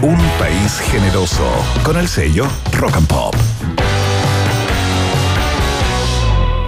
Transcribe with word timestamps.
Un 0.00 0.16
país 0.38 0.80
generoso 0.90 1.44
con 1.84 1.96
el 1.96 2.08
sello 2.08 2.46
Rock 2.72 2.96
and 2.96 3.06
Pop. 3.06 3.34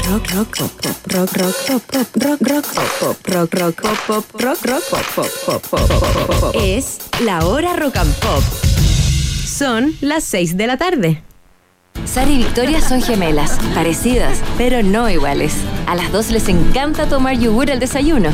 Rock, 0.09 0.31
rock, 0.33 0.57
pop, 0.59 0.71
pop, 0.83 0.97
rock, 1.07 1.37
rock, 1.37 1.55
pop, 1.67 1.83
pop, 1.91 2.07
rock, 2.23 2.41
rock, 2.41 2.65
pop, 2.75 2.91
pop, 3.01 3.29
rock, 3.29 3.55
rock, 3.55 3.83
pop, 3.83 3.99
pop, 4.07 4.41
rock, 4.41 4.65
rock, 4.67 4.85
pop, 4.91 5.05
pop, 5.15 5.27
pop, 5.47 5.63
pop, 5.71 5.89
pop, 5.89 6.27
pop, 6.27 6.41
pop. 6.41 6.55
Es 6.63 6.99
la 7.25 7.45
hora 7.47 7.75
rock 7.75 7.97
and 7.97 8.15
pop. 8.17 8.43
Son 9.47 9.95
las 10.01 10.25
6 10.25 10.57
de 10.57 10.67
la 10.67 10.77
tarde. 10.77 11.23
Sara 12.05 12.31
y 12.31 12.39
Victoria 12.39 12.81
son 12.81 13.01
gemelas, 13.03 13.59
parecidas, 13.75 14.39
pero 14.59 14.83
no 14.83 15.09
iguales. 15.09 15.55
A 15.87 15.95
las 15.95 16.13
dos 16.13 16.31
les 16.31 16.49
encanta 16.49 17.09
tomar 17.09 17.39
yogur 17.39 17.71
al 17.71 17.81
desayuno. 17.81 18.31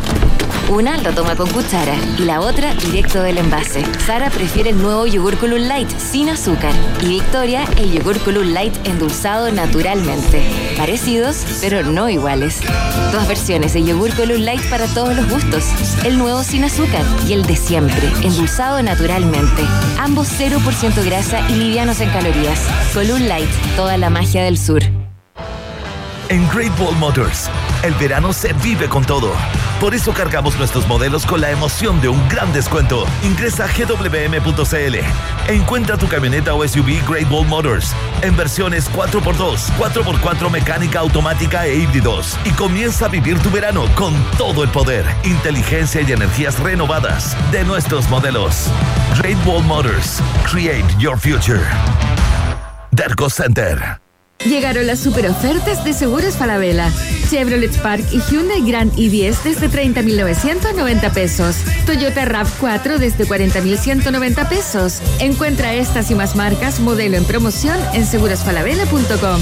Una 0.71 0.97
lo 0.99 1.13
toma 1.13 1.35
con 1.35 1.51
cuchara 1.51 1.97
y 2.17 2.23
la 2.23 2.41
otra 2.41 2.73
directo 2.75 3.21
del 3.23 3.39
envase. 3.39 3.85
Sara 4.07 4.31
prefiere 4.31 4.71
el 4.71 4.81
nuevo 4.81 5.05
yogur 5.05 5.37
Column 5.37 5.67
Light 5.67 5.91
sin 5.99 6.29
azúcar 6.29 6.73
y 7.03 7.09
Victoria 7.09 7.65
el 7.77 7.91
yogur 7.91 8.21
Column 8.21 8.55
Light 8.55 8.73
endulzado 8.87 9.51
naturalmente. 9.51 10.49
Parecidos, 10.77 11.45
pero 11.61 11.83
no 11.83 12.09
iguales. 12.09 12.61
Dos 13.11 13.27
versiones 13.27 13.73
de 13.73 13.83
yogur 13.83 14.15
Column 14.15 14.45
Light 14.45 14.63
para 14.71 14.87
todos 14.87 15.17
los 15.17 15.29
gustos. 15.29 15.65
El 16.05 16.17
nuevo 16.17 16.45
sin 16.45 16.63
azúcar 16.63 17.05
y 17.27 17.33
el 17.33 17.45
de 17.47 17.57
siempre, 17.57 18.07
endulzado 18.23 18.81
naturalmente. 18.81 19.65
Ambos 19.99 20.29
0% 20.39 21.05
grasa 21.05 21.41
y 21.51 21.55
livianos 21.55 22.01
en 22.01 22.11
calorías. 22.11 22.61
Column 22.95 23.27
Light, 23.27 23.51
toda 23.75 23.97
la 23.97 24.09
magia 24.09 24.45
del 24.45 24.57
sur. 24.57 24.85
En 26.29 26.49
Great 26.49 26.79
Ball 26.79 26.95
Motors, 26.95 27.51
el 27.83 27.93
verano 27.95 28.33
se 28.33 28.53
vive 28.63 28.89
con 28.89 29.05
todo. 29.05 29.33
Por 29.81 29.95
eso 29.95 30.13
cargamos 30.13 30.59
nuestros 30.59 30.87
modelos 30.87 31.25
con 31.25 31.41
la 31.41 31.51
emoción 31.51 32.03
de 32.03 32.09
un 32.11 32.29
gran 32.29 32.53
descuento. 32.53 33.07
Ingresa 33.23 33.65
a 33.65 33.69
gwm.cl 33.69 34.97
encuentra 35.49 35.97
tu 35.97 36.07
camioneta 36.07 36.55
o 36.55 36.67
SUV 36.67 37.03
Great 37.09 37.29
Ball 37.29 37.47
Motors 37.47 37.95
en 38.21 38.37
versiones 38.37 38.91
4x2, 38.91 39.71
4x4 39.79 40.51
mecánica 40.51 41.01
automática 41.01 41.67
e 41.67 41.77
híbridos. 41.77 42.39
Y 42.45 42.51
comienza 42.51 43.07
a 43.07 43.09
vivir 43.09 43.39
tu 43.39 43.51
verano 43.51 43.87
con 43.95 44.15
todo 44.37 44.63
el 44.65 44.71
poder, 44.71 45.05
inteligencia 45.25 46.03
y 46.03 46.13
energías 46.13 46.59
renovadas 46.61 47.35
de 47.51 47.65
nuestros 47.65 48.09
modelos. 48.11 48.67
Great 49.19 49.43
Ball 49.45 49.63
Motors. 49.63 50.21
Create 50.45 50.87
your 50.99 51.19
future. 51.19 51.63
Derco 52.93 53.31
Center. 53.31 54.10
Llegaron 54.47 54.87
las 54.87 55.01
super 55.01 55.27
ofertas 55.27 55.85
de 55.85 55.93
Seguros 55.93 56.37
Falabella. 56.37 56.91
Chevrolet 57.29 57.73
Spark 57.75 58.03
y 58.11 58.21
Hyundai 58.21 58.63
Grand 58.63 58.91
i10 58.97 59.43
desde 59.43 59.69
30.990 59.69 61.13
pesos. 61.13 61.57
Toyota 61.85 62.25
RAV4 62.25 62.97
desde 62.97 63.27
40.190 63.27 64.49
pesos. 64.49 65.03
Encuentra 65.21 65.75
estas 65.75 66.11
y 66.11 66.15
más 66.15 66.37
marcas 66.37 66.81
modelo 66.81 67.19
en 67.19 67.25
promoción 67.25 67.79
en 67.93 68.07
segurosfalabella.com. 68.07 69.41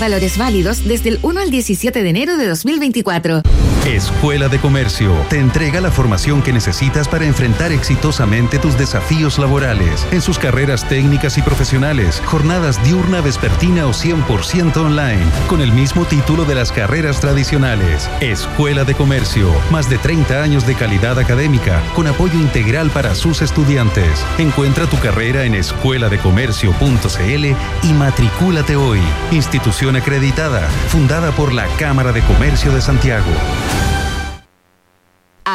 Valores 0.00 0.38
válidos 0.38 0.88
desde 0.88 1.10
el 1.10 1.18
1 1.20 1.40
al 1.40 1.50
17 1.50 2.02
de 2.02 2.08
enero 2.08 2.38
de 2.38 2.46
2024. 2.48 3.42
Escuela 3.86 4.48
de 4.48 4.58
Comercio 4.60 5.14
te 5.30 5.38
entrega 5.38 5.80
la 5.80 5.90
formación 5.90 6.42
que 6.42 6.52
necesitas 6.52 7.08
para 7.08 7.24
enfrentar 7.24 7.72
exitosamente 7.72 8.58
tus 8.58 8.76
desafíos 8.76 9.38
laborales 9.38 10.06
en 10.12 10.20
sus 10.20 10.38
carreras 10.38 10.86
técnicas 10.86 11.38
y 11.38 11.42
profesionales, 11.42 12.22
jornadas 12.26 12.82
diurna, 12.84 13.22
vespertina 13.22 13.86
o 13.86 13.92
100% 13.92 14.76
online, 14.76 15.24
con 15.48 15.62
el 15.62 15.72
mismo 15.72 16.04
título 16.04 16.44
de 16.44 16.56
las 16.56 16.72
carreras 16.72 17.20
tradicionales. 17.20 18.10
Escuela 18.20 18.84
de 18.84 18.94
Comercio, 18.94 19.50
más 19.70 19.88
de 19.88 19.96
30 19.96 20.42
años 20.42 20.66
de 20.66 20.74
calidad 20.74 21.18
académica, 21.18 21.82
con 21.94 22.06
apoyo 22.06 22.38
integral 22.38 22.90
para 22.90 23.14
sus 23.14 23.40
estudiantes. 23.40 24.24
Encuentra 24.38 24.86
tu 24.86 24.98
carrera 24.98 25.44
en 25.44 25.54
escueladecomercio.cl 25.54 27.44
y 27.82 27.92
matricúlate 27.94 28.76
hoy. 28.76 29.00
Institución 29.30 29.96
acreditada, 29.96 30.68
fundada 30.88 31.32
por 31.32 31.54
la 31.54 31.66
Cámara 31.78 32.12
de 32.12 32.20
Comercio 32.22 32.72
de 32.72 32.82
Santiago. 32.82 33.30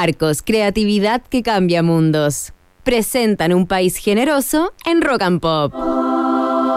Arcos, 0.01 0.41
creatividad 0.41 1.21
que 1.21 1.43
cambia 1.43 1.83
mundos. 1.83 2.53
Presentan 2.83 3.53
un 3.53 3.67
país 3.67 3.97
generoso 3.97 4.73
en 4.85 5.01
Rock 5.01 5.21
and 5.23 5.39
Pop. 5.39 5.73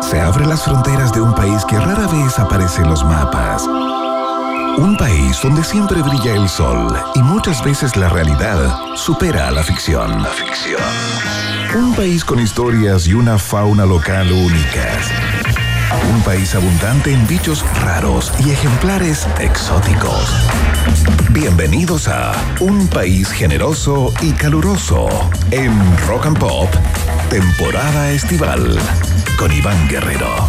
Se 0.02 0.20
abren 0.20 0.48
las 0.48 0.62
fronteras 0.62 1.12
de 1.12 1.20
un 1.20 1.34
país 1.34 1.64
que 1.64 1.78
rara 1.78 2.06
vez 2.06 2.38
aparece 2.38 2.82
en 2.82 2.88
los 2.88 3.04
mapas. 3.04 3.66
Un 4.78 4.96
país 4.96 5.38
donde 5.42 5.64
siempre 5.64 6.00
brilla 6.02 6.34
el 6.34 6.48
sol 6.48 6.96
y 7.14 7.18
muchas 7.18 7.64
veces 7.64 7.96
la 7.96 8.08
realidad 8.08 8.94
supera 8.94 9.48
a 9.48 9.50
la 9.50 9.62
ficción. 9.62 10.22
La 10.22 10.30
ficción. 10.30 10.80
Un 11.76 11.94
país 11.94 12.24
con 12.24 12.38
historias 12.38 13.06
y 13.08 13.14
una 13.14 13.38
fauna 13.38 13.84
local 13.84 14.30
únicas. 14.32 15.37
Un 15.90 16.20
país 16.22 16.54
abundante 16.54 17.12
en 17.12 17.26
bichos 17.26 17.64
raros 17.82 18.32
y 18.44 18.50
ejemplares 18.50 19.26
exóticos. 19.40 20.28
Bienvenidos 21.30 22.08
a 22.08 22.32
Un 22.60 22.88
país 22.88 23.30
generoso 23.30 24.12
y 24.20 24.32
caluroso 24.32 25.08
en 25.50 25.72
Rock 26.06 26.26
and 26.26 26.38
Pop, 26.38 26.68
temporada 27.30 28.10
estival, 28.10 28.78
con 29.38 29.50
Iván 29.50 29.88
Guerrero. 29.88 30.46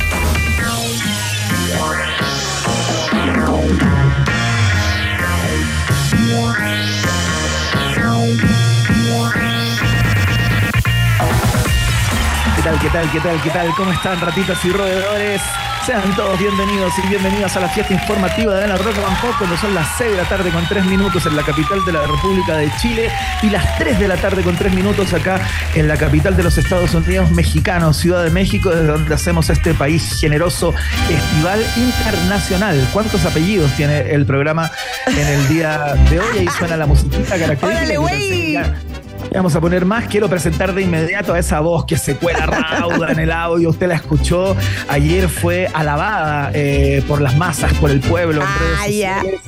Tal, 12.69 12.79
qué 12.79 12.89
tal, 12.89 13.11
qué 13.11 13.19
tal, 13.19 13.41
qué 13.41 13.49
tal? 13.49 13.69
¿Cómo 13.75 13.91
están, 13.91 14.21
ratitas 14.21 14.63
y 14.63 14.69
roedores? 14.69 15.41
Sean 15.85 16.15
todos 16.15 16.37
bienvenidos 16.37 16.93
y 17.03 17.07
bienvenidas 17.07 17.55
a 17.57 17.61
la 17.61 17.69
fiesta 17.69 17.93
informativa 17.93 18.53
de 18.55 18.67
la 18.67 18.77
Rock 18.77 18.95
and 18.97 19.21
Pop 19.21 19.33
cuando 19.39 19.57
son 19.57 19.73
las 19.73 19.87
6 19.97 20.11
de 20.11 20.17
la 20.17 20.29
tarde 20.29 20.51
con 20.51 20.67
3 20.67 20.85
minutos 20.85 21.25
en 21.25 21.35
la 21.35 21.41
capital 21.41 21.83
de 21.83 21.93
la 21.93 22.01
República 22.05 22.57
de 22.57 22.69
Chile 22.79 23.09
y 23.41 23.49
las 23.49 23.77
3 23.79 23.97
de 23.97 24.07
la 24.07 24.17
tarde 24.17 24.43
con 24.43 24.55
3 24.55 24.71
minutos 24.73 25.13
acá 25.13 25.39
en 25.73 25.87
la 25.87 25.97
capital 25.97 26.37
de 26.37 26.43
los 26.43 26.57
Estados 26.59 26.93
Unidos 26.93 27.31
mexicanos, 27.31 27.97
Ciudad 27.97 28.23
de 28.23 28.29
México, 28.29 28.69
desde 28.69 28.85
donde 28.85 29.15
hacemos 29.15 29.49
este 29.49 29.73
país 29.73 30.19
generoso 30.19 30.73
festival 31.07 31.65
internacional. 31.75 32.87
¿Cuántos 32.93 33.25
apellidos 33.25 33.73
tiene 33.77 34.11
el 34.11 34.27
programa 34.27 34.69
en 35.07 35.27
el 35.27 35.47
día 35.47 35.95
de 36.09 36.19
hoy? 36.19 36.37
Ahí 36.39 36.47
suena 36.55 36.77
la 36.77 36.85
musiquita 36.85 37.35
característica. 37.35 38.75
que 38.75 39.08
Vamos 39.33 39.55
a 39.55 39.61
poner 39.61 39.85
más. 39.85 40.05
Quiero 40.07 40.27
presentar 40.27 40.73
de 40.73 40.81
inmediato 40.81 41.33
a 41.33 41.39
esa 41.39 41.59
voz 41.59 41.85
que 41.85 41.97
se 41.97 42.15
cuela 42.15 42.45
rauda 42.45 43.11
en 43.11 43.19
el 43.19 43.31
audio. 43.31 43.69
Usted 43.69 43.87
la 43.87 43.95
escuchó. 43.95 44.55
Ayer 44.87 45.29
fue 45.29 45.67
alabada 45.73 46.51
eh, 46.53 47.03
por 47.07 47.21
las 47.21 47.35
masas, 47.37 47.73
por 47.75 47.91
el 47.91 47.99
pueblo, 47.99 48.41
en 48.41 48.47
redes 48.59 48.77
sociales, 48.85 49.41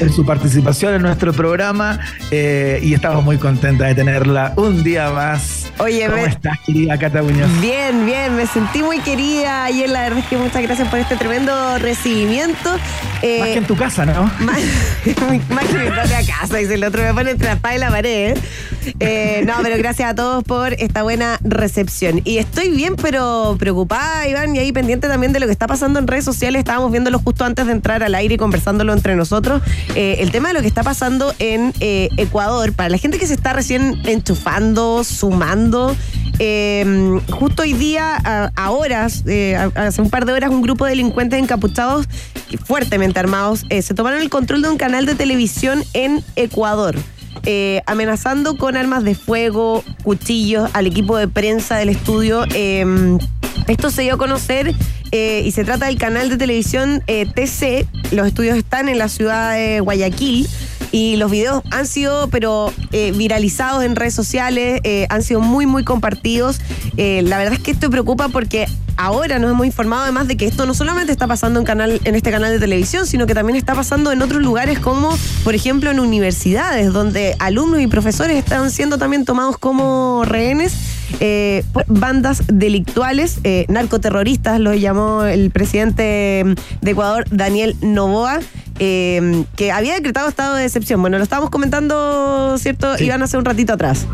en 0.00 0.12
su 0.12 0.24
participación 0.24 0.94
en 0.94 1.02
nuestro 1.02 1.32
programa. 1.32 1.98
eh, 2.30 2.78
y 2.82 2.94
estamos 2.94 3.24
muy 3.24 3.36
contentas 3.38 3.88
de 3.88 3.94
tenerla 3.94 4.52
un 4.56 4.82
día 4.84 5.10
más. 5.10 5.66
Oye, 5.78 6.06
¿cómo 6.06 6.22
me- 6.22 6.28
estás, 6.28 6.56
querida 6.64 6.96
Cata 6.96 7.20
Muñoz? 7.22 7.50
Bien, 7.60 8.06
bien, 8.06 8.36
me 8.36 8.46
sentí 8.46 8.82
muy 8.82 9.00
querida 9.00 9.64
ayer, 9.64 9.90
la 9.90 10.02
verdad 10.02 10.20
es 10.20 10.26
que 10.26 10.36
muchas 10.36 10.62
gracias 10.62 10.86
por 10.88 11.00
este 11.00 11.16
tremendo 11.16 11.78
recibimiento. 11.78 12.76
Eh, 13.22 13.38
Más 13.40 13.48
que 13.48 13.58
en 13.58 13.64
tu 13.66 13.76
casa, 13.76 14.06
¿no? 14.06 14.30
más, 14.38 14.58
más 15.50 15.64
que 15.66 15.78
mi 15.78 15.90
propia 15.90 16.20
casa, 16.24 16.56
dice 16.58 16.74
el 16.74 16.84
otro, 16.84 17.02
me 17.02 17.12
pone 17.12 17.32
entre 17.32 17.48
la 17.60 17.74
y 17.74 17.78
la 17.78 17.90
pared. 17.90 18.38
Eh, 19.00 19.42
no, 19.46 19.54
pero 19.62 19.76
gracias 19.78 20.10
a 20.10 20.14
todos 20.14 20.44
por 20.44 20.74
esta 20.74 21.02
buena 21.02 21.38
recepción. 21.42 22.20
Y 22.24 22.38
estoy 22.38 22.70
bien, 22.70 22.96
pero 22.96 23.56
preocupada, 23.58 24.28
Iván, 24.28 24.54
y 24.54 24.58
ahí 24.58 24.72
pendiente 24.72 25.08
también 25.08 25.32
de 25.32 25.40
lo 25.40 25.46
que 25.46 25.52
está 25.52 25.66
pasando 25.66 25.98
en 25.98 26.06
redes 26.06 26.24
sociales. 26.24 26.60
Estábamos 26.60 26.90
viéndolo 26.90 27.18
justo 27.18 27.44
antes 27.44 27.66
de 27.66 27.72
entrar 27.72 28.02
al 28.02 28.14
aire 28.14 28.34
y 28.34 28.38
conversándolo 28.38 28.92
entre 28.92 29.16
nosotros. 29.16 29.62
Eh, 29.94 30.16
el 30.20 30.30
tema 30.30 30.48
de 30.48 30.54
lo 30.54 30.60
que 30.60 30.66
está 30.66 30.82
pasando 30.82 31.34
en 31.38 31.72
eh, 31.80 32.08
Ecuador, 32.16 32.72
para 32.72 32.88
la 32.88 32.98
gente 32.98 33.18
que 33.18 33.26
se 33.26 33.34
está 33.34 33.52
recién 33.52 34.00
enchufando, 34.04 35.04
sumando. 35.04 35.94
eh, 36.38 37.20
justo 37.30 37.62
hoy 37.62 37.74
día, 37.74 38.16
a, 38.16 38.70
horas, 38.70 39.24
hace 39.74 40.02
un 40.02 40.10
par 40.10 40.26
de 40.26 40.32
horas, 40.32 40.50
un 40.50 40.62
grupo 40.62 40.84
de 40.84 40.90
delincuentes 40.90 41.38
encapuchados 41.38 42.06
fuertemente 42.64 43.18
armados 43.18 43.64
se 43.82 43.94
tomaron 43.94 44.20
el 44.20 44.30
control 44.30 44.62
de 44.62 44.68
un 44.68 44.76
canal 44.76 45.06
de 45.06 45.14
televisión 45.14 45.82
en 45.92 46.22
Ecuador. 46.36 46.96
Eh, 47.46 47.82
amenazando 47.86 48.56
con 48.56 48.76
armas 48.76 49.04
de 49.04 49.14
fuego, 49.14 49.84
cuchillos 50.02 50.70
al 50.72 50.86
equipo 50.86 51.16
de 51.16 51.28
prensa 51.28 51.76
del 51.76 51.90
estudio. 51.90 52.44
eh, 52.54 53.18
esto 53.68 53.90
se 53.90 54.02
dio 54.02 54.14
a 54.14 54.18
conocer 54.18 54.74
eh, 55.10 55.42
y 55.44 55.50
se 55.52 55.64
trata 55.64 55.86
del 55.86 55.96
canal 55.96 56.28
de 56.28 56.36
televisión 56.36 57.02
eh, 57.06 57.24
TC. 57.26 57.86
Los 58.12 58.26
estudios 58.26 58.58
están 58.58 58.88
en 58.88 58.98
la 58.98 59.08
ciudad 59.08 59.54
de 59.54 59.80
Guayaquil 59.80 60.46
y 60.92 61.16
los 61.16 61.30
videos 61.30 61.62
han 61.70 61.86
sido, 61.86 62.28
pero 62.28 62.72
viralizados 62.92 63.82
en 63.82 63.96
redes 63.96 64.14
sociales, 64.14 64.80
han 65.08 65.22
sido 65.22 65.40
muy, 65.40 65.66
muy 65.66 65.82
compartidos. 65.82 66.60
La 66.96 67.38
verdad 67.38 67.54
es 67.54 67.58
que 67.58 67.72
esto 67.72 67.90
preocupa 67.90 68.28
porque 68.28 68.68
ahora 68.96 69.38
nos 69.38 69.50
hemos 69.50 69.66
informado 69.66 70.02
además 70.02 70.28
de 70.28 70.36
que 70.36 70.46
esto 70.46 70.66
no 70.66 70.74
solamente 70.74 71.12
está 71.12 71.26
pasando 71.26 71.60
en, 71.60 71.66
canal, 71.66 72.00
en 72.04 72.14
este 72.14 72.30
canal 72.30 72.52
de 72.52 72.58
televisión, 72.58 73.06
sino 73.06 73.26
que 73.26 73.34
también 73.34 73.56
está 73.56 73.74
pasando 73.74 74.12
en 74.12 74.22
otros 74.22 74.42
lugares 74.42 74.78
como, 74.78 75.16
por 75.42 75.54
ejemplo, 75.54 75.90
en 75.90 76.00
universidades, 76.00 76.92
donde 76.92 77.36
alumnos 77.38 77.80
y 77.80 77.86
profesores 77.86 78.36
están 78.36 78.70
siendo 78.70 78.98
también 78.98 79.24
tomados 79.24 79.58
como 79.58 80.24
rehenes. 80.24 80.74
eh, 81.20 81.62
por 81.72 81.84
bandas 81.86 82.42
delictuales, 82.48 83.38
eh, 83.44 83.66
narcoterroristas, 83.68 84.58
lo 84.58 84.74
llamó 84.74 85.24
el 85.24 85.50
presidente 85.50 86.44
de 86.80 86.90
Ecuador, 86.90 87.24
Daniel 87.30 87.76
Novoa. 87.82 88.40
eh, 88.80 89.44
que 89.54 89.70
había 89.70 89.94
decretado 89.94 90.28
estado 90.28 90.56
de 90.56 90.64
excepción. 90.64 91.00
Bueno, 91.00 91.18
lo 91.18 91.22
estábamos 91.22 91.50
comentando, 91.50 92.56
¿cierto? 92.58 92.96
Sí. 92.96 93.04
Iván, 93.04 93.22
hace 93.22 93.36
un 93.36 93.44
ratito 93.44 93.72
atrás. 93.74 94.06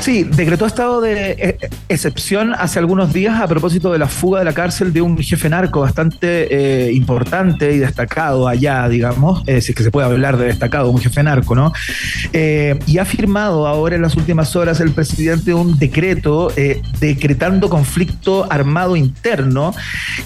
Sí, 0.00 0.24
decretó 0.24 0.66
estado 0.66 1.00
de 1.00 1.30
eh, 1.38 1.58
excepción 1.88 2.52
hace 2.54 2.78
algunos 2.78 3.12
días 3.12 3.40
a 3.40 3.46
propósito 3.46 3.92
de 3.92 3.98
la 3.98 4.06
fuga 4.08 4.38
de 4.40 4.44
la 4.44 4.52
cárcel 4.52 4.92
de 4.92 5.00
un 5.02 5.16
jefe 5.18 5.48
narco 5.48 5.80
bastante 5.80 6.88
eh, 6.88 6.92
importante 6.92 7.72
y 7.72 7.78
destacado 7.78 8.46
allá, 8.48 8.88
digamos, 8.88 9.42
eh, 9.46 9.60
si 9.60 9.72
es 9.72 9.76
que 9.76 9.82
se 9.82 9.90
puede 9.90 10.06
hablar 10.06 10.36
de 10.36 10.46
destacado, 10.46 10.90
un 10.90 11.00
jefe 11.00 11.22
narco, 11.22 11.54
¿no? 11.54 11.72
Eh, 12.32 12.78
y 12.86 12.98
ha 12.98 13.04
firmado 13.04 13.66
ahora 13.66 13.96
en 13.96 14.02
las 14.02 14.16
últimas 14.16 14.54
horas 14.56 14.80
el 14.80 14.90
presidente 14.92 15.54
un 15.54 15.78
decreto 15.78 16.52
eh, 16.56 16.82
decretando 17.00 17.68
conflicto 17.68 18.46
armado 18.50 18.96
interno 18.96 19.74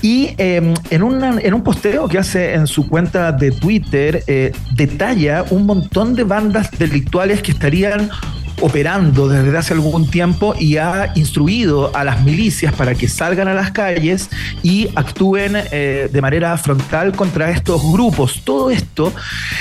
y 0.02 0.31
eh, 0.38 0.75
en, 0.91 1.02
una- 1.02 1.38
en 1.41 1.55
un 1.55 1.62
posteo 1.62 2.08
que 2.08 2.19
hace 2.19 2.55
en 2.55 2.67
su 2.67 2.88
cuenta 2.88 3.32
de 3.32 3.50
Twitter 3.50 4.23
eh, 4.26 4.52
detalla 4.75 5.44
un 5.50 5.67
montón 5.67 6.14
de 6.14 6.25
bandas 6.25 6.70
delictuales 6.79 7.43
que 7.43 7.52
estarían 7.52 8.11
operando 8.60 9.28
desde 9.28 9.56
hace 9.56 9.75
algún 9.75 10.10
tiempo 10.10 10.55
y 10.58 10.76
ha 10.76 11.12
instruido 11.14 11.94
a 11.94 12.05
las 12.05 12.22
milicias 12.22 12.72
para 12.72 12.94
que 12.94 13.08
salgan 13.08 13.49
a 13.49 13.55
las 13.55 13.70
calles 13.70 14.28
y 14.62 14.88
actúen 14.94 15.55
eh, 15.70 16.08
de 16.12 16.20
manera 16.20 16.56
frontal 16.58 17.12
contra 17.12 17.50
estos 17.50 17.81
grupos. 17.93 18.43
Todo 18.44 18.70
esto 18.70 19.12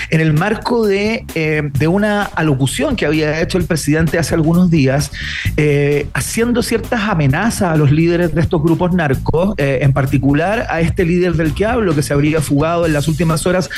en 0.09 0.21
el 0.21 0.33
marco 0.33 0.85
de, 0.85 1.25
eh, 1.35 1.69
de 1.77 1.87
una 1.87 2.23
alocución 2.23 2.95
que 2.95 3.05
había 3.05 3.41
hecho 3.41 3.57
el 3.57 3.65
presidente 3.65 4.17
hace 4.17 4.35
algunos 4.35 4.69
días, 4.71 5.11
eh, 5.57 6.07
haciendo 6.13 6.63
ciertas 6.63 7.01
amenazas 7.01 7.73
a 7.73 7.75
los 7.75 7.91
líderes 7.91 8.33
de 8.33 8.41
estos 8.41 8.61
grupos 8.61 8.93
narcos, 8.93 9.53
en 9.57 9.93
particular 9.93 10.67
a 10.69 10.81
este 10.81 11.05
líder 11.05 11.33
del 11.33 11.53
que 11.53 11.65
hablo, 11.65 11.95
que 11.95 12.01
se 12.01 12.13
habría 12.13 12.41
fugado 12.41 12.85
en 12.85 12.93
las 12.93 13.07
últimas 13.07 13.45
horas 13.45 13.69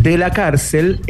de 0.00 0.18
la 0.18 0.30
cárcel, 0.30 1.00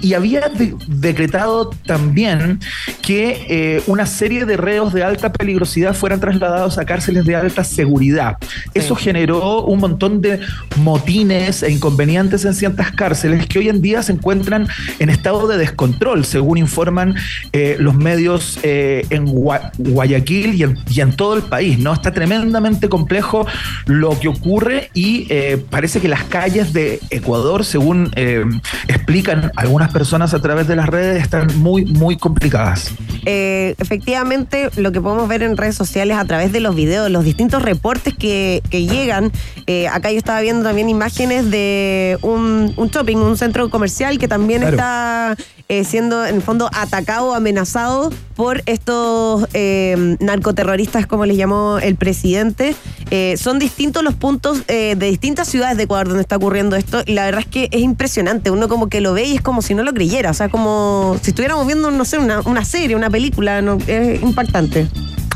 y 0.00 0.14
había 0.14 0.48
de- 0.48 0.74
decretado 0.88 1.70
también 1.86 2.60
que 3.00 3.46
eh, 3.48 3.82
una 3.86 4.06
serie 4.06 4.44
de 4.44 4.56
reos 4.56 4.92
de 4.92 5.02
alta 5.02 5.32
peligrosidad 5.32 5.94
fueran 5.94 6.20
trasladados 6.20 6.78
a 6.78 6.84
cárceles 6.84 7.24
de 7.24 7.36
alta 7.36 7.64
seguridad. 7.64 8.36
Eso 8.74 8.94
generó 8.94 9.62
un 9.64 9.80
montón 9.80 10.20
de 10.20 10.40
motines 10.76 11.62
e 11.62 11.70
inconvenientes 11.70 12.44
en 12.44 12.54
ciertas 12.54 12.92
cárceles 12.92 13.46
que 13.46 13.58
hoy 13.58 13.68
en 13.68 13.80
día 13.82 14.02
se 14.02 14.12
encuentran 14.12 14.68
en 14.98 15.10
estado 15.10 15.46
de 15.46 15.58
descontrol, 15.58 16.24
según 16.24 16.58
informan 16.58 17.14
eh, 17.52 17.76
los 17.78 17.94
medios 17.94 18.58
eh, 18.62 19.06
en 19.10 19.26
Gua- 19.26 19.70
Guayaquil 19.78 20.54
y 20.54 20.62
en, 20.64 20.78
y 20.90 21.00
en 21.00 21.14
todo 21.16 21.36
el 21.36 21.42
país. 21.42 21.78
¿no? 21.78 21.92
Está 21.92 22.12
tremendamente 22.12 22.88
complejo 22.88 23.46
lo 23.86 24.18
que 24.18 24.28
ocurre 24.28 24.90
y 24.94 25.28
parece 25.70 26.00
que 26.00 26.08
las 26.08 26.24
calles 26.24 26.72
de 26.72 27.00
Ecuador, 27.10 27.64
según 27.64 28.10
explican 28.88 29.50
algunas 29.56 29.92
personas 29.92 30.34
a 30.34 30.40
través 30.40 30.66
de 30.66 30.76
las 30.76 30.88
redes, 30.88 31.22
están 31.22 31.48
muy, 31.58 31.84
muy 31.84 32.16
complicadas. 32.16 32.81
Eh, 33.24 33.74
efectivamente, 33.78 34.68
lo 34.76 34.90
que 34.90 35.00
podemos 35.00 35.28
ver 35.28 35.42
en 35.44 35.56
redes 35.56 35.76
sociales 35.76 36.16
a 36.16 36.24
través 36.24 36.50
de 36.52 36.58
los 36.60 36.74
videos, 36.74 37.08
los 37.10 37.24
distintos 37.24 37.62
reportes 37.62 38.14
que, 38.14 38.62
que 38.70 38.84
llegan. 38.86 39.30
eh, 39.66 39.86
acá 39.88 40.10
yo 40.10 40.18
estaba 40.18 40.40
viendo 40.40 40.64
también 40.64 40.88
imágenes 40.88 41.50
de 41.50 42.18
un, 42.22 42.72
un 42.76 42.88
shopping, 42.88 43.16
un 43.18 43.36
centro 43.36 43.70
comercial 43.70 44.18
que 44.18 44.26
también 44.28 44.62
Claro. 44.62 44.76
está 44.76 45.36
eh, 45.72 45.84
siendo 45.84 46.26
en 46.26 46.34
el 46.34 46.42
fondo 46.42 46.68
atacado, 46.74 47.34
amenazado 47.34 48.12
por 48.36 48.62
estos 48.66 49.48
eh, 49.54 50.18
narcoterroristas, 50.20 51.06
como 51.06 51.24
les 51.24 51.38
llamó 51.38 51.78
el 51.78 51.96
presidente. 51.96 52.76
Eh, 53.10 53.38
son 53.38 53.58
distintos 53.58 54.04
los 54.04 54.12
puntos 54.12 54.66
de 54.66 54.94
distintas 54.96 55.48
ciudades 55.48 55.78
de 55.78 55.84
Ecuador 55.84 56.08
donde 56.08 56.20
está 56.20 56.36
ocurriendo 56.36 56.76
esto 56.76 57.02
y 57.06 57.14
la 57.14 57.24
verdad 57.24 57.40
es 57.40 57.46
que 57.46 57.68
es 57.70 57.80
impresionante. 57.80 58.50
Uno 58.50 58.68
como 58.68 58.90
que 58.90 59.00
lo 59.00 59.14
ve 59.14 59.24
y 59.24 59.36
es 59.36 59.40
como 59.40 59.62
si 59.62 59.74
no 59.74 59.82
lo 59.82 59.94
creyera, 59.94 60.32
o 60.32 60.34
sea, 60.34 60.50
como 60.50 61.16
si 61.22 61.30
estuviéramos 61.30 61.66
viendo, 61.66 61.90
no 61.90 62.04
sé, 62.04 62.18
una, 62.18 62.40
una 62.40 62.66
serie, 62.66 62.94
una 62.94 63.08
película, 63.08 63.62
¿no? 63.62 63.78
es 63.86 64.22
impactante. 64.22 64.88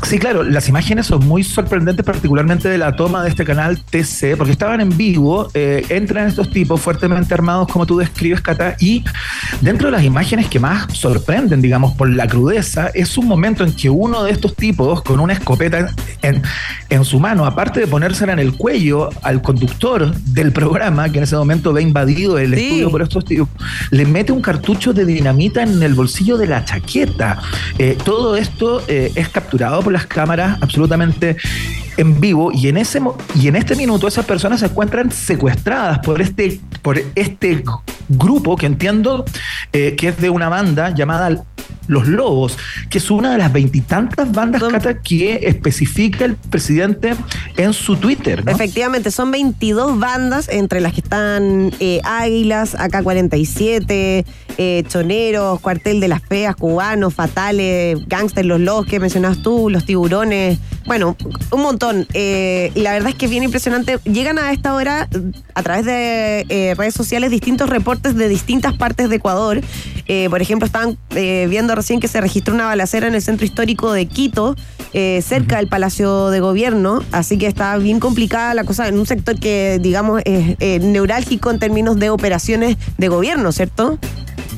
Sí, 0.03 0.19
claro, 0.19 0.43
las 0.43 0.69
imágenes 0.69 1.07
son 1.07 1.27
muy 1.27 1.43
sorprendentes, 1.43 2.05
particularmente 2.05 2.69
de 2.69 2.77
la 2.77 2.95
toma 2.95 3.23
de 3.23 3.29
este 3.29 3.43
canal 3.43 3.83
TC, 3.83 4.37
porque 4.37 4.51
estaban 4.51 4.79
en 4.79 4.95
vivo, 4.95 5.49
entran 5.53 6.27
estos 6.27 6.51
tipos 6.51 6.79
fuertemente 6.79 7.33
armados, 7.33 7.67
como 7.67 7.85
tú 7.85 7.97
describes, 7.97 8.39
Cata, 8.39 8.75
y 8.79 9.03
dentro 9.61 9.87
de 9.87 9.91
las 9.93 10.03
imágenes 10.03 10.26
que 10.27 10.59
más 10.59 10.91
sorprenden, 10.93 11.61
digamos, 11.61 11.95
por 11.95 12.09
la 12.09 12.27
crudeza, 12.27 12.91
es 12.93 13.17
un 13.17 13.27
momento 13.27 13.63
en 13.63 13.73
que 13.73 13.89
uno 13.89 14.23
de 14.23 14.31
estos 14.31 14.55
tipos, 14.55 15.01
con 15.01 15.21
una 15.21 15.33
escopeta 15.33 15.89
en, 16.21 16.41
en 16.89 17.03
su 17.03 17.19
mano, 17.19 17.45
aparte 17.45 17.79
de 17.81 17.87
ponérsela 17.87 18.33
en 18.33 18.39
el 18.39 18.53
cuello 18.53 19.09
al 19.21 19.41
conductor 19.41 20.13
del 20.15 20.51
programa, 20.51 21.09
que 21.09 21.17
en 21.17 21.23
ese 21.25 21.35
momento 21.35 21.73
ve 21.73 21.81
invadido 21.81 22.37
el 22.37 22.53
Sí. 22.55 22.61
estudio 22.61 22.91
por 22.91 23.01
estos 23.01 23.25
tipos, 23.25 23.49
le 23.91 24.05
mete 24.05 24.31
un 24.31 24.41
cartucho 24.41 24.93
de 24.93 25.05
dinamita 25.05 25.63
en 25.63 25.81
el 25.83 25.93
bolsillo 25.93 26.37
de 26.37 26.47
la 26.47 26.63
chaqueta. 26.63 27.41
Eh, 27.77 27.97
todo 28.03 28.35
esto 28.37 28.81
eh, 28.87 29.11
es 29.15 29.29
capturado 29.29 29.81
por 29.81 29.91
las 29.91 30.05
cámaras 30.05 30.57
absolutamente 30.61 31.35
en 31.97 32.19
vivo 32.21 32.51
y 32.53 32.67
en 32.67 32.77
ese 32.77 33.01
y 33.35 33.47
en 33.47 33.55
este 33.55 33.75
minuto 33.75 34.07
esas 34.07 34.25
personas 34.25 34.59
se 34.59 34.67
encuentran 34.67 35.11
secuestradas 35.11 35.99
por 35.99 36.21
este 36.21 36.59
por 36.83 36.99
este 37.15 37.63
grupo 38.07 38.55
que 38.55 38.67
entiendo 38.67 39.25
eh, 39.73 39.95
que 39.97 40.09
es 40.09 40.21
de 40.21 40.29
una 40.29 40.47
banda 40.47 40.91
llamada 40.93 41.43
Los 41.87 42.07
Lobos, 42.07 42.57
que 42.89 42.99
es 42.99 43.09
una 43.09 43.31
de 43.31 43.39
las 43.39 43.51
veintitantas 43.51 44.31
bandas 44.31 44.61
Cata, 44.63 45.01
que 45.01 45.39
especifica 45.43 46.25
el 46.25 46.35
presidente 46.35 46.76
en 47.57 47.73
su 47.73 47.95
Twitter. 47.97 48.43
Efectivamente, 48.45 49.11
son 49.11 49.31
22 49.31 49.99
bandas, 49.99 50.47
entre 50.49 50.81
las 50.81 50.93
que 50.93 51.01
están 51.01 51.71
eh, 51.79 52.01
Águilas, 52.03 52.75
AK-47, 52.75 54.25
eh, 54.57 54.83
Choneros, 54.87 55.59
Cuartel 55.59 55.99
de 55.99 56.07
las 56.07 56.21
Feas, 56.21 56.55
Cubanos, 56.55 57.13
Fatales, 57.13 57.97
Gangsters, 58.07 58.47
Los 58.47 58.59
Lobos 58.59 58.85
que 58.85 58.99
mencionabas 58.99 59.41
tú, 59.41 59.69
Los 59.69 59.85
Tiburones, 59.85 60.59
bueno, 60.87 61.17
un 61.51 61.61
montón. 61.61 62.07
Eh, 62.13 62.71
y 62.73 62.79
la 62.79 62.93
verdad 62.93 63.09
es 63.09 63.15
que 63.15 63.25
es 63.25 63.31
bien 63.31 63.43
impresionante. 63.43 63.99
Llegan 64.05 64.39
a 64.39 64.53
esta 64.53 64.73
hora, 64.73 65.07
a 65.53 65.63
través 65.63 65.85
de 65.85 66.45
eh, 66.47 66.73
redes 66.75 66.93
sociales, 66.93 67.29
distintos 67.29 67.69
reportes 67.69 68.15
de 68.15 68.29
distintas 68.29 68.75
partes 68.77 69.09
de 69.09 69.17
Ecuador. 69.17 69.61
Eh, 70.07 70.27
por 70.29 70.41
ejemplo, 70.41 70.65
estaban 70.65 70.97
eh, 71.13 71.45
viendo 71.49 71.75
recién 71.75 71.99
que 71.99 72.07
se 72.07 72.21
registró 72.21 72.55
una 72.55 72.65
balacera 72.65 73.07
en 73.07 73.15
el 73.15 73.21
centro 73.21 73.45
histórico 73.45 73.91
de 73.91 74.05
Quito, 74.07 74.55
cerca 75.21 75.57
del 75.57 75.67
Palacio 75.67 76.31
de 76.31 76.39
Gobierno, 76.39 77.03
así 77.11 77.37
que 77.37 77.45
está 77.45 77.77
bien 77.77 77.99
complicada 77.99 78.55
la 78.55 78.63
cosa 78.63 78.87
en 78.87 78.97
un 78.97 79.05
sector 79.05 79.39
que, 79.39 79.77
digamos, 79.79 80.23
es 80.25 80.81
neurálgico 80.81 81.51
en 81.51 81.59
términos 81.59 81.99
de 81.99 82.09
operaciones 82.09 82.77
de 82.97 83.07
gobierno, 83.07 83.51
¿cierto? 83.51 83.99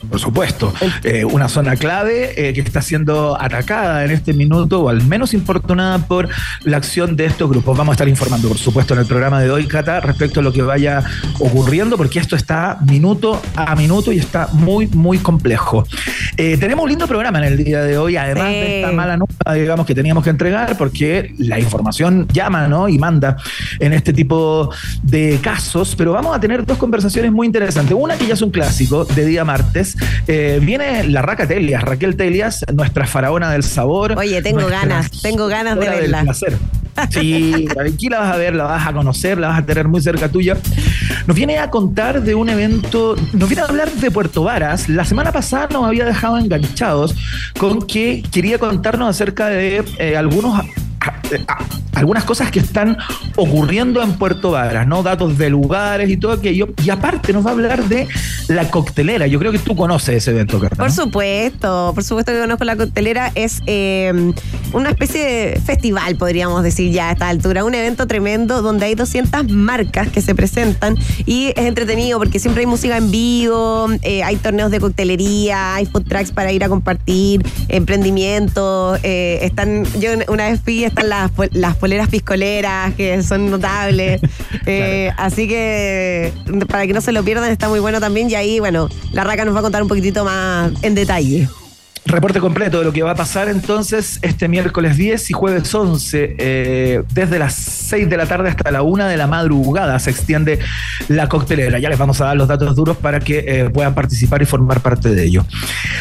Por 0.09 0.19
supuesto, 0.19 0.73
Eh, 1.03 1.23
una 1.23 1.47
zona 1.47 1.75
clave 1.75 2.49
eh, 2.49 2.53
que 2.53 2.61
está 2.61 2.81
siendo 2.81 3.39
atacada 3.39 4.03
en 4.05 4.11
este 4.11 4.33
minuto, 4.33 4.81
o 4.81 4.89
al 4.89 5.03
menos 5.03 5.33
infortunada 5.33 5.99
por 5.99 6.27
la 6.63 6.77
acción 6.77 7.15
de 7.15 7.25
estos 7.25 7.49
grupos. 7.49 7.77
Vamos 7.77 7.93
a 7.93 7.95
estar 7.95 8.07
informando, 8.07 8.47
por 8.47 8.57
supuesto, 8.57 8.93
en 8.93 9.01
el 9.01 9.05
programa 9.05 9.39
de 9.39 9.51
hoy, 9.51 9.67
Cata, 9.67 9.99
respecto 9.99 10.39
a 10.39 10.43
lo 10.43 10.51
que 10.51 10.61
vaya 10.61 11.03
ocurriendo, 11.39 11.95
porque 11.97 12.19
esto 12.19 12.35
está 12.35 12.77
minuto 12.85 13.41
a 13.55 13.75
minuto 13.75 14.11
y 14.11 14.17
está 14.19 14.49
muy, 14.53 14.87
muy 14.87 15.19
complejo. 15.19 15.85
Eh, 16.37 16.57
tenemos 16.57 16.83
un 16.83 16.89
lindo 16.89 17.07
programa 17.07 17.39
en 17.39 17.45
el 17.45 17.63
día 17.63 17.81
de 17.83 17.97
hoy, 17.97 18.17
además 18.17 18.47
Sí. 18.49 18.53
de 18.53 18.81
esta 18.81 18.91
mala 18.93 19.17
nota, 19.17 19.53
digamos, 19.53 19.85
que 19.85 19.93
teníamos 19.95 20.23
que 20.23 20.29
entregar, 20.31 20.77
porque 20.77 21.33
la 21.37 21.59
información 21.59 22.27
llama, 22.33 22.67
¿no? 22.67 22.89
Y 22.89 22.97
manda 22.97 23.37
en 23.79 23.93
este 23.93 24.11
tipo 24.13 24.71
de 25.03 25.39
casos, 25.41 25.95
pero 25.95 26.13
vamos 26.13 26.35
a 26.35 26.39
tener 26.39 26.65
dos 26.65 26.77
conversaciones 26.77 27.31
muy 27.31 27.45
interesantes. 27.47 27.95
Una 27.99 28.15
que 28.15 28.25
ya 28.27 28.33
es 28.33 28.41
un 28.41 28.51
clásico 28.51 29.05
de 29.05 29.25
día 29.25 29.45
martes. 29.45 29.95
Eh, 30.27 30.59
viene 30.61 31.03
la 31.05 31.21
Raca 31.21 31.47
Telias, 31.47 31.83
Raquel 31.83 32.15
Telias, 32.15 32.65
nuestra 32.73 33.05
faraona 33.05 33.51
del 33.51 33.63
sabor. 33.63 34.15
Oye, 34.17 34.41
tengo 34.41 34.67
ganas, 34.67 35.09
tengo 35.21 35.47
ganas 35.47 35.79
de 35.79 35.89
del 35.89 35.99
verla. 36.01 36.21
placer. 36.23 36.57
Sí, 37.09 37.67
aquí 37.79 38.09
la 38.09 38.19
vas 38.19 38.33
a 38.33 38.37
ver, 38.37 38.55
la 38.55 38.65
vas 38.65 38.87
a 38.87 38.93
conocer, 38.93 39.37
la 39.37 39.49
vas 39.49 39.59
a 39.59 39.65
tener 39.65 39.87
muy 39.87 40.01
cerca 40.01 40.27
tuya. 40.29 40.57
Nos 41.27 41.35
viene 41.35 41.57
a 41.57 41.69
contar 41.69 42.21
de 42.21 42.35
un 42.35 42.49
evento, 42.49 43.15
nos 43.33 43.47
viene 43.47 43.61
a 43.61 43.65
hablar 43.65 43.89
de 43.89 44.11
Puerto 44.11 44.43
Varas. 44.43 44.89
La 44.89 45.05
semana 45.05 45.31
pasada 45.31 45.67
nos 45.71 45.85
había 45.85 46.05
dejado 46.05 46.37
enganchados 46.37 47.15
con 47.57 47.81
que 47.81 48.23
quería 48.31 48.59
contarnos 48.59 49.09
acerca 49.09 49.47
de 49.47 49.83
eh, 49.97 50.17
algunos 50.17 50.61
algunas 51.93 52.23
cosas 52.23 52.51
que 52.51 52.59
están 52.59 52.97
ocurriendo 53.35 54.01
en 54.01 54.13
Puerto 54.13 54.51
Varas, 54.51 54.87
¿no? 54.87 55.03
Datos 55.03 55.37
de 55.37 55.49
lugares 55.49 56.09
y 56.09 56.17
todo 56.17 56.31
aquello. 56.31 56.69
Y 56.83 56.89
aparte 56.89 57.33
nos 57.33 57.45
va 57.45 57.49
a 57.49 57.53
hablar 57.53 57.83
de 57.85 58.07
la 58.47 58.69
coctelera. 58.69 59.27
Yo 59.27 59.39
creo 59.39 59.51
que 59.51 59.59
tú 59.59 59.75
conoces 59.75 60.15
ese 60.15 60.31
evento, 60.31 60.59
Carla. 60.59 60.77
Por 60.77 60.91
supuesto, 60.91 61.91
por 61.93 62.03
supuesto 62.03 62.31
que 62.31 62.39
conozco 62.39 62.63
la 62.63 62.75
coctelera. 62.75 63.31
Es 63.35 63.61
eh, 63.65 64.33
una 64.73 64.89
especie 64.89 65.23
de 65.23 65.59
festival, 65.59 66.15
podríamos 66.15 66.63
decir 66.63 66.91
ya 66.91 67.09
a 67.09 67.11
esta 67.13 67.27
altura. 67.27 67.63
Un 67.63 67.75
evento 67.75 68.07
tremendo 68.07 68.61
donde 68.61 68.85
hay 68.85 68.95
200 68.95 69.49
marcas 69.49 70.09
que 70.09 70.21
se 70.21 70.35
presentan 70.35 70.95
y 71.25 71.47
es 71.55 71.65
entretenido 71.65 72.17
porque 72.17 72.39
siempre 72.39 72.61
hay 72.61 72.67
música 72.67 72.97
en 72.97 73.11
vivo, 73.11 73.87
eh, 74.03 74.23
hay 74.23 74.37
torneos 74.37 74.71
de 74.71 74.79
coctelería, 74.79 75.75
hay 75.75 75.85
food 75.85 76.05
trucks 76.07 76.31
para 76.31 76.51
ir 76.51 76.63
a 76.63 76.69
compartir, 76.69 77.45
emprendimientos. 77.67 78.99
eh, 79.03 79.39
están, 79.41 79.85
yo 79.99 80.11
una 80.27 80.49
vez 80.49 80.61
fui, 80.61 80.83
están 80.83 81.09
las, 81.09 81.18
las 81.51 81.75
poleras 81.77 82.09
piscoleras 82.09 82.93
que 82.95 83.21
son 83.23 83.49
notables. 83.49 84.21
Eh, 84.65 85.09
Así 85.17 85.47
que 85.47 86.31
para 86.67 86.85
que 86.85 86.93
no 86.93 87.01
se 87.01 87.11
lo 87.11 87.23
pierdan 87.23 87.51
está 87.51 87.69
muy 87.69 87.79
bueno 87.79 87.99
también 87.99 88.29
y 88.29 88.35
ahí, 88.35 88.59
bueno, 88.59 88.87
la 89.11 89.23
Raca 89.23 89.43
nos 89.43 89.55
va 89.55 89.59
a 89.59 89.63
contar 89.63 89.81
un 89.81 89.87
poquitito 89.87 90.23
más 90.23 90.71
en 90.83 90.93
detalle. 90.93 91.47
Reporte 92.09 92.39
completo 92.39 92.79
de 92.79 92.85
lo 92.85 92.91
que 92.91 93.03
va 93.03 93.11
a 93.11 93.15
pasar 93.15 93.49
entonces 93.49 94.17
este 94.23 94.47
miércoles 94.47 94.97
10 94.97 95.29
y 95.29 95.33
jueves 95.33 95.75
11, 95.75 96.35
eh, 96.39 97.03
desde 97.13 97.37
las 97.37 97.53
6 97.53 98.09
de 98.09 98.17
la 98.17 98.25
tarde 98.25 98.49
hasta 98.49 98.71
la 98.71 98.81
1 98.81 99.05
de 99.05 99.15
la 99.15 99.27
madrugada 99.27 99.99
se 99.99 100.09
extiende 100.09 100.57
la 101.07 101.29
coctelera. 101.29 101.77
Ya 101.77 101.87
les 101.87 101.99
vamos 101.99 102.19
a 102.19 102.25
dar 102.25 102.35
los 102.35 102.47
datos 102.47 102.75
duros 102.75 102.97
para 102.97 103.19
que 103.19 103.43
eh, 103.45 103.69
puedan 103.69 103.93
participar 103.93 104.41
y 104.41 104.45
formar 104.45 104.79
parte 104.79 105.13
de 105.13 105.23
ello. 105.23 105.45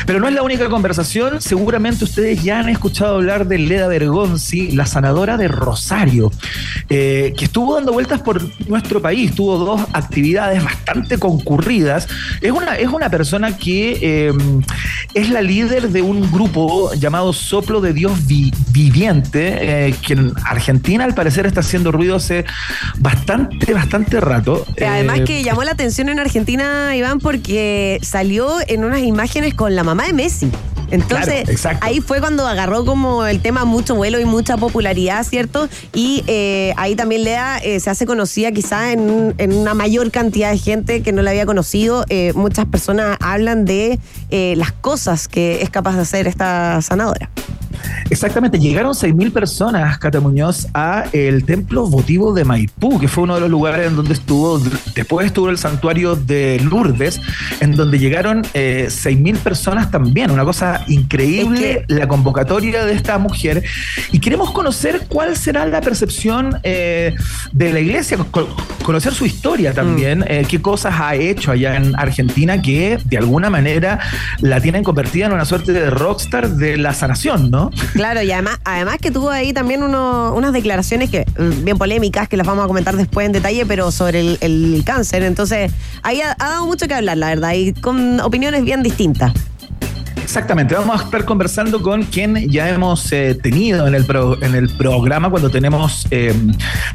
Pero 0.07 0.19
no 0.19 0.27
es 0.29 0.33
la 0.33 0.43
única 0.43 0.71
conversación, 0.71 1.43
seguramente 1.43 2.05
ustedes 2.05 2.43
ya 2.43 2.61
han 2.61 2.71
escuchado 2.71 3.17
hablar 3.17 3.47
de 3.47 3.59
Leda 3.59 3.87
Bergonzi, 3.87 4.71
la 4.71 4.87
sanadora 4.87 5.37
de 5.37 5.49
Rosario, 5.49 6.33
eh, 6.89 7.35
que 7.37 7.45
estuvo 7.45 7.75
dando 7.75 7.93
vueltas 7.93 8.23
por 8.23 8.41
nuestro 8.67 9.03
país, 9.03 9.35
tuvo 9.35 9.59
dos 9.59 9.83
actividades 9.93 10.65
bastante 10.65 11.19
concurridas. 11.19 12.09
Es 12.41 12.53
una, 12.53 12.77
es 12.77 12.89
una 12.89 13.11
persona 13.11 13.59
que 13.59 14.33
es 15.13 15.31
la 15.31 15.43
líder 15.43 15.91
de 15.91 15.98
un 16.03 16.31
grupo 16.33 16.93
llamado 16.95 17.33
Soplo 17.33 17.81
de 17.81 17.93
Dios 17.93 18.27
Vi- 18.27 18.53
Viviente, 18.71 19.87
eh, 19.89 19.95
que 20.07 20.15
en 20.15 20.33
Argentina 20.45 21.05
al 21.05 21.15
parecer 21.15 21.47
está 21.47 21.61
haciendo 21.61 21.93
ruido 21.93 22.17
hace 22.17 22.45
bastante, 22.99 23.73
bastante 23.75 24.21
rato. 24.21 24.65
Eh, 24.77 24.87
Además 24.87 25.21
Eh, 25.21 25.25
que 25.25 25.43
llamó 25.43 25.63
la 25.65 25.73
atención 25.73 26.09
en 26.09 26.19
Argentina, 26.19 26.95
Iván, 26.97 27.19
porque 27.21 27.99
salió 28.03 28.49
en 28.67 28.85
unas 28.85 29.01
imágenes 29.01 29.55
con 29.55 29.75
la 29.75 29.85
mamá 29.85 30.07
de 30.07 30.13
Messi. 30.13 30.51
Entonces, 30.91 31.61
Claro, 31.61 31.79
ahí 31.83 32.01
fue 32.01 32.19
cuando 32.19 32.47
agarró 32.47 32.87
como 32.87 33.27
el 33.27 33.41
tema 33.43 33.67
mucho 33.67 33.95
vuelo 33.95 34.21
y 34.21 34.25
mucha 34.25 34.57
popularidad, 34.57 35.23
¿cierto? 35.23 35.69
Y 35.93 36.25
eh, 36.29 36.73
ahí 36.79 36.97
también 36.97 37.25
Lea 37.25 37.59
eh, 37.63 37.79
se 37.79 37.91
hace 37.91 38.07
conocida 38.07 38.53
quizá 38.53 38.91
en, 38.93 39.35
en 39.37 39.53
una 39.53 39.75
mayor 39.75 40.11
cantidad 40.11 40.51
de 40.51 40.57
gente 40.57 41.03
que 41.03 41.13
no 41.13 41.21
la 41.21 41.33
había 41.33 41.45
conocido. 41.45 42.07
Eh, 42.09 42.33
muchas 42.35 42.65
personas 42.65 43.19
hablan 43.21 43.67
de 43.67 43.99
eh, 44.31 44.55
las 44.57 44.73
cosas 44.73 45.29
que 45.29 45.63
es 45.63 45.71
capaz 45.71 45.97
de 45.97 46.03
hacer 46.03 46.27
esta 46.27 46.81
sanadora. 46.83 47.31
Exactamente, 48.11 48.59
llegaron 48.59 48.93
6.000 48.95 49.33
personas, 49.33 49.99
Cata 49.99 50.21
Muñoz, 50.21 50.67
a 50.75 51.05
el 51.13 51.45
templo 51.45 51.87
votivo 51.87 52.33
de 52.33 52.45
Maipú, 52.45 52.99
que 52.99 53.07
fue 53.07 53.25
uno 53.25 53.35
de 53.35 53.41
los 53.43 53.51
lugares 53.51 53.87
en 53.87 53.97
donde 53.97 54.15
estuvo, 54.15 54.59
después 54.95 55.27
estuvo 55.27 55.49
el 55.51 55.59
santuario 55.59 56.17
de 56.17 56.59
Lourdes, 56.65 57.21
en 57.61 57.77
donde 57.77 57.99
llegaron 57.99 58.45
eh, 58.55 58.87
6.000 58.89 59.37
personas 59.39 59.91
también, 59.91 60.31
una 60.31 60.45
cosa 60.45 60.83
increíble, 60.89 61.85
Es 61.89 61.95
la 61.97 62.09
convocatoria 62.09 62.85
de 62.85 62.95
esta 62.95 63.19
mujer, 63.19 63.63
y 64.11 64.19
queremos 64.19 64.51
conocer 64.53 65.03
cuál 65.09 65.37
será 65.37 65.67
la 65.67 65.81
percepción 65.81 66.59
eh, 66.63 67.15
de 67.53 67.73
la 67.73 67.81
iglesia, 67.81 68.17
co- 68.31 68.49
conocer 68.83 69.13
su 69.13 69.27
historia 69.27 69.73
también, 69.75 70.25
eh, 70.27 70.47
qué 70.49 70.61
cosas 70.63 70.95
ha 70.99 71.15
hecho 71.15 71.53
allá 71.53 71.77
en 71.77 71.95
Argentina 71.97 72.61
que 72.63 72.99
de 73.05 73.19
alguna 73.19 73.51
manera 73.51 74.01
la 74.41 74.61
tienen 74.61 74.85
convertida 74.85 75.27
en 75.27 75.33
una 75.33 75.45
suerte 75.45 75.73
de 75.73 75.91
rockstar 75.91 76.51
de 76.51 76.77
la 76.77 76.95
sanación, 76.95 77.51
¿no? 77.51 77.71
Claro, 77.93 78.23
y 78.23 78.31
además, 78.33 78.59
además 78.65 78.97
que 79.01 79.11
tuvo 79.11 79.31
ahí 79.31 79.53
también 79.53 79.83
uno- 79.83 80.33
unas 80.35 80.53
declaraciones 80.53 81.11
que 81.11 81.25
mm, 81.39 81.65
bien 81.65 81.79
polémicas, 81.79 82.29
que 82.29 82.37
las 82.37 82.47
vamos 82.47 82.65
a 82.65 82.69
comentar 82.69 82.97
después 82.97 83.27
en 83.27 83.33
detalle, 83.33 83.67
pero 83.67 83.91
sobre 83.91 84.21
el, 84.41 84.83
cáncer. 84.85 85.23
Entonces, 85.23 85.71
ahí 86.03 86.21
ha 86.21 86.35
dado 86.39 86.67
mucho 86.67 86.87
que 86.89 86.95
hablar, 86.95 87.17
la 87.19 87.29
verdad, 87.29 87.53
y 87.55 87.73
con 87.75 88.21
opiniones 88.21 88.65
bien 88.65 88.83
distintas. 88.83 89.33
Exactamente, 90.29 90.75
vamos 90.75 91.01
a 91.01 91.05
estar 91.05 91.25
conversando 91.25 91.81
con 91.81 92.03
quien 92.03 92.51
ya 92.51 92.69
hemos 92.69 93.11
eh, 93.13 93.35
tenido 93.43 93.89
en 93.89 93.95
el, 93.95 94.05
pro- 94.05 94.37
en 94.43 94.55
el 94.55 94.69
programa 94.69 95.31
cuando 95.31 95.49
tenemos 95.49 96.07
eh, 96.11 96.35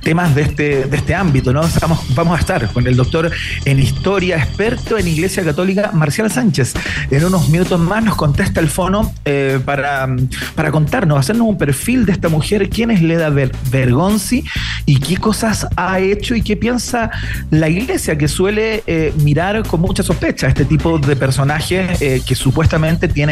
temas 0.04 0.36
de 0.36 0.44
este, 0.44 0.84
de 0.86 0.96
este 0.98 1.16
ámbito, 1.16 1.52
¿no? 1.52 1.64
Estamos, 1.64 2.00
vamos 2.14 2.38
a 2.38 2.40
estar 2.40 2.68
con 2.72 2.86
el 2.86 2.96
doctor 2.96 3.32
en 3.66 3.80
historia, 3.80 4.38
experto 4.38 5.00
en 5.00 5.08
Iglesia 5.08 5.44
Católica, 5.44 5.90
Marcial 5.94 6.32
Sánchez. 6.32 6.74
En 7.10 7.26
unos 7.26 7.50
minutos 7.50 7.80
más 7.80 8.04
nos 8.04 8.16
contesta 8.18 8.60
el 8.60 8.68
fono 8.70 9.12
eh, 9.26 9.60
para, 9.66 10.08
para 10.54 10.70
contarnos, 10.70 11.18
hacernos 11.18 11.48
un 11.48 11.58
perfil 11.58 12.06
de 12.06 12.12
esta 12.12 12.30
mujer, 12.30 12.70
quién 12.70 12.92
es 12.92 13.02
Leda 13.02 13.30
Ver- 13.32 13.56
Bergonzi 13.72 14.44
y 14.86 15.00
qué 15.00 15.18
cosas 15.18 15.66
ha 15.76 16.00
hecho 16.00 16.36
y 16.36 16.44
qué 16.44 16.56
piensa 16.56 17.10
la 17.50 17.68
Iglesia, 17.68 18.16
que 18.16 18.28
suele 18.28 18.84
eh, 18.86 19.12
mirar 19.24 19.66
con 19.66 19.82
mucha 19.82 20.04
sospecha 20.04 20.48
este 20.48 20.66
tipo 20.66 21.00
de 21.00 21.16
personajes 21.16 22.00
eh, 22.00 22.22
que 22.24 22.36
supuestamente 22.36 23.08
tienen 23.08 23.23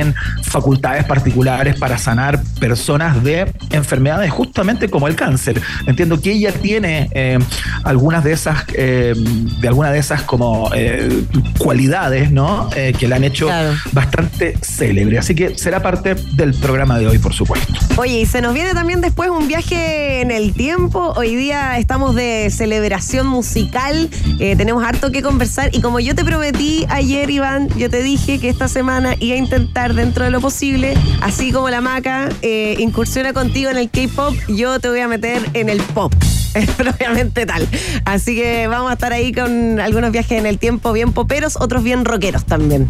facultades 0.44 1.04
particulares 1.06 1.78
para 1.80 1.98
sanar 1.98 2.42
personas 2.60 3.24
de 3.24 3.52
enfermedades 3.72 4.32
justamente 4.32 4.90
como 4.90 5.08
el 5.08 5.16
cáncer. 5.16 5.62
Entiendo 5.88 6.22
que 6.22 6.32
ella 6.32 6.52
tiene 6.52 7.10
eh, 7.14 7.40
algunas 7.84 8.24
de 8.24 8.34
esas, 8.34 8.64
eh, 8.74 9.14
de 9.16 9.68
algunas 9.68 9.92
de 9.94 10.00
esas 10.00 10.22
como 10.24 10.70
eh, 10.74 11.24
cualidades, 11.58 12.32
¿no? 12.32 12.70
Que 12.72 13.08
la 13.08 13.16
han 13.18 13.24
hecho 13.24 13.48
Claro. 13.48 13.74
bastante 13.92 14.56
célebre. 14.62 15.18
Así 15.18 15.36
que 15.36 15.58
será 15.58 15.82
parte 15.82 16.16
del 16.34 16.54
programa 16.54 16.98
de 17.00 17.08
hoy, 17.08 17.18
por 17.18 17.34
supuesto. 17.34 17.74
Oye, 17.98 18.22
y 18.22 18.26
se 18.26 18.42
nos 18.42 18.54
viene 18.54 18.74
también 18.74 19.02
después 19.02 19.30
un 19.30 19.48
viaje 19.48 20.22
en 20.22 20.32
el 20.32 20.54
tiempo. 20.54 21.14
Hoy 21.16 21.36
día 21.36 21.78
estamos 21.78 22.16
de 22.16 22.50
celebración 22.52 23.28
musical. 23.28 24.10
Tenemos 24.38 24.84
harto 24.84 25.12
que 25.12 25.22
conversar. 25.22 25.70
Y 25.74 25.82
como 25.82 26.00
yo 26.00 26.16
te 26.16 26.24
prometí 26.24 26.86
ayer, 26.90 27.30
Iván, 27.30 27.68
yo 27.78 27.90
te 27.90 28.04
dije 28.04 28.40
que 28.40 28.50
esta 28.50 28.68
semana 28.68 29.16
iba 29.20 29.36
a 29.36 29.40
intentar 29.40 29.81
dentro 29.90 30.26
de 30.26 30.32
lo 30.32 30.40
posible, 30.40 30.94
así 31.22 31.52
como 31.52 31.70
la 31.70 31.82
maca 31.82 32.30
eh, 32.44 32.76
incursiona 32.78 33.34
contigo 33.34 33.70
en 33.72 33.78
el 33.78 33.90
K-pop, 33.90 34.36
yo 34.48 34.80
te 34.80 34.90
voy 34.90 35.00
a 35.00 35.08
meter 35.08 35.42
en 35.54 35.70
el 35.70 35.82
pop. 35.82 36.14
Es 36.54 36.70
propiamente 36.72 37.46
tal. 37.46 37.66
Así 38.04 38.36
que 38.36 38.68
vamos 38.68 38.92
a 38.92 38.96
estar 38.96 39.14
ahí 39.14 39.32
con 39.32 39.80
algunos 39.80 40.12
viajes 40.12 40.38
en 40.38 40.46
el 40.46 40.60
tiempo 40.60 40.92
bien 40.92 41.14
poperos, 41.14 41.56
otros 41.56 41.82
bien 41.82 42.04
rockeros 42.04 42.46
también. 42.46 42.90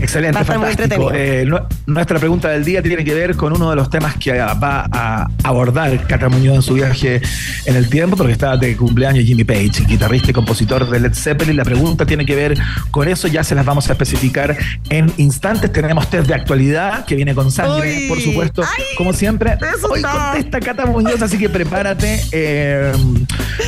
Excelente, 0.00 0.34
Va 0.34 0.40
a 0.40 0.42
estar 0.42 0.58
muy 0.58 0.68
fantástico. 0.68 1.10
entretenido. 1.10 1.42
Eh, 1.42 1.44
nu- 1.46 1.92
nuestra 1.94 2.18
pregunta 2.18 2.48
del 2.48 2.64
día 2.64 2.82
tiene 2.82 3.02
que 3.04 3.14
ver 3.14 3.34
con 3.36 3.52
uno 3.54 3.70
de 3.70 3.76
los 3.76 3.88
temas 3.90 4.14
que 4.16 4.32
va 4.38 4.86
a 4.92 5.28
abordar 5.42 6.06
Cata 6.06 6.28
Muñoz 6.28 6.56
en 6.56 6.62
su 6.62 6.74
viaje 6.74 7.20
en 7.64 7.76
el 7.76 7.88
tiempo, 7.88 8.16
porque 8.16 8.32
está 8.32 8.56
de 8.56 8.76
cumpleaños 8.76 9.24
Jimmy 9.24 9.44
Page, 9.44 9.84
guitarrista 9.86 10.30
y 10.30 10.34
compositor 10.34 10.88
de 10.90 11.00
Led 11.00 11.14
Zeppelin. 11.14 11.56
La 11.56 11.64
pregunta 11.64 12.04
tiene 12.04 12.26
que 12.26 12.34
ver 12.36 12.58
con 12.90 13.08
eso, 13.08 13.26
ya 13.28 13.42
se 13.42 13.54
las 13.54 13.64
vamos 13.64 13.88
a 13.88 13.92
especificar 13.92 14.56
en 14.90 15.10
instantes. 15.16 15.72
Tenemos 15.72 16.08
test 16.10 16.26
de 16.28 16.34
actualidad 16.34 17.04
que 17.06 17.14
viene 17.14 17.34
con 17.34 17.50
sangre, 17.50 17.96
Uy. 18.02 18.08
por 18.08 18.20
supuesto, 18.20 18.62
Ay, 18.62 18.84
como 18.96 19.12
siempre. 19.12 19.56
Hoy 19.90 20.02
contesta 20.02 20.60
Cata 20.60 20.86
Muñoz, 20.86 21.22
así 21.22 21.38
que 21.38 21.48
prepárate 21.48 22.20
eh, 22.32 22.92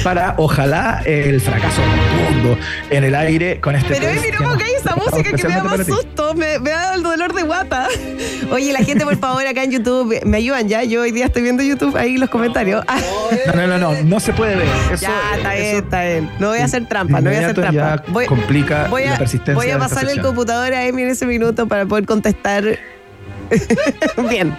para, 0.03 0.35
ojalá, 0.39 1.03
el 1.05 1.41
fracaso 1.41 1.81
rotundo 1.83 2.59
en 2.91 3.05
el 3.05 3.15
aire 3.15 3.61
con 3.61 3.75
este 3.75 3.95
Pero 3.95 4.21
mira 4.21 4.39
cómo 4.39 4.51
hay 4.55 4.73
esa 4.73 4.97
música 4.97 5.33
que 5.33 5.49
me 5.49 5.55
da 5.55 5.65
más 5.65 5.87
susto, 5.87 6.35
me, 6.35 6.59
me 6.59 6.71
da 6.71 6.95
el 6.95 7.03
dolor 7.03 7.35
de 7.35 7.43
guata. 7.43 7.89
Oye, 8.51 8.73
la 8.73 8.81
gente, 8.81 9.05
por 9.05 9.17
favor, 9.19 9.47
acá 9.47 9.63
en 9.65 9.71
YouTube, 9.73 10.21
me 10.25 10.39
ayudan 10.39 10.69
ya. 10.69 10.85
Yo 10.85 11.03
hoy 11.03 11.13
día 11.13 11.27
estoy 11.27 11.43
viendo 11.43 11.63
YouTube 11.63 11.97
ahí 11.97 12.17
los 12.17 12.31
comentarios. 12.31 12.85
Ah, 12.89 13.01
No, 13.47 13.55
no, 13.55 13.67
no, 13.67 13.79
no, 13.79 14.03
no 14.03 14.21
se 14.21 14.33
puede 14.33 14.57
ver. 14.57 14.67
Eso, 14.93 15.03
ya, 15.03 15.37
está 15.37 15.55
bien, 15.55 15.67
eso 15.67 15.79
está 15.79 16.05
bien. 16.05 16.31
No 16.39 16.49
voy 16.49 16.59
a 16.59 16.65
hacer 16.65 16.87
trampa, 16.87 17.21
no 17.21 17.31
voy 17.31 17.39
a 17.39 17.41
hacer 17.41 17.55
trampa. 17.55 18.03
Voy, 18.09 18.27
complica 18.27 18.87
voy 18.89 19.05
a, 19.05 19.13
la 19.13 19.19
persistencia 19.19 19.55
voy 19.55 19.71
a 19.71 19.79
pasar 19.79 20.09
el 20.09 20.21
computador 20.21 20.73
a 20.73 20.85
Emi 20.87 21.03
en 21.03 21.11
ese 21.11 21.27
minuto 21.27 21.67
para 21.67 21.87
poder 21.87 22.07
contestar. 22.07 22.79
bien. 24.31 24.55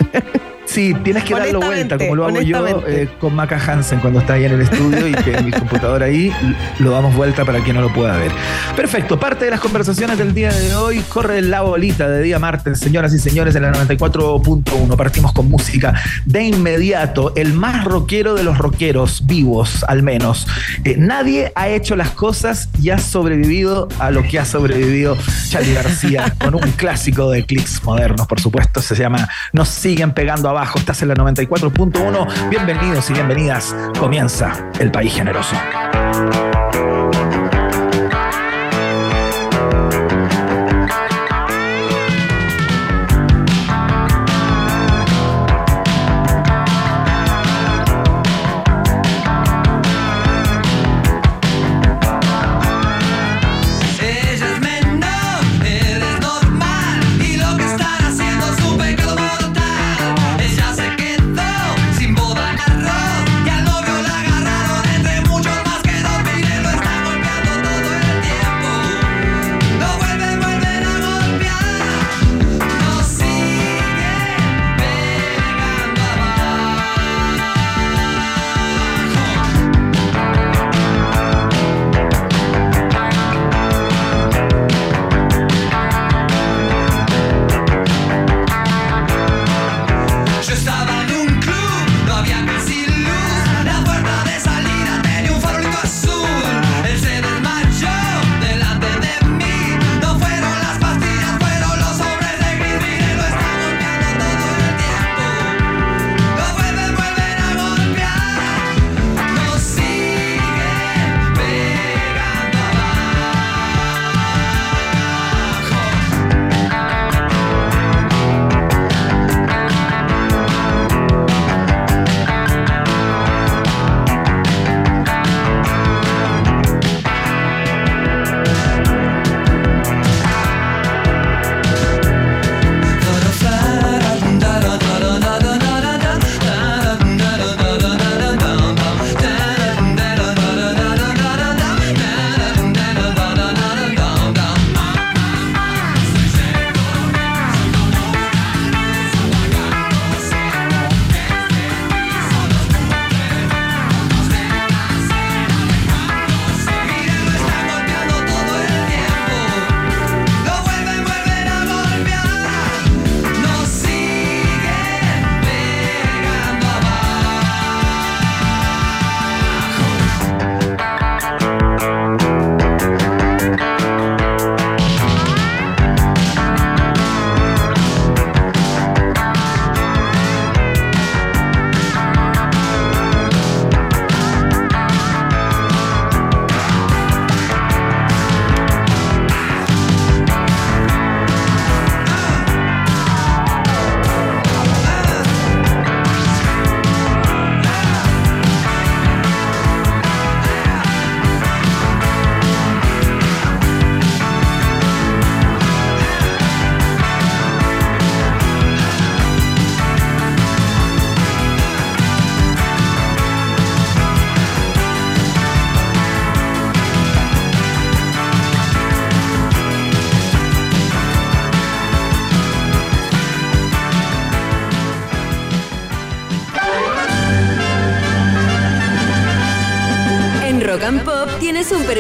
Sí, 0.69 0.95
tienes 1.03 1.23
que 1.23 1.33
darlo 1.33 1.61
vuelta, 1.61 1.97
como 1.97 2.15
lo 2.15 2.27
hago 2.27 2.41
yo 2.41 2.83
eh, 2.85 3.09
con 3.19 3.33
Maca 3.33 3.57
Hansen 3.57 3.99
cuando 4.01 4.19
está 4.19 4.33
ahí 4.33 4.45
en 4.45 4.51
el 4.51 4.61
estudio 4.61 5.07
y 5.07 5.13
que 5.13 5.41
mi 5.41 5.49
computador 5.49 6.03
ahí 6.03 6.31
lo 6.77 6.91
damos 6.91 7.15
vuelta 7.15 7.43
para 7.43 7.63
que 7.63 7.73
no 7.73 7.81
lo 7.81 7.91
pueda 7.91 8.15
ver. 8.17 8.31
Perfecto, 8.75 9.19
parte 9.19 9.45
de 9.45 9.51
las 9.51 9.61
conversaciones 9.61 10.19
del 10.19 10.35
día 10.35 10.51
de 10.51 10.75
hoy 10.75 10.99
corre 11.09 11.41
la 11.41 11.61
bolita 11.61 12.07
de 12.07 12.21
día 12.21 12.38
martes, 12.38 12.79
señoras 12.79 13.11
y 13.15 13.19
señores, 13.19 13.55
en 13.55 13.63
la 13.63 13.71
94.1. 13.71 14.95
Partimos 14.95 15.33
con 15.33 15.49
música 15.49 15.99
de 16.25 16.43
inmediato, 16.43 17.33
el 17.35 17.53
más 17.53 17.83
rockero 17.83 18.35
de 18.35 18.43
los 18.43 18.59
rockeros, 18.59 19.25
vivos 19.25 19.83
al 19.88 20.03
menos. 20.03 20.45
Eh, 20.83 20.97
nadie 20.99 21.51
ha 21.55 21.67
hecho 21.69 21.95
las 21.95 22.11
cosas 22.11 22.69
y 22.79 22.91
ha 22.91 22.99
sobrevivido 22.99 23.88
a 23.97 24.11
lo 24.11 24.21
que 24.21 24.38
ha 24.38 24.45
sobrevivido 24.45 25.17
Charlie 25.49 25.73
García 25.73 26.35
con 26.39 26.53
un 26.53 26.71
clásico 26.73 27.31
de 27.31 27.43
clics 27.43 27.83
modernos, 27.83 28.27
por 28.27 28.39
supuesto, 28.39 28.83
se 28.83 28.93
llama 28.93 29.27
Nos 29.51 29.69
siguen 29.69 30.11
pegando 30.11 30.47
abajo 30.47 30.59
Estás 30.62 31.01
en 31.04 31.08
la 31.08 31.16
94.1. 31.16 32.50
Bienvenidos 32.50 33.10
y 33.10 33.13
bienvenidas. 33.13 33.74
Comienza 33.98 34.70
el 34.80 34.92
país 34.92 35.13
generoso. 35.13 35.56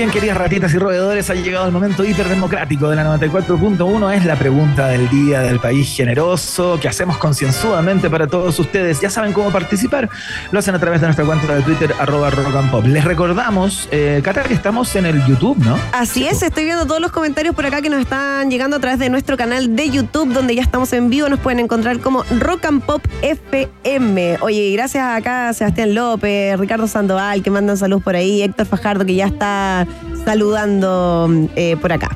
Bien, 0.00 0.10
queridas 0.12 0.38
ratitas 0.38 0.72
y 0.72 0.78
roedores, 0.78 1.28
ha 1.28 1.34
llegado 1.34 1.66
el 1.66 1.72
momento 1.72 2.02
hiperdemocrático 2.02 2.88
de 2.88 2.96
la 2.96 3.04
94.1. 3.18 4.14
Es 4.14 4.24
la 4.24 4.34
pregunta 4.34 4.88
del 4.88 5.10
día 5.10 5.40
del 5.40 5.60
país 5.60 5.94
generoso 5.94 6.78
que 6.80 6.88
hacemos 6.88 7.18
concienzudamente 7.18 8.08
para 8.08 8.26
todos 8.26 8.58
ustedes. 8.58 9.02
Ya 9.02 9.10
saben 9.10 9.34
cómo 9.34 9.50
participar. 9.50 10.08
Lo 10.52 10.58
hacen 10.60 10.74
a 10.74 10.78
través 10.78 11.02
de 11.02 11.08
nuestra 11.08 11.26
cuenta 11.26 11.54
de 11.54 11.60
Twitter, 11.60 11.94
arroba 11.98 12.30
rock. 12.30 12.86
Les 12.86 13.04
recordamos, 13.04 13.90
eh, 13.90 14.22
Cata, 14.24 14.44
que 14.44 14.54
estamos 14.54 14.96
en 14.96 15.04
el 15.04 15.22
YouTube, 15.26 15.58
¿no? 15.58 15.76
Así 15.92 16.26
es, 16.26 16.42
estoy 16.42 16.64
viendo 16.64 16.86
todos 16.86 17.02
los 17.02 17.12
comentarios 17.12 17.54
por 17.54 17.66
acá 17.66 17.82
que 17.82 17.90
nos 17.90 18.00
están 18.00 18.50
llegando 18.50 18.76
a 18.76 18.80
través 18.80 18.98
de 19.00 19.10
nuestro 19.10 19.36
canal 19.36 19.76
de 19.76 19.90
YouTube, 19.90 20.32
donde 20.32 20.54
ya 20.54 20.62
estamos 20.62 20.94
en 20.94 21.10
vivo. 21.10 21.28
Nos 21.28 21.40
pueden 21.40 21.60
encontrar 21.60 21.98
como 22.00 22.24
Rock 22.38 22.64
and 22.64 22.82
Pop 22.84 23.04
FM. 23.20 24.38
Oye, 24.40 24.72
gracias 24.72 25.04
acá 25.04 25.50
a 25.50 25.52
Sebastián 25.52 25.94
López, 25.94 26.58
Ricardo 26.58 26.88
Sandoval, 26.88 27.42
que 27.42 27.50
mandan 27.50 27.76
salud 27.76 28.00
por 28.00 28.16
ahí, 28.16 28.40
Héctor 28.40 28.64
Fajardo, 28.64 29.04
que 29.04 29.14
ya 29.14 29.26
está 29.26 29.86
saludando 30.24 31.48
eh, 31.56 31.76
por 31.76 31.92
acá. 31.92 32.08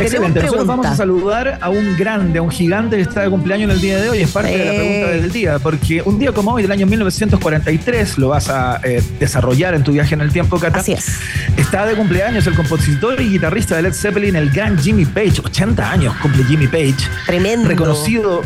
Excelente. 0.00 0.40
Nosotros 0.40 0.66
vamos 0.66 0.86
a 0.86 0.96
saludar 0.96 1.58
a 1.60 1.68
un 1.68 1.96
grande, 1.96 2.38
a 2.38 2.42
un 2.42 2.50
gigante 2.50 2.96
que 2.96 3.02
está 3.02 3.22
de 3.22 3.30
cumpleaños 3.30 3.70
en 3.70 3.76
el 3.76 3.80
día 3.80 4.00
de 4.00 4.10
hoy. 4.10 4.18
Es 4.20 4.30
parte 4.30 4.56
de 4.56 4.64
la 4.64 4.72
pregunta 4.72 5.10
del 5.10 5.32
día, 5.32 5.58
porque 5.58 6.02
un 6.02 6.18
día 6.18 6.32
como 6.32 6.52
hoy, 6.52 6.62
del 6.62 6.72
año 6.72 6.86
1943, 6.86 8.18
lo 8.18 8.28
vas 8.28 8.48
a 8.48 8.80
eh, 8.82 9.02
desarrollar 9.18 9.74
en 9.74 9.82
tu 9.82 9.92
viaje 9.92 10.14
en 10.14 10.20
el 10.20 10.32
tiempo, 10.32 10.58
Cata. 10.58 10.80
Así 10.80 10.92
es. 10.92 11.18
Está 11.56 11.86
de 11.86 11.94
cumpleaños 11.94 12.46
el 12.46 12.54
compositor 12.54 13.20
y 13.20 13.30
guitarrista 13.30 13.76
de 13.76 13.82
Led 13.82 13.92
Zeppelin, 13.92 14.36
el 14.36 14.50
gran 14.50 14.78
Jimmy 14.78 15.04
Page. 15.04 15.40
80 15.44 15.90
años 15.90 16.14
cumple 16.22 16.44
Jimmy 16.44 16.66
Page. 16.66 16.96
Tremendo. 17.26 17.68
Reconocido, 17.68 18.42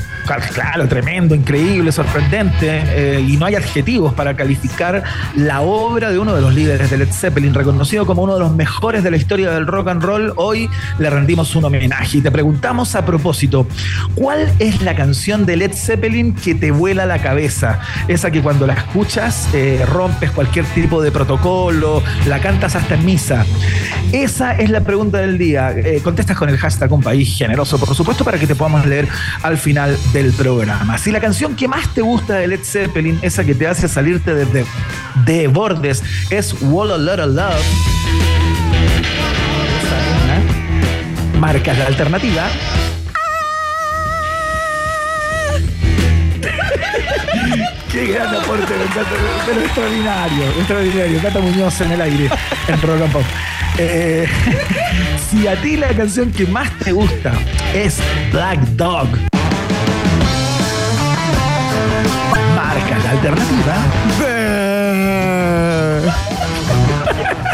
claro, 0.53 0.89
tremendo, 0.89 1.35
increíble, 1.35 1.93
sorprendente. 1.93 2.83
Eh, 2.87 3.25
y 3.27 3.37
no 3.37 3.47
hay 3.47 3.55
adjetivos 3.55 4.15
para 4.15 4.35
calificar 4.35 5.03
la 5.37 5.61
obra 5.61 6.11
de 6.11 6.19
uno 6.19 6.35
de 6.35 6.41
los 6.41 6.55
líderes 6.55 6.91
de 6.91 6.99
Led 6.99 7.13
Zeppelin, 7.13 7.55
reconocido 7.55 8.07
como 8.07 8.23
uno 8.23 8.35
de 8.35 8.41
los 8.41 8.55
mejores 8.55 9.03
de 9.03 9.11
la 9.11 9.17
historia 9.17 9.51
del 9.51 9.67
rock 9.67 9.89
and 9.89 10.03
roll. 10.03 10.33
Hoy 10.37 10.69
le 10.99 11.11
rendimos 11.11 11.34
rendimos 11.35 11.57
un 11.57 11.65
homenaje 11.65 12.19
y 12.19 12.21
te 12.21 12.31
preguntamos 12.31 12.95
a 12.95 13.05
propósito, 13.05 13.67
¿cuál 14.15 14.53
es 14.61 14.83
la 14.83 14.95
canción 14.95 15.45
de 15.47 15.57
Led 15.57 15.73
Zeppelin 15.75 16.33
que 16.33 16.55
te 16.55 16.71
vuela 16.71 17.07
la 17.07 17.21
cabeza? 17.21 17.81
Esa 18.07 18.31
que 18.31 18.41
cuando 18.41 18.69
la 18.69 18.75
escuchas 18.75 19.49
eh, 19.53 19.85
rompes 19.85 20.31
cualquier 20.31 20.65
tipo 20.67 21.03
de 21.03 21.11
protocolo, 21.11 22.05
la 22.29 22.39
cantas 22.39 22.77
hasta 22.77 22.95
en 22.95 23.05
misa. 23.05 23.45
Esa 24.13 24.53
es 24.53 24.71
la 24.71 24.83
pregunta 24.83 25.19
del 25.19 25.37
día. 25.37 25.73
Eh, 25.73 26.01
contestas 26.05 26.37
con 26.37 26.49
el 26.49 26.57
hashtag 26.57 26.93
Un 26.93 27.03
País 27.03 27.37
Generoso, 27.37 27.81
por 27.81 27.93
supuesto, 27.97 28.25
para 28.25 28.39
que 28.39 28.47
te 28.47 28.55
podamos 28.55 28.87
leer 28.87 29.09
al 29.43 29.59
final 29.59 29.99
del 30.13 30.33
programa. 30.35 30.99
Si 30.99 31.11
la 31.11 31.19
canción 31.19 31.57
que 31.57 31.67
más 31.67 31.93
te 31.95 32.01
gusta 32.01 32.35
de 32.35 32.47
Led 32.47 32.61
Zeppelin, 32.63 33.19
esa 33.23 33.43
que 33.43 33.57
te 33.57 33.67
hace 33.67 33.89
salirte 33.89 34.37
de, 34.37 34.65
de, 35.27 35.49
bordes, 35.49 36.05
es 36.31 36.55
Wall 36.63 36.93
a 36.93 36.99
Lot 36.99 37.27
Love, 37.27 38.04
marcas 41.45 41.77
la 41.77 41.87
alternativa. 41.89 42.43
Qué 47.93 48.07
gran 48.07 48.35
aporte, 48.35 48.75
me 48.75 48.85
encanta, 48.85 49.11
pero 49.45 49.61
extraordinario, 49.61 50.45
extraordinario. 50.59 51.21
Cata 51.21 51.41
Muñoz 51.41 51.79
en 51.83 51.93
el 51.93 52.01
aire, 52.01 52.31
en 52.67 52.81
Rock 52.81 53.03
and 53.03 53.13
Pop. 53.13 53.23
Eh, 53.77 54.27
si 55.31 55.47
a 55.47 55.61
ti 55.61 55.77
la 55.77 55.89
canción 55.89 56.33
que 56.33 56.47
más 56.47 56.71
te 56.79 56.93
gusta 56.93 57.35
es 57.75 57.99
Black 58.33 58.61
Dog, 58.61 59.09
marca 62.57 62.99
la 63.05 63.11
alternativa. 63.11 63.77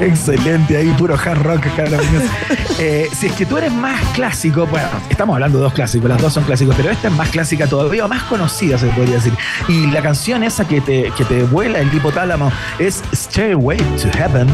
Excelente, 0.00 0.76
ahí 0.76 0.92
puro 0.96 1.14
hard 1.14 1.42
rock, 1.42 1.66
eh, 2.78 3.08
si 3.12 3.26
es 3.26 3.32
que 3.32 3.46
tú 3.46 3.56
eres 3.56 3.72
más 3.72 4.00
clásico, 4.14 4.66
bueno, 4.66 4.88
estamos 5.10 5.34
hablando 5.34 5.58
de 5.58 5.64
dos 5.64 5.72
clásicos, 5.72 6.08
las 6.08 6.20
dos 6.20 6.32
son 6.32 6.44
clásicos, 6.44 6.74
pero 6.76 6.90
esta 6.90 7.08
es 7.08 7.14
más 7.14 7.28
clásica 7.30 7.66
todavía, 7.66 8.06
más 8.06 8.22
conocida 8.24 8.78
se 8.78 8.86
podría 8.88 9.16
decir. 9.16 9.32
Y 9.68 9.86
la 9.88 10.02
canción 10.02 10.42
esa 10.44 10.66
que 10.66 10.80
te, 10.80 11.10
que 11.16 11.24
te 11.24 11.42
vuela 11.44 11.80
el 11.80 11.92
hipotálamo 11.92 12.52
es 12.78 13.02
Stairway 13.12 13.78
to 13.78 14.08
Heaven. 14.12 14.48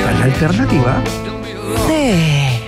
la 0.00 0.24
alternativa. 0.24 1.02
Sí. 1.88 2.60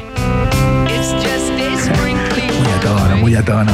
Muy 2.59 2.73
a 2.73 2.81
tono, 2.81 3.17
muy 3.19 3.35
a 3.35 3.45
tono. 3.45 3.73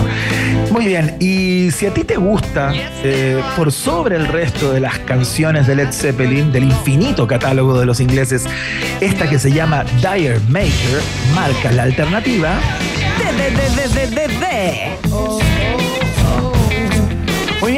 Muy 0.71 0.87
bien, 0.87 1.17
y 1.19 1.73
si 1.73 1.87
a 1.87 1.93
ti 1.93 2.05
te 2.05 2.17
gusta, 2.17 2.73
eh, 3.03 3.43
por 3.57 3.73
sobre 3.73 4.15
el 4.15 4.29
resto 4.29 4.73
de 4.73 4.79
las 4.79 5.01
canciones 5.01 5.67
de 5.67 5.75
Led 5.75 5.93
Zeppelin, 5.93 6.53
del 6.53 6.65
infinito 6.65 7.27
catálogo 7.27 7.79
de 7.79 7.87
los 7.87 7.99
ingleses, 7.99 8.47
esta 9.01 9.29
que 9.29 9.41
se 9.41 9.51
llama 9.51 9.85
Dire 9.97 10.39
Maker, 10.49 11.01
marca 11.35 11.73
la 11.73 11.83
alternativa. 11.83 12.61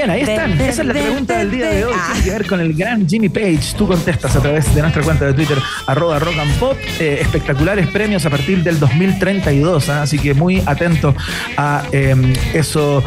Bien, 0.06 0.10
ahí 0.10 0.20
están. 0.22 0.52
Esa 0.60 0.82
es 0.82 0.86
la 0.86 0.92
pregunta 0.92 1.38
del 1.38 1.50
día 1.50 1.70
de 1.70 1.84
hoy. 1.84 1.94
Tiene 2.12 2.24
que 2.24 2.30
ver 2.30 2.46
con 2.46 2.60
el 2.60 2.74
gran 2.74 3.08
Jimmy 3.08 3.28
Page. 3.28 3.74
Tú 3.76 3.86
contestas 3.86 4.34
a 4.36 4.40
través 4.40 4.74
de 4.74 4.80
nuestra 4.80 5.02
cuenta 5.02 5.26
de 5.26 5.34
Twitter, 5.34 5.58
arroba 5.86 6.18
rock 6.18 6.38
and 6.38 6.54
pop. 6.58 6.76
Eh, 6.98 7.18
espectaculares 7.20 7.86
premios 7.88 8.24
a 8.26 8.30
partir 8.30 8.62
del 8.62 8.78
2032. 8.78 9.88
¿ah? 9.88 10.02
Así 10.02 10.18
que 10.18 10.34
muy 10.34 10.62
atento 10.66 11.14
a 11.56 11.84
em, 11.92 12.32
eso 12.54 13.02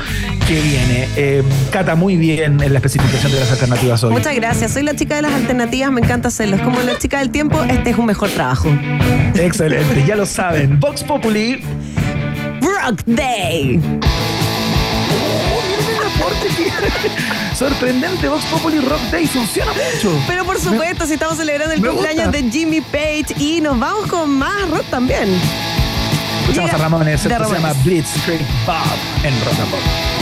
que 0.47 0.61
viene. 0.61 1.07
Em, 1.15 1.45
Cata, 1.71 1.95
muy 1.95 2.15
bien 2.15 2.61
en 2.61 2.71
la 2.71 2.79
especificación 2.79 3.31
de 3.31 3.39
las 3.39 3.51
alternativas 3.51 4.03
hoy. 4.03 4.11
Muchas 4.11 4.35
gracias. 4.35 4.71
Soy 4.71 4.83
la 4.83 4.95
chica 4.95 5.15
de 5.15 5.23
las 5.23 5.33
alternativas. 5.33 5.91
Me 5.91 6.01
encanta 6.01 6.29
hacerlo. 6.29 6.55
Es 6.55 6.61
como 6.61 6.79
la 6.81 6.97
chica 6.97 7.19
del 7.19 7.29
tiempo. 7.29 7.61
Este 7.63 7.91
es 7.91 7.97
un 7.97 8.05
mejor 8.05 8.29
trabajo. 8.29 8.69
Excelente. 9.35 10.03
Ya 10.05 10.15
lo 10.15 10.25
saben. 10.25 10.79
Vox 10.79 11.03
Populi. 11.03 11.61
Rock 12.61 13.01
Day. 13.05 13.79
Sorprendente, 17.55 18.27
Vox 18.27 18.45
Populi 18.45 18.79
Rock 18.79 19.01
Day 19.11 19.27
funciona 19.27 19.71
mucho. 19.73 20.11
Pero 20.27 20.45
por 20.45 20.59
supuesto, 20.59 21.05
si 21.05 21.13
estamos 21.13 21.37
celebrando 21.37 21.73
el 21.73 21.85
cumpleaños 21.85 22.31
de 22.31 22.49
Jimmy 22.49 22.81
Page 22.81 23.35
y 23.37 23.61
nos 23.61 23.79
vamos 23.79 24.07
con 24.07 24.29
más 24.29 24.69
rock 24.69 24.85
también. 24.89 25.29
Escuchamos 26.41 26.73
a 26.73 26.77
Ramones, 26.77 27.25
esto 27.25 27.45
se 27.47 27.53
llama 27.53 27.73
Blitzkrieg 27.83 28.41
Bob 28.65 28.75
en 29.23 29.33
Rock 29.45 29.59
and 29.59 29.71
Pop. 29.71 30.14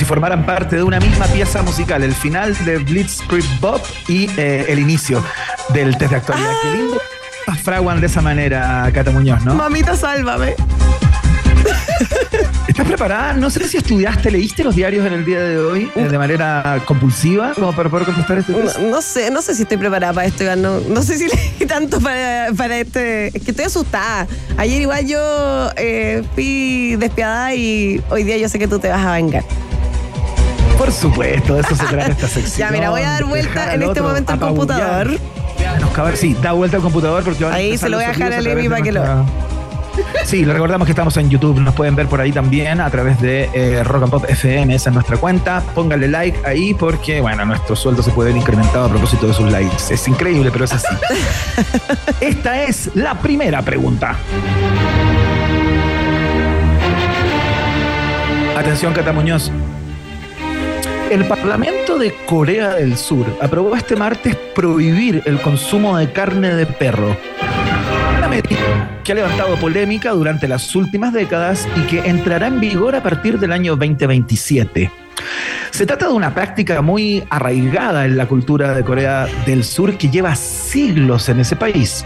Si 0.00 0.06
formaran 0.06 0.46
parte 0.46 0.76
de 0.76 0.82
una 0.82 0.98
misma 0.98 1.26
pieza 1.26 1.60
musical, 1.60 2.02
el 2.02 2.14
final 2.14 2.56
de 2.64 2.78
Blitzkrieg 2.78 3.44
Bob 3.60 3.82
y 4.08 4.30
eh, 4.38 4.64
el 4.70 4.78
inicio 4.78 5.22
del 5.74 5.98
test 5.98 6.12
de 6.12 6.16
actualidad. 6.16 6.52
Qué 6.62 6.74
lindo 6.74 6.98
fraguan 7.62 8.00
de 8.00 8.06
esa 8.06 8.22
manera, 8.22 8.90
Cata 8.94 9.10
Muñoz, 9.10 9.44
¿no? 9.44 9.54
Mamita, 9.54 9.94
sálvame. 9.94 10.54
¿Estás 12.66 12.86
preparada? 12.86 13.34
No 13.34 13.50
sé 13.50 13.68
si 13.68 13.76
estudiaste, 13.76 14.30
leíste 14.30 14.64
los 14.64 14.74
diarios 14.74 15.06
en 15.06 15.12
el 15.12 15.26
día 15.26 15.40
de 15.40 15.58
hoy 15.58 15.92
eh, 15.94 16.08
de 16.08 16.16
manera 16.16 16.80
compulsiva 16.86 17.52
como 17.54 17.74
para 17.74 17.90
poder 17.90 18.06
contestar 18.06 18.38
este 18.38 18.54
test. 18.54 18.78
No, 18.78 19.02
sé, 19.02 19.30
no 19.30 19.42
sé 19.42 19.54
si 19.54 19.64
estoy 19.64 19.76
preparada 19.76 20.14
para 20.14 20.26
esto, 20.26 20.44
Iván. 20.44 20.62
No, 20.62 21.02
sé 21.02 21.18
si 21.18 21.28
leí 21.58 21.68
tanto 21.68 22.00
para, 22.00 22.78
este. 22.78 23.36
Es 23.36 23.44
que 23.44 23.50
estoy 23.50 23.66
asustada. 23.66 24.26
Ayer 24.56 24.80
igual 24.80 25.06
yo 25.06 25.68
eh, 25.76 26.22
fui 26.34 26.96
despiadada 26.96 27.54
y 27.54 28.02
hoy 28.08 28.24
día 28.24 28.38
yo 28.38 28.48
sé 28.48 28.58
que 28.58 28.66
tú 28.66 28.78
te 28.78 28.88
vas 28.88 29.04
a 29.04 29.12
vengar. 29.12 29.44
Por 30.80 30.92
supuesto, 30.92 31.56
de 31.56 31.60
eso 31.60 31.76
se 31.76 31.84
trata 31.84 32.06
esta 32.06 32.26
sección. 32.36 32.68
Ya, 32.68 32.70
mira, 32.70 32.88
voy 32.88 33.02
a 33.02 33.10
dar 33.10 33.24
vuelta 33.26 33.74
en 33.74 33.82
este 33.82 34.00
momento 34.00 34.32
al 34.32 34.40
computador. 34.40 35.10
sí, 36.14 36.34
da 36.40 36.52
vuelta 36.52 36.78
al 36.78 36.82
computador 36.82 37.22
porque 37.22 37.44
Ahí 37.44 37.76
se 37.76 37.90
lo 37.90 37.98
voy 37.98 38.06
a 38.06 38.08
dejar 38.08 38.32
a 38.32 38.40
Levi 38.40 38.66
para 38.66 38.80
que 38.80 38.92
lo. 38.92 39.02
Sí, 40.24 40.42
les 40.42 40.54
recordamos 40.54 40.86
que 40.86 40.92
estamos 40.92 41.14
en 41.18 41.28
YouTube, 41.28 41.60
nos 41.60 41.74
pueden 41.74 41.96
ver 41.96 42.06
por 42.06 42.18
ahí 42.18 42.32
también 42.32 42.80
a 42.80 42.88
través 42.88 43.20
de 43.20 43.50
eh, 43.52 43.84
Rock 43.84 44.04
and 44.04 44.10
Pop 44.10 44.24
FM, 44.26 44.74
esa 44.74 44.88
es 44.88 44.94
nuestra 44.94 45.18
cuenta. 45.18 45.62
Pónganle 45.74 46.08
like 46.08 46.38
ahí 46.46 46.72
porque, 46.72 47.20
bueno, 47.20 47.44
nuestro 47.44 47.76
sueldo 47.76 48.02
se 48.02 48.10
puede 48.12 48.30
ver 48.30 48.40
incrementado 48.40 48.86
a 48.86 48.88
propósito 48.88 49.26
de 49.26 49.34
sus 49.34 49.52
likes. 49.52 49.92
Es 49.92 50.08
increíble, 50.08 50.50
pero 50.50 50.64
es 50.64 50.72
así. 50.72 50.96
Esta 52.22 52.62
es 52.62 52.90
la 52.94 53.20
primera 53.20 53.60
pregunta. 53.60 54.16
Atención, 58.56 58.94
Cata 58.94 59.12
Muñoz. 59.12 59.52
El 61.10 61.26
Parlamento 61.26 61.98
de 61.98 62.14
Corea 62.24 62.74
del 62.74 62.96
Sur 62.96 63.26
aprobó 63.40 63.74
este 63.74 63.96
martes 63.96 64.36
prohibir 64.54 65.20
el 65.26 65.40
consumo 65.40 65.98
de 65.98 66.12
carne 66.12 66.54
de 66.54 66.66
perro. 66.66 67.16
Una 68.16 68.28
medida 68.28 69.00
que 69.02 69.10
ha 69.10 69.14
levantado 69.16 69.56
polémica 69.56 70.12
durante 70.12 70.46
las 70.46 70.76
últimas 70.76 71.12
décadas 71.12 71.66
y 71.74 71.80
que 71.88 72.08
entrará 72.08 72.46
en 72.46 72.60
vigor 72.60 72.94
a 72.94 73.02
partir 73.02 73.40
del 73.40 73.50
año 73.50 73.74
2027. 73.74 74.88
Se 75.72 75.84
trata 75.84 76.06
de 76.06 76.12
una 76.12 76.32
práctica 76.32 76.80
muy 76.80 77.24
arraigada 77.28 78.04
en 78.04 78.16
la 78.16 78.26
cultura 78.26 78.72
de 78.72 78.84
Corea 78.84 79.26
del 79.46 79.64
Sur 79.64 79.98
que 79.98 80.10
lleva 80.10 80.36
siglos 80.36 81.28
en 81.28 81.40
ese 81.40 81.56
país. 81.56 82.04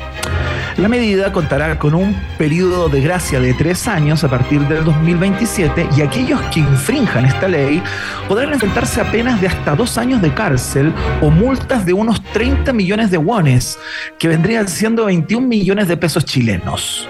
La 0.77 0.89
medida 0.89 1.31
contará 1.31 1.79
con 1.79 1.95
un 1.95 2.17
periodo 2.37 2.89
de 2.89 3.01
gracia 3.01 3.39
de 3.39 3.55
tres 3.55 3.87
años 3.87 4.25
a 4.25 4.29
partir 4.29 4.61
del 4.63 4.85
2027 4.85 5.89
y 5.97 6.03
aquellos 6.03 6.41
que 6.53 6.61
infrinjan 6.61 7.27
esta 7.27 7.47
ley 7.47 7.81
podrán 8.27 8.53
enfrentarse 8.53 9.01
a 9.01 9.05
penas 9.05 9.41
de 9.41 9.47
hasta 9.47 9.77
dos 9.77 9.97
años 9.99 10.21
de 10.21 10.35
cárcel 10.35 10.93
o 11.23 11.31
multas 11.31 11.87
de 11.87 11.93
unos 11.93 12.21
30 12.25 12.73
millones 12.73 13.13
de 13.13 13.19
wones, 13.19 13.79
que 14.19 14.27
vendrían 14.27 14.67
siendo 14.67 15.05
21 15.05 15.47
millones 15.47 15.87
de 15.87 15.97
pesos 15.97 16.25
chilenos. 16.25 17.09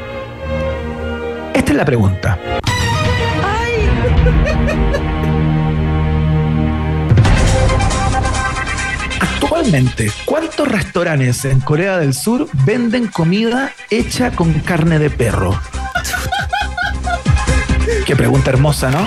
Esta 1.55 1.73
es 1.73 1.77
la 1.77 1.87
pregunta. 1.87 2.39
Actualmente, 9.45 10.11
¿cuántos 10.25 10.67
restaurantes 10.67 11.45
en 11.45 11.61
Corea 11.61 11.99
del 11.99 12.15
Sur 12.15 12.49
venden 12.65 13.09
comida 13.09 13.75
hecha 13.91 14.31
con 14.31 14.55
carne 14.61 14.99
de 14.99 15.11
perro? 15.11 15.61
Qué 18.07 18.17
pregunta 18.17 18.49
hermosa, 18.49 18.91
¿no? 18.91 19.07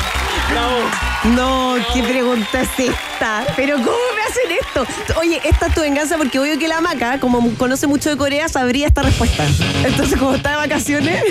No, 1.36 1.76
qué 1.94 2.04
pregunta 2.04 2.62
es 2.62 2.70
esta. 2.80 3.44
Pero 3.56 3.76
¿cómo 3.78 3.98
me 4.16 4.22
hacen 4.22 4.52
esto? 4.62 5.20
Oye, 5.20 5.42
esta 5.44 5.68
es 5.68 5.74
tu 5.74 5.82
venganza 5.82 6.18
porque 6.18 6.40
obvio 6.40 6.58
que 6.58 6.68
la 6.68 6.80
maca, 6.80 7.20
como 7.20 7.54
conoce 7.56 7.86
mucho 7.88 8.10
de 8.10 8.18
Corea, 8.18 8.48
sabría 8.48 8.88
esta 8.88 9.02
respuesta. 9.02 9.46
Entonces, 9.84 10.18
como 10.18 10.36
está 10.36 10.52
de 10.52 10.56
vacaciones, 10.58 11.24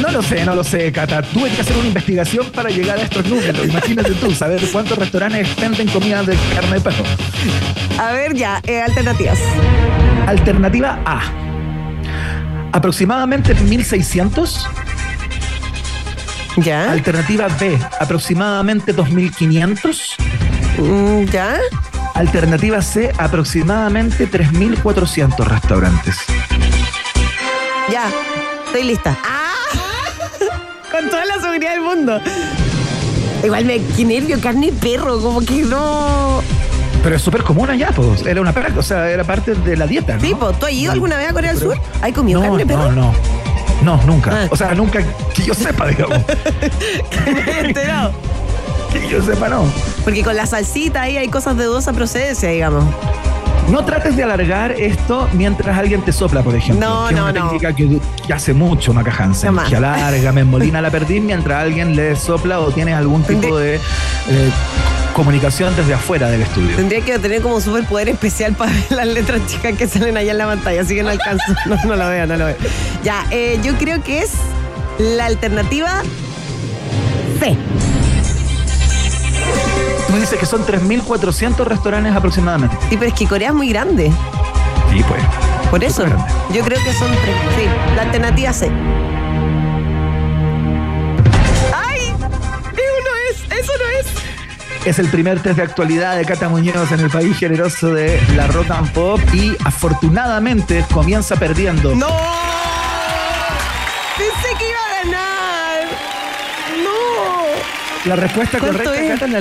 No 0.00 0.10
lo 0.10 0.22
sé, 0.22 0.44
no 0.44 0.54
lo 0.54 0.64
sé, 0.64 0.90
Cata. 0.92 1.22
Tuve 1.22 1.50
que 1.50 1.60
hacer 1.60 1.76
una 1.76 1.86
investigación 1.88 2.46
para 2.50 2.68
llegar 2.68 2.98
a 2.98 3.02
estos 3.02 3.24
números. 3.26 3.64
Imagínate 3.66 4.12
tú, 4.14 4.32
saber 4.32 4.60
cuántos 4.70 4.98
restaurantes 4.98 5.54
venden 5.56 5.88
comida 5.88 6.22
de 6.22 6.36
carne 6.54 6.74
de 6.74 6.80
perro. 6.80 7.04
a 7.98 8.12
ver 8.12 8.34
ya, 8.34 8.60
eh, 8.66 8.82
alternativas. 8.82 9.38
Alternativa 10.26 10.98
A. 11.06 11.20
Aproximadamente 12.72 13.54
1600. 13.54 14.66
¿Ya? 16.56 16.90
Alternativa 16.92 17.48
B. 17.58 17.78
Aproximadamente 18.00 18.92
2500. 18.92 20.16
Mm, 20.78 21.24
¿Ya? 21.24 21.58
Alternativa 22.14 22.82
C. 22.82 23.12
Aproximadamente 23.18 24.26
3400 24.26 25.48
restaurantes. 25.48 26.16
Ya. 27.90 28.04
Estoy 28.66 28.84
lista. 28.84 29.16
¡Ah! 29.24 29.52
Con 30.90 31.08
toda 31.08 31.24
la 31.24 31.40
seguridad 31.40 31.72
del 31.72 31.80
mundo. 31.80 32.20
Igual 33.44 33.64
me 33.64 33.80
qué 33.96 34.04
nervio, 34.04 34.40
carne 34.40 34.70
de 34.70 34.72
perro, 34.72 35.20
como 35.20 35.40
que 35.40 35.62
no. 35.62 36.42
Pero 37.02 37.16
es 37.16 37.22
súper 37.22 37.42
común 37.42 37.68
allá, 37.68 37.90
pues. 37.94 38.24
Era 38.24 38.40
una 38.40 38.52
práctica, 38.52 38.78
o 38.78 38.82
sea, 38.82 39.10
era 39.10 39.24
parte 39.24 39.54
de 39.54 39.76
la 39.76 39.86
dieta. 39.86 40.14
¿no? 40.14 40.20
Sí, 40.20 40.34
po, 40.34 40.52
¿tú 40.52 40.66
has 40.66 40.72
ido 40.72 40.92
alguna 40.92 41.16
vez 41.16 41.30
a 41.30 41.32
Corea 41.32 41.52
del 41.52 41.60
Sur? 41.60 41.76
¿Hay 42.00 42.12
comido 42.12 42.40
No, 42.40 42.50
carne 42.50 42.66
perro? 42.66 42.92
no, 42.92 43.12
no. 43.12 43.14
No, 43.82 44.00
nunca. 44.06 44.30
Ah. 44.32 44.48
O 44.50 44.56
sea, 44.56 44.74
nunca 44.74 45.00
que 45.34 45.42
yo 45.42 45.54
sepa, 45.54 45.86
digamos. 45.88 46.18
Enterado. 47.62 48.12
que 48.92 49.08
yo 49.08 49.22
sepa, 49.22 49.48
no. 49.48 49.64
Porque 50.04 50.22
con 50.22 50.36
la 50.36 50.46
salsita 50.46 51.02
ahí 51.02 51.16
hay 51.16 51.28
cosas 51.28 51.56
de 51.56 51.64
dudosa 51.64 51.92
procedencia, 51.92 52.50
digamos. 52.50 52.84
No 53.68 53.84
trates 53.84 54.16
de 54.16 54.24
alargar 54.24 54.72
esto 54.72 55.28
mientras 55.32 55.78
alguien 55.78 56.02
te 56.02 56.12
sopla, 56.12 56.42
por 56.42 56.54
ejemplo. 56.54 56.86
No, 56.86 57.08
que 57.08 57.14
es 57.14 57.20
no, 57.20 57.24
una 57.28 57.32
no. 57.32 57.46
técnica 57.46 57.74
que, 57.74 58.00
que 58.26 58.32
hace 58.32 58.52
mucho 58.52 58.92
Maca 58.92 59.14
Hansen. 59.16 59.48
Jamás. 59.48 59.68
Que 59.68 59.76
alarga, 59.76 60.32
me 60.32 60.40
emolina 60.40 60.82
la 60.82 60.90
perdiz 60.90 61.22
mientras 61.22 61.62
alguien 61.62 61.94
le 61.94 62.16
sopla 62.16 62.60
o 62.60 62.70
tienes 62.72 62.94
algún 62.96 63.22
tipo 63.22 63.56
de 63.56 63.76
eh, 63.76 63.80
comunicación 65.12 65.74
desde 65.76 65.94
afuera 65.94 66.28
del 66.28 66.42
estudio. 66.42 66.76
Tendría 66.76 67.00
que 67.02 67.18
tener 67.18 67.42
como 67.42 67.56
un 67.56 67.62
superpoder 67.62 68.08
especial 68.08 68.54
para 68.54 68.72
ver 68.72 68.92
las 68.92 69.06
letras 69.06 69.40
chicas 69.46 69.76
que 69.76 69.86
salen 69.86 70.16
allá 70.16 70.32
en 70.32 70.38
la 70.38 70.46
pantalla, 70.46 70.82
así 70.82 70.94
que 70.94 71.02
no 71.02 71.10
alcanzo. 71.10 71.44
No, 71.66 71.76
no 71.84 71.96
lo 71.96 72.08
veo, 72.08 72.26
no 72.26 72.36
lo 72.36 72.46
veo. 72.46 72.56
Ya, 73.04 73.24
eh, 73.30 73.58
yo 73.62 73.74
creo 73.76 74.02
que 74.02 74.20
es 74.20 74.32
la 74.98 75.26
alternativa 75.26 76.02
C. 77.40 77.56
Tú 80.08 80.16
dices 80.18 80.38
que 80.38 80.46
son 80.46 80.64
3.400 80.66 81.64
restaurantes 81.64 82.14
aproximadamente. 82.14 82.76
Sí, 82.90 82.96
pero 82.96 83.06
es 83.06 83.14
que 83.14 83.26
Corea 83.26 83.48
es 83.48 83.54
muy 83.54 83.68
grande. 83.68 84.10
Sí, 84.92 85.02
pues. 85.08 85.22
Por 85.70 85.82
eso, 85.82 86.04
yo 86.52 86.62
creo 86.62 86.78
que 86.84 86.92
son 86.92 87.10
tres. 87.10 87.34
Sí, 87.56 87.64
la 87.96 88.02
alternativa 88.02 88.52
C. 88.52 88.70
Es 94.84 94.98
el 94.98 95.08
primer 95.08 95.40
test 95.40 95.58
de 95.58 95.62
actualidad 95.62 96.16
de 96.16 96.24
Cata 96.24 96.48
Muñoz 96.48 96.90
en 96.90 96.98
el 96.98 97.08
país 97.08 97.36
generoso 97.38 97.94
de 97.94 98.20
la 98.34 98.48
rock 98.48 98.68
and 98.72 98.90
pop 98.92 99.20
y 99.32 99.56
afortunadamente 99.64 100.84
comienza 100.92 101.36
perdiendo. 101.36 101.94
¡No! 101.94 102.08
Pensé 104.18 104.58
que 104.58 104.68
iba 104.68 104.78
a 104.78 105.04
ganar. 105.04 105.88
¡No! 106.82 108.08
La 108.08 108.16
respuesta 108.16 108.58
¿Cuánto 108.58 108.78
correcta, 108.78 109.14
es? 109.14 109.20
Cata, 109.20 109.38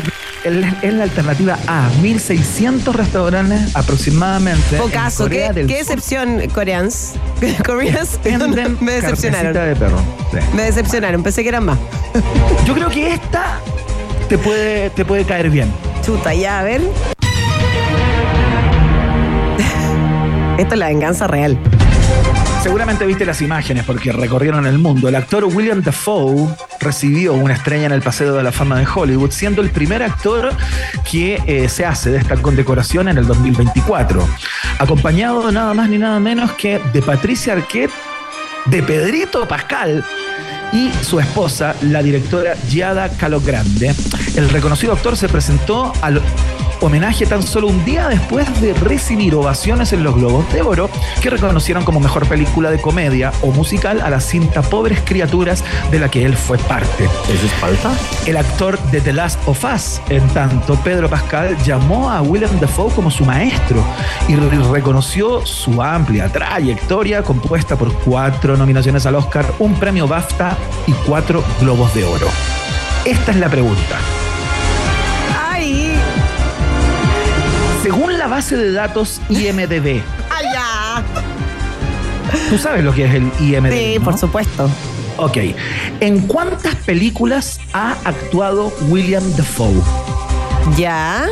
es 0.83 0.93
la, 0.93 1.03
alternativa 1.03 1.57
A. 1.65 1.89
1.600 2.03 2.93
restaurantes 2.93 3.75
aproximadamente. 3.75 4.75
en 4.75 4.81
Pocaso, 4.83 5.27
¿qué, 5.27 5.51
del 5.53 5.65
qué 5.65 5.83
Sur 5.83 5.95
decepción, 5.95 6.49
coreans? 6.53 7.13
Coreans, 7.65 8.19
me 8.79 8.91
decepcionaron. 8.91 9.53
de 9.53 9.75
perro. 9.75 9.97
Sí. 10.31 10.37
Me 10.53 10.63
decepcionaron, 10.63 11.23
pensé 11.23 11.41
que 11.41 11.49
eran 11.49 11.65
más. 11.65 11.79
Yo 12.67 12.75
creo 12.75 12.89
que 12.89 13.13
esta 13.13 13.59
te 14.31 14.37
puede, 14.37 14.89
te 14.91 15.03
puede 15.03 15.25
caer 15.25 15.49
bien. 15.49 15.69
Chuta, 16.05 16.33
ya, 16.33 16.61
a 16.61 16.63
ver. 16.63 16.79
Esto 20.57 20.73
es 20.73 20.79
la 20.79 20.87
venganza 20.87 21.27
real. 21.27 21.59
Seguramente 22.63 23.05
viste 23.05 23.25
las 23.25 23.41
imágenes 23.41 23.83
porque 23.83 24.13
recorrieron 24.13 24.65
el 24.65 24.77
mundo. 24.77 25.09
El 25.09 25.15
actor 25.15 25.43
William 25.43 25.81
Dafoe 25.81 26.47
recibió 26.79 27.33
una 27.33 27.55
estrella 27.55 27.87
en 27.87 27.91
el 27.91 28.01
Paseo 28.01 28.33
de 28.33 28.41
la 28.41 28.53
Fama 28.53 28.79
de 28.79 28.87
Hollywood, 28.87 29.31
siendo 29.31 29.61
el 29.61 29.69
primer 29.69 30.01
actor 30.01 30.53
que 31.11 31.43
eh, 31.45 31.67
se 31.67 31.85
hace 31.85 32.11
de 32.11 32.19
esta 32.19 32.37
condecoración 32.37 33.09
en 33.09 33.17
el 33.17 33.27
2024. 33.27 34.25
Acompañado 34.79 35.51
nada 35.51 35.73
más 35.73 35.89
ni 35.89 35.97
nada 35.97 36.21
menos 36.21 36.53
que 36.53 36.79
de 36.93 37.01
Patricia 37.01 37.51
Arquette, 37.51 37.91
de 38.67 38.81
Pedrito 38.81 39.45
Pascal 39.45 40.05
y 40.73 40.91
su 41.03 41.19
esposa, 41.19 41.75
la 41.81 42.01
directora 42.01 42.55
Giada 42.69 43.09
Calogrande. 43.09 43.93
El 44.35 44.49
reconocido 44.49 44.93
actor 44.93 45.17
se 45.17 45.27
presentó 45.27 45.91
al 46.01 46.21
homenaje 46.81 47.25
tan 47.25 47.43
solo 47.43 47.67
un 47.67 47.85
día 47.85 48.07
después 48.09 48.59
de 48.61 48.73
recibir 48.73 49.35
ovaciones 49.35 49.93
en 49.93 50.03
los 50.03 50.15
Globos 50.15 50.51
de 50.51 50.61
Oro 50.61 50.89
que 51.21 51.29
reconocieron 51.29 51.83
como 51.83 51.99
mejor 51.99 52.27
película 52.27 52.69
de 52.71 52.81
comedia 52.81 53.31
o 53.41 53.51
musical 53.51 54.01
a 54.01 54.09
la 54.09 54.19
cinta 54.19 54.61
Pobres 54.61 54.99
Criaturas 55.05 55.63
de 55.91 55.99
la 55.99 56.09
que 56.09 56.25
él 56.25 56.35
fue 56.35 56.57
parte. 56.57 57.05
¿Eso 57.05 57.45
es 57.45 57.51
falta? 57.59 57.91
El 58.25 58.37
actor 58.37 58.79
de 58.91 58.99
The 59.01 59.13
Last 59.13 59.39
of 59.47 59.63
Us, 59.63 60.01
en 60.09 60.27
tanto, 60.29 60.75
Pedro 60.83 61.09
Pascal, 61.09 61.55
llamó 61.63 62.09
a 62.09 62.21
Willem 62.21 62.59
Dafoe 62.59 62.91
como 62.93 63.11
su 63.11 63.25
maestro 63.25 63.83
y 64.27 64.35
re- 64.35 64.57
reconoció 64.71 65.45
su 65.45 65.81
amplia 65.81 66.29
trayectoria 66.29 67.23
compuesta 67.23 67.75
por 67.77 67.93
cuatro 67.99 68.57
nominaciones 68.57 69.05
al 69.05 69.15
Oscar, 69.15 69.45
un 69.59 69.75
premio 69.75 70.07
BAFTA 70.07 70.57
y 70.87 70.91
cuatro 71.05 71.43
Globos 71.59 71.93
de 71.93 72.03
Oro. 72.03 72.27
Esta 73.05 73.31
es 73.31 73.37
la 73.37 73.49
pregunta. 73.49 73.97
Base 78.41 78.57
de 78.57 78.71
datos 78.71 79.21
IMDB, 79.29 80.01
¡Ay, 80.31 80.45
ya! 80.51 81.03
tú 82.49 82.57
sabes 82.57 82.83
lo 82.83 82.91
que 82.91 83.05
es 83.05 83.13
el 83.13 83.31
IMDB. 83.39 83.71
Sí, 83.71 83.95
¿no? 83.99 84.03
por 84.03 84.17
supuesto. 84.17 84.67
Ok. 85.17 85.37
¿En 85.99 86.21
cuántas 86.21 86.73
películas 86.77 87.59
ha 87.71 87.91
actuado 88.03 88.73
William 88.89 89.21
Dafoe? 89.37 89.79
¿Ya? 90.75 91.27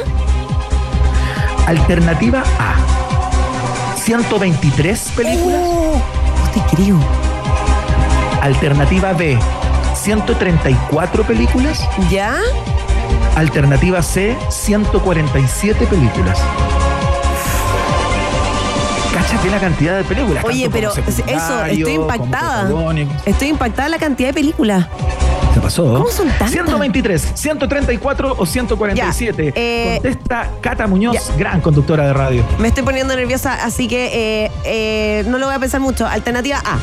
Alternativa 1.65 2.43
A. 2.59 2.75
123 3.97 5.11
películas. 5.15 5.61
Oh, 5.63 5.99
no 6.45 6.51
te 6.51 6.75
creo. 6.75 6.99
Alternativa 8.43 9.13
B, 9.13 9.39
134 9.95 11.23
películas. 11.23 11.89
¿Ya? 12.11 12.37
Alternativa 13.35 14.03
C, 14.03 14.37
147 14.49 15.87
películas. 15.87 16.39
Cáchate 19.29 19.51
la 19.51 19.59
cantidad 19.59 19.95
de 19.95 20.03
películas. 20.03 20.43
Oye, 20.43 20.67
pero 20.71 20.91
eso, 20.91 21.01
estoy 21.67 21.93
impactada. 21.93 22.67
Estoy 23.27 23.49
impactada 23.49 23.87
la 23.87 23.99
cantidad 23.99 24.29
de 24.29 24.33
películas. 24.33 24.87
¿Qué 25.53 25.59
pasó? 25.59 25.83
¿Cómo 25.83 26.07
son 26.09 26.29
tantas? 26.29 26.49
123, 26.49 27.31
134 27.35 28.35
o 28.35 28.45
147. 28.45 29.45
Ya, 29.45 29.51
eh, 29.55 29.99
Contesta 30.01 30.49
Cata 30.61 30.87
Muñoz, 30.87 31.13
ya. 31.13 31.35
gran 31.37 31.61
conductora 31.61 32.07
de 32.07 32.13
radio. 32.13 32.43
Me 32.57 32.69
estoy 32.69 32.81
poniendo 32.81 33.15
nerviosa, 33.15 33.63
así 33.63 33.87
que 33.87 34.45
eh, 34.45 34.51
eh, 34.65 35.23
no 35.27 35.37
lo 35.37 35.45
voy 35.45 35.53
a 35.53 35.59
pensar 35.59 35.79
mucho. 35.79 36.07
Alternativa 36.07 36.63
A. 36.65 36.79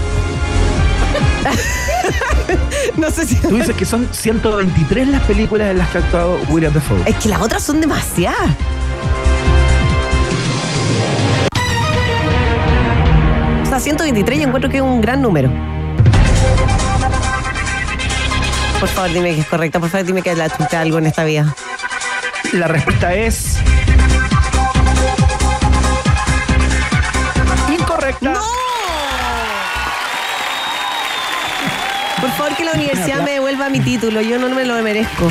no 2.97 3.11
sé 3.11 3.27
si. 3.27 3.35
Tú 3.37 3.57
dices 3.57 3.75
que 3.75 3.85
son 3.85 4.09
123 4.13 5.09
las 5.09 5.23
películas 5.23 5.73
en 5.73 5.79
las 5.79 5.89
que 5.89 5.99
ha 5.99 6.01
actuado 6.03 6.39
William 6.49 6.73
Dafoe. 6.73 7.03
Es 7.07 7.17
que 7.17 7.29
las 7.29 7.41
otras 7.41 7.65
son 7.65 7.81
demasiadas. 7.81 8.51
Sea, 13.81 13.93
123 13.93 14.39
yo 14.39 14.47
encuentro 14.47 14.71
que 14.71 14.77
es 14.79 14.83
un 14.83 15.01
gran 15.01 15.21
número. 15.23 15.51
Por 18.81 18.89
favor, 18.89 19.13
dime 19.13 19.35
que 19.35 19.41
es 19.41 19.47
correcta. 19.47 19.81
Por 19.81 19.91
favor, 19.91 20.07
dime 20.07 20.23
que 20.23 20.35
la 20.35 20.49
chuta 20.49 20.81
algo 20.81 20.99
en 20.99 21.07
esta 21.07 21.25
vida. 21.25 21.55
La 22.53 22.69
respuesta 22.69 23.15
es. 23.15 23.57
Incorrecta. 27.69 28.35
Por 32.21 32.31
favor, 32.33 32.57
que 32.57 32.65
la 32.65 32.73
universidad 32.73 33.23
me 33.23 33.33
devuelva 33.33 33.69
mi 33.69 33.81
título. 33.81 34.21
Yo 34.21 34.39
no 34.39 34.49
me 34.55 34.65
lo 34.65 34.75
merezco. 34.83 35.31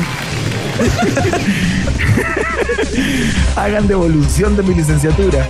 Hagan 3.56 3.88
devolución 3.88 4.56
de 4.56 4.62
mi 4.62 4.74
licenciatura. 4.74 5.48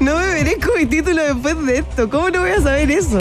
No 0.00 0.16
me 0.18 0.26
merezco 0.32 0.70
mi 0.78 0.86
título 0.86 1.22
después 1.22 1.64
de 1.66 1.78
esto. 1.78 2.08
¿Cómo 2.10 2.30
no 2.30 2.40
voy 2.40 2.50
a 2.50 2.60
saber 2.60 2.90
eso? 2.90 3.18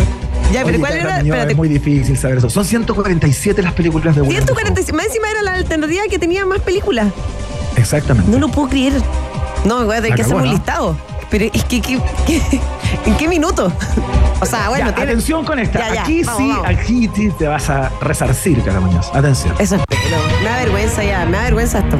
Ya, 0.51 0.63
pero 0.63 0.79
¿cuál 0.79 0.93
era? 0.93 1.17
Espérate. 1.19 1.51
Es 1.51 1.57
muy 1.57 1.67
difícil 1.69 2.17
saber 2.17 2.37
eso. 2.39 2.49
Son 2.49 2.65
147 2.65 3.61
las 3.61 3.73
películas 3.73 4.15
de 4.15 4.21
William 4.21 4.43
146. 4.43 4.93
Más 4.93 5.05
encima 5.07 5.29
era 5.31 5.41
la 5.41 5.53
alternativa 5.55 6.03
que 6.09 6.19
tenía 6.19 6.45
más 6.45 6.59
películas. 6.59 7.07
Exactamente. 7.75 8.29
No 8.29 8.39
lo 8.39 8.49
puedo 8.49 8.69
creer. 8.69 8.93
No, 9.65 9.79
me 9.79 9.85
voy 9.85 9.95
a 9.97 10.01
tener 10.01 10.15
que 10.15 10.21
hacer 10.23 10.35
un 10.35 10.43
¿no? 10.45 10.51
listado. 10.51 10.97
Pero 11.29 11.45
es 11.51 11.63
que, 11.63 11.81
que- 11.81 11.99
que- 12.27 12.41
¿en 13.05 13.17
qué 13.17 13.27
minuto? 13.27 13.71
O 14.41 14.45
sea, 14.45 14.67
bueno, 14.67 14.87
Ya, 14.89 14.95
tiene- 14.95 15.11
atención 15.11 15.45
con 15.45 15.57
esta. 15.57 15.79
Ya, 15.79 15.93
ya, 15.95 16.01
aquí 16.01 16.21
vamos, 16.21 16.41
sí, 16.41 16.49
vamos. 16.49 16.67
aquí 16.67 17.07
te 17.39 17.47
vas 17.47 17.69
a 17.69 17.89
resarcir, 18.01 18.61
Cata 18.61 18.81
Muñoz. 18.81 19.09
Atención. 19.13 19.55
Eso 19.57 19.77
espero. 19.77 20.17
Me 20.43 20.49
da 20.49 20.57
vergüenza 20.57 21.01
ya, 21.01 21.25
me 21.25 21.37
da 21.37 21.43
vergüenza 21.43 21.79
esto. 21.79 21.97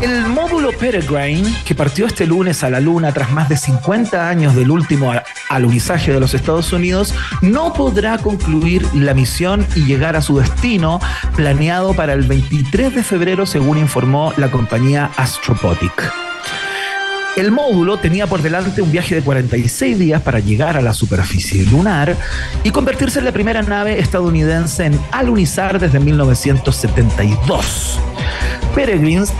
El 0.00 0.28
módulo 0.28 0.70
Peregrine, 0.70 1.52
que 1.64 1.74
partió 1.74 2.06
este 2.06 2.24
lunes 2.24 2.62
a 2.62 2.70
la 2.70 2.78
Luna 2.78 3.12
tras 3.12 3.32
más 3.32 3.48
de 3.48 3.56
50 3.56 4.28
años 4.28 4.54
del 4.54 4.70
último 4.70 5.12
alunizaje 5.48 6.12
de 6.12 6.20
los 6.20 6.34
Estados 6.34 6.72
Unidos, 6.72 7.12
no 7.42 7.72
podrá 7.72 8.16
concluir 8.18 8.86
la 8.94 9.12
misión 9.12 9.66
y 9.74 9.86
llegar 9.86 10.14
a 10.14 10.22
su 10.22 10.38
destino 10.38 11.00
planeado 11.34 11.94
para 11.94 12.12
el 12.12 12.22
23 12.22 12.94
de 12.94 13.02
febrero, 13.02 13.44
según 13.44 13.76
informó 13.76 14.32
la 14.36 14.52
compañía 14.52 15.10
Astrobotic. 15.16 16.12
El 17.36 17.50
módulo 17.50 17.98
tenía 17.98 18.28
por 18.28 18.40
delante 18.40 18.82
un 18.82 18.92
viaje 18.92 19.16
de 19.16 19.22
46 19.22 19.98
días 19.98 20.22
para 20.22 20.38
llegar 20.38 20.76
a 20.76 20.80
la 20.80 20.94
superficie 20.94 21.66
lunar 21.66 22.14
y 22.62 22.70
convertirse 22.70 23.18
en 23.18 23.24
la 23.24 23.32
primera 23.32 23.62
nave 23.62 23.98
estadounidense 23.98 24.86
en 24.86 25.00
alunizar 25.10 25.80
desde 25.80 25.98
1972. 25.98 27.98
Peregrines 28.74 29.32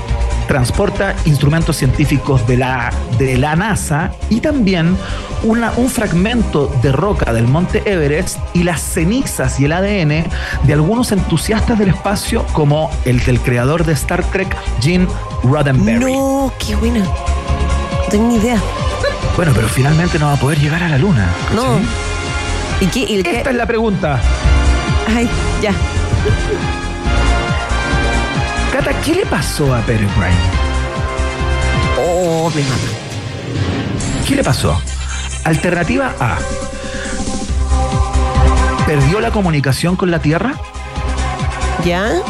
transporta 0.49 1.15
instrumentos 1.27 1.77
científicos 1.77 2.45
de 2.49 2.57
la, 2.57 2.91
de 3.19 3.37
la 3.39 3.55
NASA 3.55 4.11
y 4.31 4.41
también 4.41 4.97
una- 5.45 5.71
un 5.77 5.89
fragmento 5.89 6.73
de 6.83 6.91
roca 6.91 7.33
del 7.33 7.47
monte 7.47 7.83
Everest 7.85 8.39
y 8.55 8.65
las 8.65 8.81
cenizas 8.81 9.61
y 9.61 9.67
el 9.67 9.73
ADN 9.73 10.25
de 10.65 10.73
algunos 10.73 11.13
entusiastas 11.13 11.79
del 11.79 11.91
espacio 11.91 12.45
como 12.53 12.91
el 13.05 13.25
del 13.25 13.39
creador 13.41 13.85
de 13.85 13.93
Star 13.93 14.25
Trek, 14.25 14.57
Gene 14.81 15.07
Roddenberry. 15.45 16.15
No, 16.17 16.53
qué 16.59 16.75
buena. 16.75 17.01
No 17.05 17.11
tengo 18.11 18.29
ni 18.29 18.37
idea. 18.37 18.59
Bueno, 19.37 19.53
pero 19.55 19.69
finalmente 19.69 20.19
no 20.19 20.27
va 20.27 20.33
a 20.33 20.37
poder 20.41 20.59
llegar 20.59 20.83
a 20.83 20.89
la 20.89 20.99
luna. 20.99 21.27
No. 21.55 21.79
¿sí? 21.79 21.85
¿Y 22.81 22.87
qué? 22.87 23.01
¿Y 23.01 23.23
qué? 23.23 23.37
Esta 23.39 23.51
es 23.51 23.57
la 23.57 23.67
pregunta. 23.67 24.19
Ay, 25.15 25.29
ya. 25.63 25.73
Cata, 28.79 28.93
¿qué 29.01 29.12
le 29.12 29.27
pasó 29.27 29.75
a 29.75 29.81
Peregrine? 29.81 30.37
Oh, 32.01 32.49
me 32.55 32.62
mata. 32.62 34.25
¿Qué 34.25 34.37
le 34.37 34.45
pasó? 34.45 34.81
Alternativa 35.43 36.14
A. 36.21 36.38
¿Perdió 38.87 39.19
la 39.19 39.33
comunicación 39.33 39.97
con 39.97 40.12
la 40.12 40.21
Tierra? 40.21 40.55
¿Ya? 41.85 42.23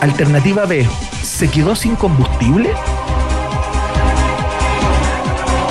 Alternativa 0.00 0.64
B. 0.64 0.88
¿Se 1.22 1.50
quedó 1.50 1.76
sin 1.76 1.96
combustible? 1.96 2.72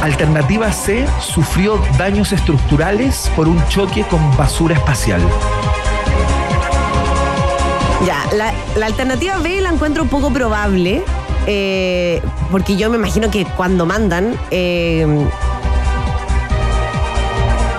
Alternativa 0.03 0.71
C. 0.71 1.07
¿Sufrió 1.19 1.81
daños 1.97 2.33
estructurales 2.33 3.31
por 3.35 3.47
un 3.47 3.67
choque 3.67 4.03
con 4.03 4.37
basura 4.37 4.75
espacial? 4.75 5.21
Ya, 8.05 8.23
la, 8.35 8.53
la 8.75 8.85
alternativa 8.85 9.37
B 9.39 9.59
la 9.61 9.69
encuentro 9.69 10.05
poco 10.05 10.31
probable, 10.31 11.03
eh, 11.47 12.21
porque 12.51 12.75
yo 12.77 12.89
me 12.89 12.97
imagino 12.97 13.29
que 13.31 13.45
cuando 13.45 13.85
mandan 13.85 14.35
eh, 14.51 15.05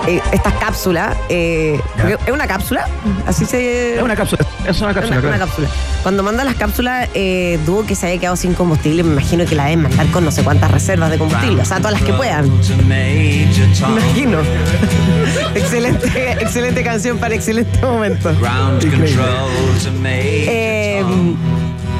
eh, 0.07 0.21
estas 0.31 0.53
cápsulas, 0.55 1.15
eh, 1.29 1.79
Ya. 1.97 2.01
porque 2.03 2.17
¿es 2.25 2.31
una 2.31 2.47
cápsula? 2.47 2.87
Así 3.27 3.45
se... 3.45 3.95
Es 3.97 4.01
una 4.03 4.15
cápsula. 4.15 4.45
Es 4.67 4.81
una 4.81 4.91
Una, 4.91 4.93
cápsula, 4.93 5.19
una 5.19 5.27
claro. 5.29 5.45
cápsula. 5.45 5.67
Cuando 6.03 6.23
mandan 6.23 6.45
las 6.45 6.55
cápsulas, 6.55 7.09
eh, 7.13 7.59
dudo 7.65 7.85
que 7.85 7.95
se 7.95 8.07
haya 8.07 8.19
quedado 8.19 8.35
sin 8.35 8.53
combustible. 8.53 9.03
Me 9.03 9.13
imagino 9.13 9.45
que 9.45 9.55
la 9.55 9.65
deben 9.65 9.83
mandar 9.83 10.07
con 10.07 10.25
no 10.25 10.31
sé 10.31 10.43
cuántas 10.43 10.71
reservas 10.71 11.09
de 11.11 11.17
combustible. 11.17 11.61
O 11.61 11.65
sea, 11.65 11.77
todas 11.77 11.93
las 11.93 12.03
que 12.03 12.13
puedan. 12.13 12.49
Me 12.87 13.43
imagino. 13.43 14.39
excelente, 15.55 16.31
excelente 16.33 16.83
canción 16.83 17.17
para 17.17 17.35
excelente 17.35 17.79
momento. 17.81 18.31
Eh, 19.95 21.03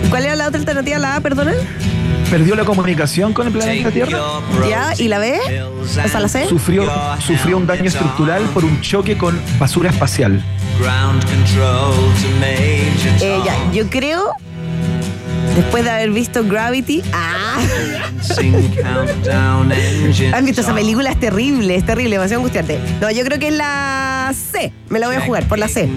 ¿Cuál 0.09 0.25
era 0.25 0.35
la 0.35 0.47
otra 0.47 0.59
alternativa? 0.59 0.97
La 0.99 1.15
A, 1.15 1.21
perdona. 1.21 1.53
¿Perdió 2.29 2.55
la 2.55 2.63
comunicación 2.63 3.33
con 3.33 3.47
el 3.47 3.53
planeta 3.53 3.89
Tierra? 3.89 4.19
¿Ya? 4.69 4.93
¿Y 4.97 5.07
la 5.07 5.17
B? 5.17 5.39
¿Esa 6.03 6.19
la 6.19 6.27
C? 6.27 6.47
Sufrió, 6.47 6.83
sufrió 7.25 7.57
un 7.57 7.65
daño 7.65 7.85
estructural 7.85 8.43
por 8.53 8.63
un 8.65 8.81
choque 8.81 9.17
con 9.17 9.39
basura 9.57 9.89
espacial. 9.89 10.43
Eh, 13.21 13.41
ya, 13.45 13.55
yo 13.73 13.89
creo, 13.89 14.31
después 15.55 15.83
de 15.83 15.89
haber 15.89 16.09
visto 16.11 16.43
Gravity, 16.45 17.03
¡ah! 17.13 17.57
¿Han 20.33 20.45
visto 20.45 20.61
esa 20.61 20.73
película? 20.75 21.09
Es 21.11 21.19
terrible, 21.19 21.75
es 21.75 21.85
terrible, 21.85 22.11
demasiado 22.15 22.39
angustiante. 22.41 22.79
No, 23.01 23.11
yo 23.11 23.23
creo 23.25 23.39
que 23.39 23.47
es 23.49 23.53
la 23.55 24.33
C. 24.33 24.71
Me 24.89 24.99
la 24.99 25.07
voy 25.07 25.15
a 25.17 25.21
jugar 25.21 25.47
por 25.47 25.57
la 25.59 25.67
C. 25.67 25.87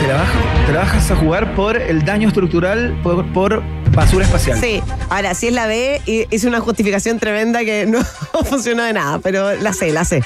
¿Te 0.00 0.08
la, 0.08 0.14
bajas, 0.18 0.66
te 0.66 0.72
la 0.72 0.78
bajas 0.80 1.10
a 1.10 1.16
jugar 1.16 1.54
por 1.54 1.76
el 1.80 2.04
daño 2.04 2.28
estructural 2.28 2.96
por, 3.02 3.24
por 3.32 3.62
basura 3.92 4.24
espacial. 4.26 4.60
Sí. 4.60 4.80
Ahora, 5.08 5.34
si 5.34 5.48
es 5.48 5.52
la 5.54 5.66
B, 5.66 6.00
hi- 6.06 6.26
hice 6.30 6.46
una 6.46 6.60
justificación 6.60 7.18
tremenda 7.18 7.64
que 7.64 7.86
no 7.86 7.98
funcionó 8.44 8.84
de 8.84 8.92
nada, 8.92 9.18
pero 9.20 9.54
la 9.56 9.72
C, 9.72 9.90
la 9.92 10.04
C. 10.04 10.22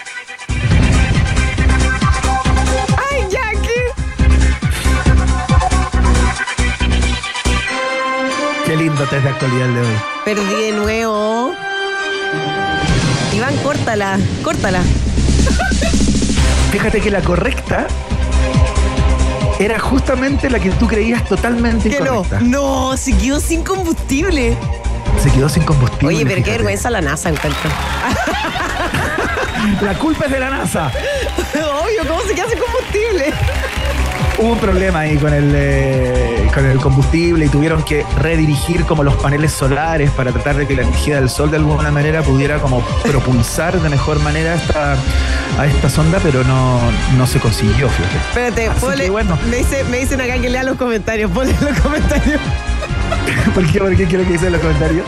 Qué 9.08 9.18
de 9.18 9.28
actualidad 9.30 9.68
de 9.68 9.80
hoy. 9.80 9.96
Perdí 10.26 10.44
de 10.44 10.72
nuevo. 10.72 11.54
Iván, 13.34 13.56
córtala, 13.58 14.18
córtala. 14.44 14.82
Fíjate 16.70 17.00
que 17.00 17.10
la 17.10 17.22
correcta 17.22 17.86
era 19.58 19.78
justamente 19.78 20.50
la 20.50 20.60
que 20.60 20.70
tú 20.72 20.86
creías 20.86 21.24
totalmente 21.24 21.88
Que 21.88 22.00
no, 22.00 22.20
incorrecta. 22.20 22.40
no, 22.40 22.94
se 22.98 23.16
quedó 23.16 23.40
sin 23.40 23.62
combustible. 23.64 24.54
Se 25.22 25.30
quedó 25.30 25.48
sin 25.48 25.62
combustible. 25.62 26.08
Oye, 26.08 26.24
pero 26.24 26.36
qué 26.36 26.42
fíjate. 26.42 26.58
vergüenza 26.58 26.90
la 26.90 27.00
NASA, 27.00 27.30
encuentro. 27.30 27.70
La 29.82 29.94
culpa 29.94 30.26
es 30.26 30.32
de 30.32 30.40
la 30.40 30.50
NASA. 30.50 30.86
Obvio, 31.54 32.06
¿cómo 32.06 32.20
se 32.22 32.34
queda 32.34 32.48
sin 32.50 32.58
combustible? 32.58 33.32
Hubo 34.38 34.52
un 34.52 34.58
problema 34.58 35.00
ahí 35.00 35.16
con 35.16 35.32
el, 35.32 35.52
eh, 35.54 36.29
con 36.52 36.64
el 36.66 36.78
combustible 36.78 37.46
y 37.46 37.48
tuvieron 37.48 37.82
que 37.82 38.04
redirigir 38.18 38.84
como 38.84 39.02
los 39.02 39.14
paneles 39.16 39.52
solares 39.52 40.10
para 40.10 40.32
tratar 40.32 40.56
de 40.56 40.66
que 40.66 40.74
la 40.74 40.82
energía 40.82 41.16
del 41.16 41.28
sol 41.30 41.50
de 41.50 41.56
alguna 41.58 41.90
manera 41.90 42.22
pudiera 42.22 42.58
como 42.58 42.80
propulsar 43.04 43.80
de 43.80 43.88
mejor 43.88 44.18
manera 44.20 44.54
esta, 44.54 44.96
a 45.58 45.66
esta 45.66 45.88
sonda, 45.88 46.18
pero 46.22 46.42
no, 46.44 46.80
no 47.16 47.26
se 47.26 47.38
consiguió, 47.40 47.88
fíjate. 47.88 48.16
Espérate, 48.28 48.68
Así 48.68 48.80
ponle- 48.86 49.04
que 49.04 49.10
bueno. 49.10 49.38
me, 49.48 49.56
dice- 49.58 49.84
me 49.84 49.98
dicen 49.98 50.20
acá 50.20 50.38
que 50.40 50.50
lea 50.50 50.62
los 50.64 50.76
comentarios. 50.76 51.30
Ponle 51.30 51.54
los 51.60 51.78
comentarios. 51.80 52.40
¿Por 53.54 53.66
qué? 53.66 53.78
¿Por 53.78 53.96
qué 53.96 54.04
quiero 54.06 54.24
que 54.24 54.32
dicen 54.32 54.52
los 54.52 54.60
comentarios? 54.60 55.06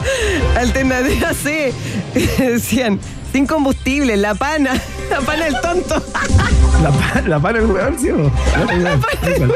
Alternativa 0.57 1.33
C. 1.35 1.73
Decían, 2.39 2.99
sin 3.33 3.47
combustible, 3.47 4.16
la 4.16 4.35
pana. 4.35 4.73
La 5.12 5.21
pana 5.21 5.45
del 5.45 5.61
tonto. 5.61 6.03
La, 6.83 6.91
pa- 6.91 7.21
la 7.29 7.39
para 7.39 7.59
el 7.59 7.66
weón, 7.66 7.99
¿sí? 8.01 8.09
o 8.09 8.16
no? 8.16 8.33
La 8.79 8.97
pana 8.97 8.97
weón. 9.37 9.53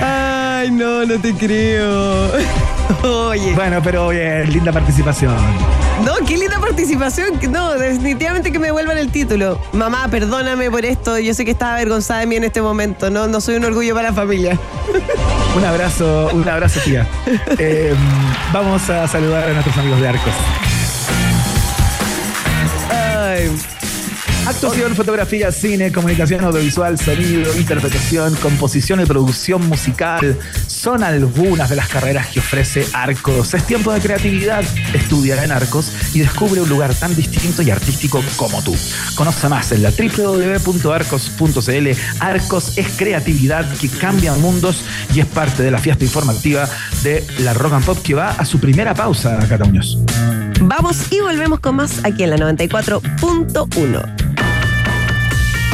Ay, 0.00 0.70
no, 0.70 1.04
no 1.04 1.18
te 1.20 1.34
creo. 1.34 2.30
Oye. 3.28 3.54
Bueno, 3.54 3.80
pero 3.82 4.08
bien, 4.08 4.50
linda 4.52 4.72
participación. 4.72 5.34
No, 6.04 6.14
qué 6.26 6.36
linda 6.36 6.58
participación. 6.60 7.38
No, 7.50 7.72
definitivamente 7.72 8.52
que 8.52 8.58
me 8.58 8.68
devuelvan 8.68 8.98
el 8.98 9.10
título. 9.10 9.60
Mamá, 9.72 10.08
perdóname 10.08 10.70
por 10.70 10.84
esto. 10.84 11.18
Yo 11.18 11.34
sé 11.34 11.44
que 11.44 11.50
estaba 11.52 11.74
avergonzada 11.74 12.20
de 12.20 12.26
mí 12.26 12.36
en 12.36 12.44
este 12.44 12.62
momento. 12.62 13.10
No, 13.10 13.26
no 13.26 13.40
soy 13.40 13.56
un 13.56 13.64
orgullo 13.64 13.94
para 13.94 14.10
la 14.10 14.14
familia. 14.14 14.58
Un 15.56 15.64
abrazo, 15.64 16.30
un 16.32 16.48
abrazo, 16.48 16.78
tía. 16.84 17.06
Eh, 17.58 17.94
vamos 18.52 18.88
a 18.90 19.08
saludar 19.08 19.48
a 19.48 19.52
nuestros 19.54 19.76
amigos 19.78 20.00
de 20.00 20.08
Arcos. 20.08 20.34
Ay. 22.90 23.50
Actuación, 24.48 24.96
fotografía, 24.96 25.52
cine, 25.52 25.92
comunicación 25.92 26.42
audiovisual, 26.42 26.98
sonido, 26.98 27.54
interpretación, 27.58 28.34
composición 28.36 28.98
y 28.98 29.04
producción 29.04 29.68
musical 29.68 30.38
son 30.66 31.04
algunas 31.04 31.68
de 31.68 31.76
las 31.76 31.88
carreras 31.88 32.28
que 32.28 32.40
ofrece 32.40 32.86
Arcos. 32.94 33.52
Es 33.52 33.66
tiempo 33.66 33.92
de 33.92 34.00
creatividad. 34.00 34.64
Estudia 34.94 35.44
en 35.44 35.52
Arcos 35.52 35.92
y 36.14 36.20
descubre 36.20 36.62
un 36.62 36.68
lugar 36.70 36.94
tan 36.94 37.14
distinto 37.14 37.60
y 37.60 37.70
artístico 37.70 38.24
como 38.36 38.64
tú. 38.64 38.74
Conoce 39.16 39.50
más 39.50 39.70
en 39.72 39.82
la 39.82 39.90
www.arcos.cl. 39.90 41.88
Arcos 42.20 42.78
es 42.78 42.88
creatividad 42.96 43.70
que 43.76 43.90
cambia 43.90 44.32
mundos 44.32 44.82
y 45.14 45.20
es 45.20 45.26
parte 45.26 45.62
de 45.62 45.70
la 45.70 45.78
fiesta 45.78 46.04
informativa 46.04 46.66
de 47.02 47.22
la 47.40 47.52
Rock 47.52 47.74
and 47.74 47.84
Pop 47.84 47.98
que 48.02 48.14
va 48.14 48.30
a 48.30 48.46
su 48.46 48.58
primera 48.58 48.94
pausa, 48.94 49.38
Cata 49.46 49.66
Muñoz. 49.66 49.98
Vamos 50.62 51.12
y 51.12 51.20
volvemos 51.20 51.60
con 51.60 51.76
más 51.76 52.02
aquí 52.02 52.22
en 52.22 52.30
la 52.30 52.38
94.1. 52.38 54.37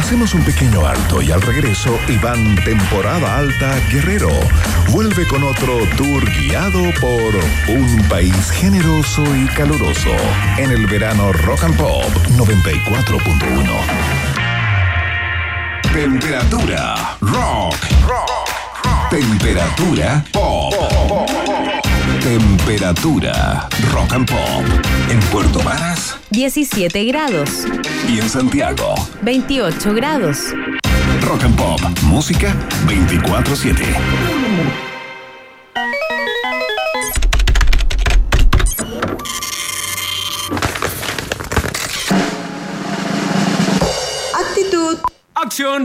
Hacemos 0.05 0.35
un 0.35 0.45
pequeño 0.45 0.87
alto 0.87 1.23
y 1.23 1.31
al 1.31 1.41
regreso, 1.41 1.99
Iván 2.09 2.57
Temporada 2.57 3.39
Alta 3.39 3.75
Guerrero 3.91 4.29
vuelve 4.91 5.27
con 5.27 5.43
otro 5.43 5.79
tour 5.97 6.23
guiado 6.31 6.83
por 7.01 7.35
un 7.69 8.07
país 8.11 8.51
generoso 8.51 9.25
y 9.35 9.47
caluroso 9.47 10.11
en 10.59 10.73
el 10.73 10.87
verano 10.89 11.33
Rock 11.33 11.65
and 11.65 11.77
Pop 11.79 12.05
94.1. 12.37 13.65
Temperatura 15.91 17.17
rock. 17.23 17.75
Temperatura 19.09 20.23
pop. 20.31 20.75
Temperatura 22.23 23.69
rock 23.93 24.13
and 24.13 24.29
pop 24.29 24.65
en 25.11 25.21
Puerto 25.31 25.63
Varas 25.63 26.17
17 26.35 27.05
grados, 27.05 27.49
y 28.09 28.19
en 28.19 28.29
Santiago. 28.29 28.97
28 29.23 29.95
grados. 29.95 30.53
Rock 31.21 31.45
and 31.45 31.57
Pop, 31.57 31.81
música 32.03 32.53
24/7. 32.89 33.85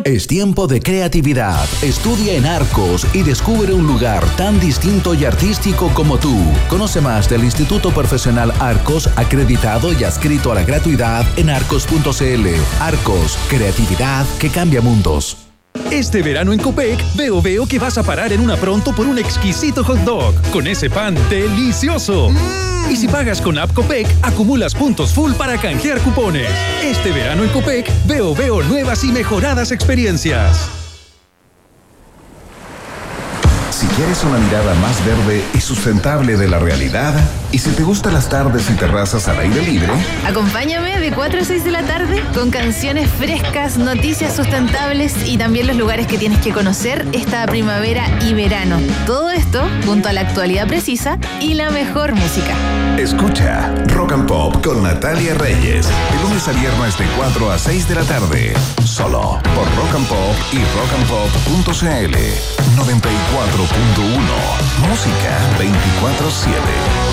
Es 0.04 0.26
tiempo 0.26 0.66
de 0.66 0.80
creatividad. 0.80 1.64
Estudia 1.84 2.34
en 2.34 2.48
Arcos 2.48 3.06
y 3.14 3.22
descubre 3.22 3.72
un 3.72 3.86
lugar 3.86 4.26
tan 4.36 4.60
distinto 4.60 5.14
y 5.14 5.26
artístico 5.26 5.92
como 5.94 6.18
tú. 6.18 6.36
Conoce 6.68 7.02
más 7.02 7.30
del 7.30 7.44
Instituto 7.44 7.92
Profesional 7.92 8.52
Arcos, 8.60 9.08
acreditado 9.16 9.94
y 9.94 10.04
adscrito 10.04 10.52
a 10.52 10.56
la 10.56 10.64
gratuidad 10.64 11.24
en 11.38 11.52
arcos.cl. 11.52 12.48
Arcos, 12.80 13.38
creatividad 13.48 14.26
que 14.40 14.50
cambia 14.50 14.82
mundos. 14.82 15.49
Este 15.92 16.22
verano 16.22 16.54
en 16.54 16.60
Copec, 16.60 17.04
veo 17.16 17.42
veo 17.42 17.66
que 17.66 17.80
vas 17.80 17.98
a 17.98 18.04
parar 18.04 18.32
en 18.32 18.42
una 18.42 18.56
pronto 18.58 18.94
por 18.94 19.08
un 19.08 19.18
exquisito 19.18 19.84
hot 19.84 20.00
dog 20.00 20.36
con 20.52 20.68
ese 20.68 20.90
pan 20.90 21.16
delicioso. 21.30 22.30
Y 22.90 22.96
si 22.96 23.08
pagas 23.08 23.42
con 23.42 23.58
App 23.58 23.74
Copec, 23.74 24.08
acumulas 24.22 24.76
puntos 24.76 25.12
full 25.12 25.34
para 25.34 25.60
canjear 25.60 26.00
cupones. 26.02 26.50
Este 26.84 27.12
verano 27.12 27.44
en 27.44 27.50
Copec, 27.50 27.92
veo 28.06 28.36
veo 28.36 28.62
nuevas 28.64 29.04
y 29.04 29.12
mejoradas 29.12 29.72
experiencias. 29.72 30.70
Si 33.72 33.88
quieres 34.00 34.24
una 34.24 34.38
mirada 34.38 34.74
más 34.76 35.06
verde 35.06 35.44
y 35.54 35.60
sustentable 35.60 36.38
de 36.38 36.48
la 36.48 36.58
realidad, 36.58 37.14
y 37.52 37.58
si 37.58 37.70
te 37.72 37.84
gustan 37.84 38.14
las 38.14 38.30
tardes 38.30 38.70
y 38.70 38.74
terrazas 38.76 39.28
al 39.28 39.40
aire 39.40 39.62
libre, 39.62 39.92
Acompáñame 40.26 41.02
de 41.02 41.12
4 41.12 41.42
a 41.42 41.44
6 41.44 41.66
de 41.66 41.72
la 41.72 41.84
tarde 41.84 42.24
con 42.34 42.50
canciones 42.50 43.10
frescas, 43.10 43.78
noticias 43.78 44.38
sustentables 44.38 45.28
y 45.28 45.38
también 45.38 45.68
los 45.68 45.76
lugares 45.76 46.08
que 46.08 46.18
tienes 46.18 46.40
que 46.40 46.54
conocer 46.54 47.06
esta 47.12 47.46
primavera 47.48 48.06
y 48.22 48.34
verano. 48.34 48.78
Todo 49.06 49.32
esto 49.32 49.68
junto 49.86 50.08
a 50.08 50.14
la 50.14 50.22
actualidad 50.22 50.66
precisa 50.68 51.18
y 51.42 51.56
la 51.56 51.70
mejor 51.70 52.16
música. 52.16 52.56
escucha 52.98 53.70
Rock 53.88 54.14
and 54.14 54.28
Pop 54.28 54.64
con 54.64 54.82
Natalia 54.82 55.34
Reyes, 55.34 55.88
de 55.88 56.24
lunes 56.24 56.48
a 56.48 56.54
viernes 56.54 56.98
de 56.98 57.06
4 57.18 57.52
a 57.52 57.60
6 57.60 57.90
de 57.90 57.96
la 57.96 58.04
tarde, 58.04 58.54
solo 58.86 59.42
por 59.56 59.66
Rock 59.76 59.96
and 59.96 60.08
Pop 60.08 60.36
y 60.54 60.60
rockandpop.cl 60.78 62.16
94.1, 62.80 63.89
música 63.98 65.38
24/7. 65.58 67.10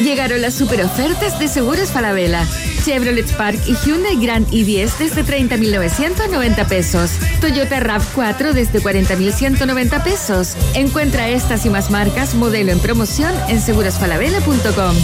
Llegaron 0.00 0.42
las 0.42 0.54
super 0.54 0.82
ofertas 0.84 1.38
de 1.38 1.48
Seguros 1.48 1.90
Falabella. 1.90 2.46
Chevrolet 2.84 3.28
Spark 3.28 3.58
y 3.68 3.76
Hyundai 3.76 4.16
Grand 4.16 4.48
i10 4.50 4.98
desde 4.98 5.24
30.990 5.24 6.66
pesos. 6.66 7.12
Toyota 7.40 7.80
RAV4 7.80 8.52
desde 8.52 8.80
40.190 8.80 10.02
pesos. 10.02 10.56
Encuentra 10.74 11.28
estas 11.28 11.64
y 11.66 11.70
más 11.70 11.90
marcas 11.90 12.34
modelo 12.34 12.72
en 12.72 12.80
promoción 12.80 13.32
en 13.48 13.60
segurosfalabella.com. 13.60 14.96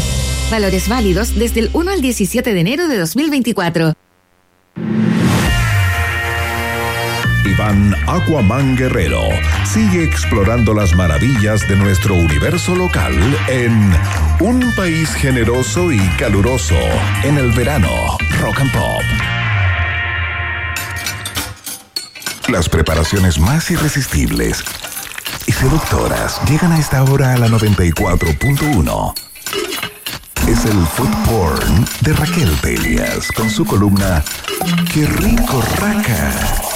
Valores 0.51 0.89
válidos 0.89 1.39
desde 1.39 1.61
el 1.61 1.71
1 1.73 1.93
al 1.93 2.01
17 2.01 2.53
de 2.53 2.61
enero 2.61 2.89
de 2.89 2.99
2024. 2.99 3.95
Iván 7.59 7.93
Aquaman 8.07 8.77
Guerrero 8.77 9.23
sigue 9.65 10.05
explorando 10.05 10.73
las 10.73 10.95
maravillas 10.95 11.67
de 11.67 11.75
nuestro 11.75 12.15
universo 12.15 12.77
local 12.77 13.13
en 13.49 13.93
un 14.39 14.73
país 14.77 15.13
generoso 15.15 15.91
y 15.91 15.99
caluroso 16.19 16.77
en 17.25 17.37
el 17.37 17.51
verano 17.51 17.89
Rock 18.41 18.61
and 18.61 18.73
Pop. 18.73 19.03
Las 22.49 22.69
preparaciones 22.69 23.41
más 23.41 23.69
irresistibles 23.73 24.63
y 25.47 25.51
seductoras 25.51 26.41
llegan 26.49 26.71
a 26.71 26.79
esta 26.79 27.03
hora 27.03 27.35
a 27.35 27.39
la 27.39 27.49
94.1. 27.49 29.15
Es 30.47 30.65
el 30.65 30.87
food 30.87 31.11
porn 31.27 31.87
de 32.03 32.13
Raquel 32.13 32.51
Pelias 32.63 33.33
con 33.33 33.51
su 33.51 33.65
columna 33.65 34.23
Qué 34.95 35.07
rico 35.07 35.61
raca 35.81 36.68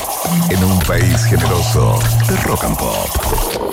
en 0.50 0.64
un 0.64 0.78
país 0.80 1.24
generoso 1.24 1.98
de 2.28 2.36
rock 2.38 2.64
and 2.64 2.76
pop. 2.76 3.72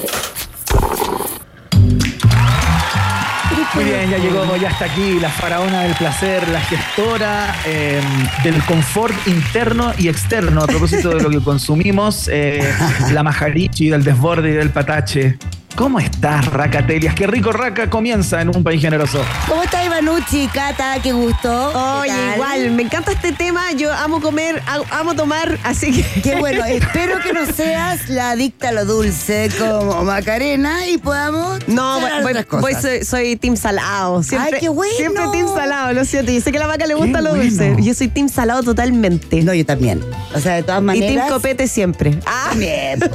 Muy 3.75 3.83
bien, 3.83 4.09
ya 4.09 4.17
llegó, 4.17 4.57
ya 4.57 4.69
está 4.69 4.85
aquí 4.85 5.19
la 5.19 5.29
faraona 5.29 5.83
del 5.83 5.93
placer, 5.93 6.47
la 6.49 6.59
gestora 6.59 7.55
eh, 7.65 8.01
del 8.43 8.61
confort 8.65 9.15
interno 9.27 9.93
y 9.97 10.07
externo 10.07 10.63
a 10.63 10.67
propósito 10.67 11.09
de 11.09 11.21
lo 11.21 11.29
que 11.29 11.39
consumimos, 11.39 12.27
eh, 12.31 12.67
la 13.11 13.21
majarichi, 13.21 13.89
del 13.89 14.03
desborde 14.03 14.49
y 14.49 14.53
del 14.53 14.71
patache. 14.71 15.37
¿Cómo 15.76 15.97
estás, 15.99 16.45
Racatelias? 16.47 17.15
Qué 17.15 17.26
rico 17.26 17.53
Raca 17.53 17.89
comienza 17.89 18.41
en 18.41 18.49
un 18.53 18.63
país 18.63 18.82
generoso. 18.82 19.24
¿Cómo 19.47 19.63
está 19.63 19.86
Ivanucci, 19.86 20.47
Cata? 20.53 20.97
Qué 21.01 21.13
gusto. 21.13 21.72
¿Qué 21.72 21.78
Oye, 22.11 22.34
igual, 22.36 22.72
me 22.72 22.84
encanta 22.84 23.13
este 23.13 23.32
tema. 23.32 23.72
Yo 23.72 23.93
amo 23.93 24.20
comer, 24.20 24.61
amo 24.91 25.15
tomar, 25.15 25.57
así 25.63 25.93
que. 25.93 26.22
Qué 26.22 26.36
bueno, 26.36 26.65
espero 26.67 27.20
que 27.22 27.32
no 27.32 27.45
seas 27.45 28.09
la 28.09 28.32
adicta 28.32 28.70
a 28.70 28.72
lo 28.74 28.84
dulce 28.84 29.49
como 29.57 30.03
Macarena 30.03 30.86
y 30.88 30.97
podamos. 30.97 31.59
No, 31.67 32.01
voy, 32.01 32.34
cosas. 32.43 32.61
voy- 32.61 32.74
soy, 32.74 33.05
soy 33.05 33.36
team 33.38 33.55
salado. 33.55 34.22
Siempre, 34.22 34.55
Ay, 34.55 34.59
qué 34.59 34.67
bueno. 34.70 34.93
Siempre 34.97 35.24
team 35.32 35.47
salado, 35.47 35.93
lo 35.93 36.03
siento. 36.03 36.32
Yo 36.34 36.41
sé 36.41 36.51
que 36.51 36.57
a 36.57 36.61
la 36.61 36.67
vaca 36.67 36.88
le 36.88 36.95
gusta 36.95 37.20
Qué 37.20 37.24
lo 37.24 37.30
bueno. 37.30 37.45
dulce. 37.45 37.76
Yo 37.80 37.93
soy 37.93 38.09
team 38.09 38.28
salado 38.28 38.63
totalmente. 38.63 39.43
No, 39.43 39.53
yo 39.53 39.65
también. 39.65 40.01
O 40.36 40.39
sea, 40.39 40.55
de 40.55 40.63
todas 40.63 40.82
y 40.82 40.86
maneras. 40.86 41.28
team 41.28 41.30
copete 41.30 41.67
siempre. 41.67 42.20
Ah, 42.26 42.47
También. 42.49 42.99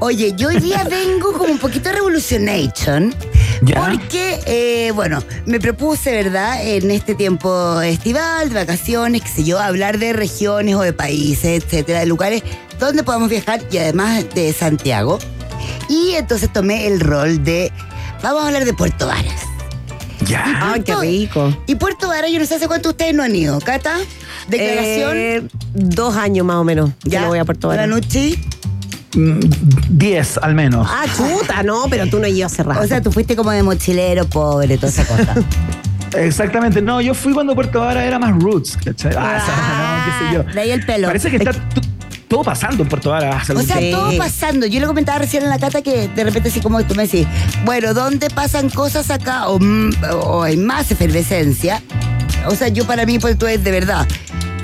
Oye, 0.00 0.32
yo 0.36 0.48
hoy 0.48 0.58
día 0.60 0.84
vengo 0.90 1.32
como 1.32 1.52
un 1.52 1.58
poquito 1.58 1.90
revolutionation. 1.90 3.14
¿Ya? 3.62 3.90
Porque, 3.90 4.38
eh, 4.46 4.92
bueno, 4.92 5.22
me 5.46 5.58
propuse, 5.58 6.12
¿verdad?, 6.12 6.64
en 6.64 6.90
este 6.90 7.14
tiempo 7.14 7.80
estival, 7.80 8.50
de 8.50 8.54
vacaciones, 8.54 9.22
qué 9.22 9.28
sé 9.28 9.44
yo, 9.44 9.58
hablar 9.58 9.98
de 9.98 10.12
regiones 10.12 10.76
o 10.76 10.82
de 10.82 10.92
países, 10.92 11.64
etcétera, 11.64 12.00
de 12.00 12.06
lugares 12.06 12.42
donde 12.78 13.02
podamos 13.02 13.28
viajar 13.28 13.60
y 13.70 13.78
además 13.78 14.24
de 14.34 14.52
Santiago. 14.52 15.18
Y 15.88 16.12
entonces 16.12 16.52
tomé 16.52 16.86
el 16.86 17.00
rol 17.00 17.42
de. 17.42 17.72
Vamos 18.22 18.42
a 18.42 18.46
hablar 18.46 18.64
de 18.64 18.74
Puerto 18.74 19.06
Varas. 19.06 19.42
Ya. 20.26 20.44
Ah, 20.46 20.72
Puerto, 20.74 21.00
Ay, 21.00 21.08
qué 21.08 21.18
rico. 21.26 21.56
Y 21.66 21.74
Puerto 21.74 22.08
Varas, 22.08 22.30
yo 22.30 22.38
no 22.38 22.46
sé 22.46 22.56
hace 22.56 22.68
cuánto 22.68 22.90
ustedes 22.90 23.14
no 23.14 23.22
han 23.24 23.34
ido. 23.34 23.58
Cata, 23.60 23.96
declaración. 24.48 25.16
Eh, 25.16 25.42
dos 25.74 26.16
años 26.16 26.46
más 26.46 26.56
o 26.56 26.64
menos. 26.64 26.90
Ya. 27.02 27.22
No 27.22 27.28
voy 27.28 27.38
a 27.38 27.44
Puerto 27.44 27.68
Varas. 27.68 27.88
La 27.88 27.94
noche. 27.94 28.38
10 29.12 30.38
al 30.38 30.54
menos. 30.54 30.86
Ah, 30.90 31.04
chuta, 31.16 31.62
no, 31.62 31.86
pero 31.88 32.06
tú 32.08 32.18
no 32.18 32.26
ibas 32.26 32.52
yo 32.52 32.56
cerrado. 32.56 32.84
O 32.84 32.86
sea, 32.86 33.02
tú 33.02 33.12
fuiste 33.12 33.36
como 33.36 33.50
de 33.50 33.62
mochilero, 33.62 34.26
pobre, 34.26 34.76
toda 34.76 34.88
esa 34.88 35.04
cosa. 35.04 35.34
Exactamente, 36.16 36.80
no, 36.80 37.00
yo 37.00 37.14
fui 37.14 37.32
cuando 37.32 37.54
Puerto 37.54 37.80
Vara 37.80 38.04
era 38.04 38.18
más 38.18 38.30
roots, 38.42 38.78
¿cachai? 38.82 39.12
Ah, 39.16 39.38
ah 39.40 39.98
no, 39.98 40.04
qué 40.04 40.18
sé 40.18 40.24
ah, 40.24 40.32
yo. 40.32 40.54
De 40.54 40.60
ahí 40.60 40.70
el 40.70 40.84
pelo. 40.84 41.06
Parece 41.06 41.30
que 41.30 41.36
está 41.36 41.52
todo 42.28 42.44
pasando 42.44 42.82
en 42.82 42.88
Puerto 42.88 43.10
Vara. 43.10 43.42
O 43.54 43.62
sea, 43.62 43.80
todo 43.90 44.16
pasando. 44.16 44.66
Yo 44.66 44.80
lo 44.80 44.86
comentaba 44.86 45.18
recién 45.18 45.42
en 45.42 45.50
la 45.50 45.58
cata 45.58 45.82
que 45.82 46.08
de 46.08 46.24
repente 46.24 46.50
así 46.50 46.60
como 46.60 46.82
tú 46.84 46.94
me 46.94 47.04
decís, 47.04 47.26
bueno, 47.64 47.94
¿dónde 47.94 48.30
pasan 48.30 48.70
cosas 48.70 49.10
acá 49.10 49.48
o, 49.48 49.58
mm, 49.58 49.90
o 50.22 50.42
hay 50.42 50.56
más 50.56 50.90
efervescencia? 50.90 51.82
O 52.46 52.54
sea, 52.54 52.68
yo 52.68 52.86
para 52.86 53.04
mí 53.04 53.18
Puerto 53.18 53.46
es 53.48 53.62
de 53.64 53.70
verdad 53.70 54.06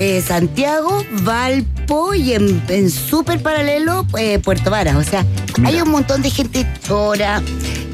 eh, 0.00 0.22
Santiago, 0.26 1.04
Valpo 1.22 2.14
y 2.14 2.32
en, 2.32 2.62
en 2.68 2.90
súper 2.90 3.40
paralelo 3.40 4.06
eh, 4.18 4.38
Puerto 4.38 4.70
Varas. 4.70 4.96
O 4.96 5.02
sea, 5.02 5.24
hay 5.64 5.80
un 5.80 5.90
montón 5.90 6.22
de 6.22 6.30
gente 6.30 6.66
chora 6.86 7.42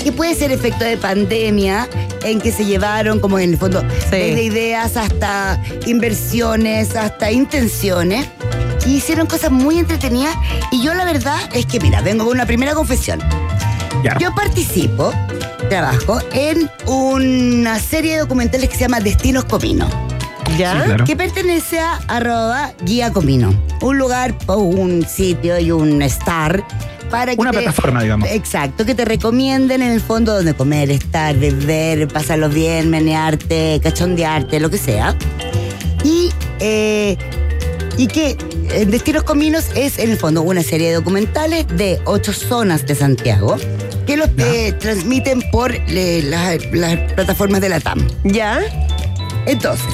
que 0.03 0.13
puede 0.13 0.35
ser 0.35 0.51
efecto 0.51 0.85
de 0.85 0.97
pandemia 0.97 1.89
en 2.23 2.41
que 2.41 2.53
se 2.53 2.65
llevaron 2.65 3.21
como 3.21 3.39
en 3.39 3.51
el 3.51 3.59
fondo 3.59 3.83
desde 4.11 4.43
ideas 4.43 4.97
hasta 4.97 5.63
inversiones, 5.87 6.97
hasta 6.97 7.31
intenciones. 7.31 8.27
Y 8.87 8.97
hicieron 8.97 9.27
cosas 9.27 9.51
muy 9.51 9.79
entretenidas. 9.79 10.35
Y 10.73 10.83
yo 10.83 10.95
la 10.95 11.05
verdad 11.05 11.39
es 11.53 11.67
que, 11.67 11.79
mira, 11.81 12.01
vengo 12.01 12.25
con 12.25 12.35
una 12.35 12.47
primera 12.47 12.75
confesión. 12.75 13.21
Ya. 14.03 14.17
Yo 14.19 14.35
participo, 14.35 15.13
trabajo 15.69 16.19
en 16.33 16.71
una 16.87 17.79
serie 17.79 18.15
de 18.15 18.21
documentales 18.21 18.71
que 18.71 18.77
se 18.77 18.81
llama 18.83 19.01
Destinos 19.01 19.45
Comino. 19.45 20.10
¿Ya? 20.59 20.73
Sí, 20.81 20.85
claro. 20.87 21.05
Que 21.05 21.17
pertenece 21.17 21.79
a 21.81 21.97
arroba 22.09 22.73
guía 22.85 23.13
comino. 23.13 23.55
Un 23.81 23.99
lugar, 23.99 24.35
o 24.47 24.57
un 24.57 25.07
sitio 25.07 25.59
y 25.59 25.71
un 25.71 26.03
star 26.03 26.65
para 27.11 27.35
que 27.35 27.41
Una 27.41 27.51
te- 27.51 27.59
plataforma, 27.59 28.03
digamos. 28.03 28.29
Exacto, 28.31 28.85
que 28.85 28.95
te 28.95 29.05
recomienden 29.05 29.83
en 29.83 29.91
el 29.91 30.01
fondo 30.01 30.33
donde 30.35 30.55
comer, 30.55 30.91
estar, 30.91 31.37
beber, 31.37 32.07
pasarlo 32.09 32.49
bien, 32.49 32.89
menearte, 32.91 33.81
cachondearte, 33.83 34.61
lo 34.61 34.71
que 34.71 34.79
sea. 34.79 35.17
Y, 36.05 36.31
eh, 36.61 37.17
y 37.97 38.07
que 38.07 38.37
en 38.73 38.91
Destinos 38.91 39.25
Cominos 39.25 39.67
es 39.75 39.99
en 39.99 40.11
el 40.11 40.17
fondo 40.17 40.43
una 40.43 40.63
serie 40.63 40.89
de 40.89 40.95
documentales 40.95 41.67
de 41.77 42.01
ocho 42.05 42.33
zonas 42.33 42.87
de 42.87 42.95
Santiago 42.95 43.57
que 44.07 44.17
los 44.17 44.29
eh, 44.39 44.73
transmiten 44.79 45.43
por 45.51 45.73
eh, 45.75 46.23
las, 46.25 46.59
las 46.73 47.13
plataformas 47.13 47.61
de 47.61 47.69
la 47.71 47.81
TAM. 47.81 48.07
¿Ya? 48.25 48.61
Entonces, 49.47 49.87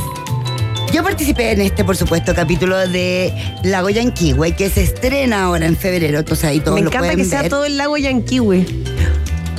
yo 0.92 1.02
participé 1.02 1.52
en 1.52 1.60
este, 1.60 1.84
por 1.84 1.96
supuesto, 1.96 2.34
capítulo 2.34 2.76
de 2.88 3.32
Lago 3.64 3.90
Yanquihue, 3.90 4.52
que 4.56 4.70
se 4.70 4.82
estrena 4.82 5.44
ahora 5.44 5.66
en 5.66 5.76
febrero. 5.76 6.18
Entonces 6.20 6.44
ahí 6.44 6.60
todos 6.60 6.74
Me 6.76 6.82
lo 6.82 6.88
encanta 6.88 6.98
pueden 7.08 7.16
que 7.18 7.24
sea 7.24 7.48
todo 7.48 7.64
el 7.64 7.76
lago 7.76 7.96
Yanquihue. 7.96 8.64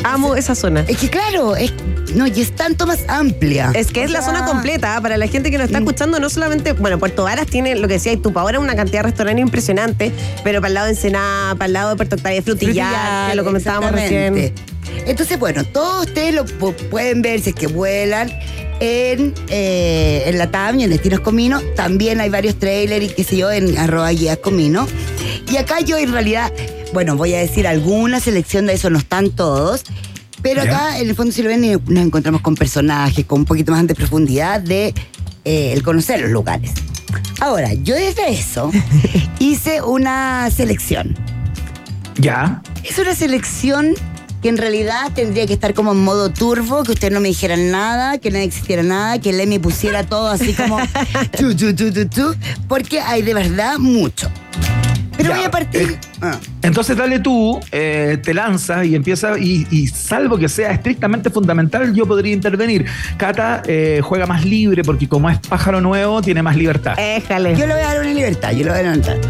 Amo 0.03 0.36
esa 0.36 0.55
zona. 0.55 0.84
Es 0.88 0.97
que 0.97 1.09
claro, 1.09 1.55
es, 1.55 1.73
no, 2.15 2.28
y 2.28 2.41
es 2.41 2.55
tanto 2.55 2.88
más 2.88 2.99
amplia. 3.07 3.71
Es 3.73 3.88
que 3.91 4.01
O 4.01 4.03
es 4.03 4.11
la 4.11 4.21
zona 4.21 4.45
completa, 4.45 4.95
¿ah? 4.95 5.01
para 5.01 5.17
la 5.17 5.28
gente 5.28 5.51
que 5.51 5.57
nos 5.57 5.65
Mm. 5.65 5.69
está 5.69 5.80
escuchando, 5.80 6.19
no 6.19 6.30
solamente, 6.30 6.73
bueno, 6.73 6.97
Puerto 6.97 7.23
Varas 7.23 7.47
tiene 7.47 7.75
lo 7.75 7.88
que 7.88 7.95
decía 7.95 8.13
y 8.13 8.21
ahora 8.36 8.59
una 8.59 8.75
cantidad 8.75 8.99
de 8.99 9.09
restaurantes 9.09 9.41
impresionante, 9.43 10.11
pero 10.43 10.61
para 10.61 10.69
el 10.69 10.73
lado 10.75 10.86
de 10.86 10.93
Ensenada, 10.93 11.55
para 11.55 11.65
el 11.65 11.73
lado 11.73 11.89
de 11.89 11.95
Puerto 11.97 12.15
Octavia, 12.15 12.41
Frutillar, 12.41 13.30
que 13.32 13.36
lo 13.36 13.43
comentábamos 13.43 13.91
recién. 13.91 14.53
Entonces, 15.05 15.38
bueno, 15.39 15.63
todos 15.65 16.07
ustedes 16.07 16.34
lo 16.34 16.45
pu- 16.45 16.73
pueden 16.89 17.21
ver 17.21 17.41
si 17.41 17.49
es 17.49 17.55
que 17.55 17.67
vuelan 17.67 18.32
en, 18.80 19.34
eh, 19.49 20.23
en 20.28 20.38
la 20.38 20.49
TAM 20.51 20.80
y 20.80 20.84
en 20.84 20.89
Destinos 20.89 21.19
Comino. 21.21 21.61
También 21.75 22.19
hay 22.21 22.30
varios 22.30 22.57
trailers 22.59 23.05
y 23.05 23.09
qué 23.09 23.23
sé 23.23 23.38
yo 23.38 23.51
en 23.51 23.78
arroba 23.78 24.09
guías 24.11 24.38
Comino. 24.38 24.88
Y 25.51 25.57
acá 25.57 25.80
yo 25.82 25.97
en 25.97 26.11
realidad, 26.11 26.51
bueno, 26.93 27.15
voy 27.15 27.34
a 27.34 27.39
decir 27.39 27.67
alguna 27.67 28.19
selección 28.19 28.65
de 28.67 28.73
eso, 28.73 28.89
no 28.89 28.99
están 28.99 29.30
todos. 29.32 29.84
Pero 30.41 30.63
Ya. 30.63 30.71
acá, 30.71 30.99
en 30.99 31.09
el 31.09 31.15
fondo, 31.15 31.32
si 31.32 31.41
lo 31.41 31.49
ven, 31.49 31.63
eh, 31.63 31.78
nos 31.88 32.05
encontramos 32.05 32.41
con 32.41 32.55
personajes, 32.55 33.25
con 33.25 33.39
un 33.39 33.45
poquito 33.45 33.71
más 33.71 33.86
de 33.88 33.95
profundidad 33.95 34.61
de 34.61 34.93
eh, 35.45 35.73
el 35.73 35.82
conocer 35.84 36.21
los 36.21 36.30
lugares. 36.32 36.71
Ahora, 37.39 37.73
yo 37.73 37.95
desde 37.95 38.30
eso 38.32 38.71
hice 39.39 39.82
una 39.82 40.49
selección. 40.51 41.15
Ya. 42.19 42.61
Es 42.84 42.97
una 42.99 43.13
selección 43.15 43.93
que 44.41 44.49
en 44.49 44.57
realidad 44.57 45.11
tendría 45.15 45.45
que 45.47 45.53
estar 45.53 45.73
como 45.73 45.91
en 45.93 46.03
modo 46.03 46.29
turbo, 46.31 46.83
que 46.83 46.91
ustedes 46.91 47.13
no 47.13 47.19
me 47.19 47.29
dijeran 47.29 47.71
nada, 47.71 48.17
que 48.19 48.29
no 48.31 48.38
existiera 48.38 48.83
nada, 48.83 49.19
que 49.19 49.33
Lemmy 49.33 49.59
pusiera 49.59 50.03
todo 50.03 50.27
así 50.29 50.53
como 50.53 50.77
porque 52.67 52.99
hay 53.01 53.21
de 53.21 53.33
verdad 53.33 53.77
mucho. 53.77 54.29
Pero 55.17 55.29
Ya, 55.31 55.35
voy 55.38 55.45
a 55.45 55.51
partir. 55.51 55.81
eh, 55.81 55.99
ah, 56.21 56.38
Entonces 56.61 56.95
dale 56.95 57.17
tú, 57.19 57.59
eh, 57.71 58.19
te 58.23 58.35
lanzas 58.35 58.85
y 58.85 58.93
empieza, 58.93 59.39
y, 59.39 59.65
y 59.71 59.88
salvo 59.88 60.38
que 60.38 60.47
sea 60.47 60.69
estrictamente 60.71 61.31
fundamental, 61.31 61.91
yo 61.95 62.05
podría 62.05 62.33
intervenir. 62.33 62.85
Cata 63.17 63.63
eh, 63.65 63.99
juega 64.03 64.27
más 64.27 64.45
libre 64.45 64.83
porque 64.83 65.07
como 65.09 65.27
es 65.31 65.39
pájaro 65.39 65.81
nuevo, 65.81 66.21
tiene 66.21 66.43
más 66.43 66.55
libertad. 66.55 66.93
Éjale. 66.99 67.55
yo 67.57 67.65
le 67.65 67.73
voy 67.73 67.81
a 67.81 67.88
dar 67.88 67.99
una 68.01 68.13
libertad, 68.13 68.51
yo 68.51 68.59
le 68.59 68.69
voy 68.69 68.79
a 68.79 68.83
dar 68.83 68.85
una 68.85 68.95
libertad. 68.95 69.29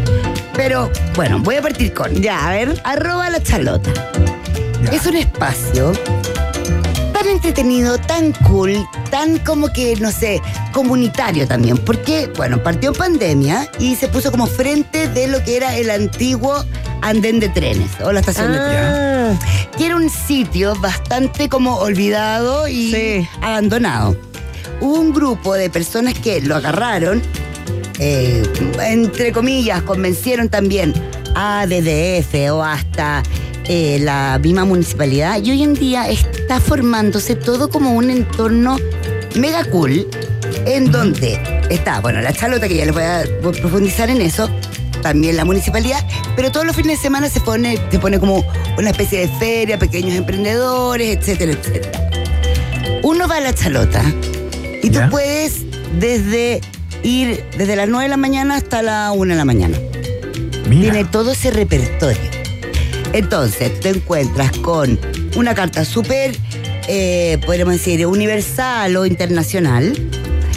Pero 0.54 0.90
bueno, 1.14 1.38
voy 1.38 1.54
a 1.54 1.62
partir 1.62 1.94
con. 1.94 2.12
Ya, 2.20 2.46
a 2.46 2.50
ver. 2.50 2.78
Arroba 2.84 3.30
la 3.30 3.42
charlota. 3.42 3.90
Ya. 4.84 4.90
Es 4.92 5.06
un 5.06 5.16
espacio 5.16 5.92
tan 7.12 7.26
entretenido, 7.28 7.98
tan 7.98 8.32
cool, 8.46 8.86
tan 9.10 9.38
como 9.40 9.72
que, 9.72 9.96
no 9.96 10.12
sé, 10.12 10.40
comunitario 10.72 11.46
también. 11.48 11.76
Porque, 11.78 12.30
bueno, 12.36 12.62
partió 12.62 12.92
pandemia 12.92 13.68
y 13.80 13.96
se 13.96 14.08
puso 14.08 14.30
como 14.30 14.46
frente 14.46 15.08
de 15.08 15.26
lo 15.26 15.42
que 15.42 15.56
era 15.56 15.76
el 15.76 15.90
antiguo 15.90 16.64
andén 17.02 17.40
de 17.40 17.48
trenes 17.48 17.90
o 18.04 18.12
la 18.12 18.20
estación 18.20 18.52
de 18.52 18.58
trenes. 18.58 18.82
Ah, 18.84 19.34
Que 19.76 19.86
era 19.86 19.96
un 19.96 20.08
sitio 20.10 20.74
bastante 20.80 21.48
como 21.48 21.76
olvidado 21.78 22.68
y 22.68 22.92
Sí. 22.92 23.28
abandonado. 23.42 24.16
Hubo 24.80 25.00
un 25.00 25.12
grupo 25.12 25.54
de 25.54 25.70
personas 25.70 26.14
que 26.14 26.40
lo 26.40 26.54
agarraron, 26.54 27.20
eh, 27.98 28.42
entre 28.80 29.32
comillas, 29.32 29.82
convencieron 29.82 30.48
también 30.48 30.94
a 31.34 31.66
DDF 31.66 32.50
o 32.52 32.62
hasta 32.62 33.22
eh, 33.68 33.98
la 34.00 34.38
misma 34.42 34.64
municipalidad 34.64 35.42
y 35.42 35.50
hoy 35.50 35.62
en 35.62 35.74
día 35.74 36.08
está 36.08 36.58
formándose 36.60 37.34
todo 37.34 37.68
como 37.68 37.92
un 37.92 38.10
entorno 38.10 38.78
mega 39.36 39.64
cool 39.66 40.06
en 40.64 40.90
donde 40.90 41.38
está, 41.70 42.00
bueno, 42.00 42.20
la 42.20 42.32
charlota 42.32 42.66
que 42.66 42.76
ya 42.76 42.84
les 42.86 42.94
voy 42.94 43.02
a 43.02 43.24
profundizar 43.42 44.08
en 44.10 44.20
eso, 44.22 44.48
también 45.02 45.36
la 45.36 45.44
municipalidad, 45.44 46.04
pero 46.34 46.50
todos 46.50 46.66
los 46.66 46.74
fines 46.74 46.98
de 46.98 47.02
semana 47.02 47.28
se 47.28 47.40
pone, 47.40 47.78
se 47.90 47.98
pone 47.98 48.18
como 48.18 48.44
una 48.78 48.90
especie 48.90 49.20
de 49.20 49.28
feria, 49.38 49.78
pequeños 49.78 50.14
emprendedores, 50.16 51.16
etcétera, 51.18 51.52
etcétera. 51.52 52.08
Uno 53.02 53.28
va 53.28 53.36
a 53.36 53.40
la 53.40 53.54
chalota 53.54 54.02
y 54.82 54.88
tú 54.90 54.98
Ya. 54.98 55.10
puedes 55.10 55.64
desde 56.00 56.60
ir 57.02 57.44
desde 57.56 57.76
las 57.76 57.88
9 57.88 58.04
de 58.04 58.08
la 58.08 58.16
mañana 58.16 58.56
hasta 58.56 58.82
la 58.82 59.12
1 59.12 59.32
de 59.34 59.38
la 59.38 59.44
mañana. 59.44 59.78
Mira. 60.68 60.92
Tiene 60.92 61.04
todo 61.04 61.32
ese 61.32 61.50
repertorio. 61.50 62.37
Entonces, 63.12 63.80
te 63.80 63.90
encuentras 63.90 64.52
con 64.58 64.98
una 65.36 65.54
carta 65.54 65.84
súper, 65.84 66.36
eh, 66.88 67.38
podríamos 67.44 67.74
decir, 67.74 68.06
universal 68.06 68.96
o 68.96 69.06
internacional. 69.06 69.92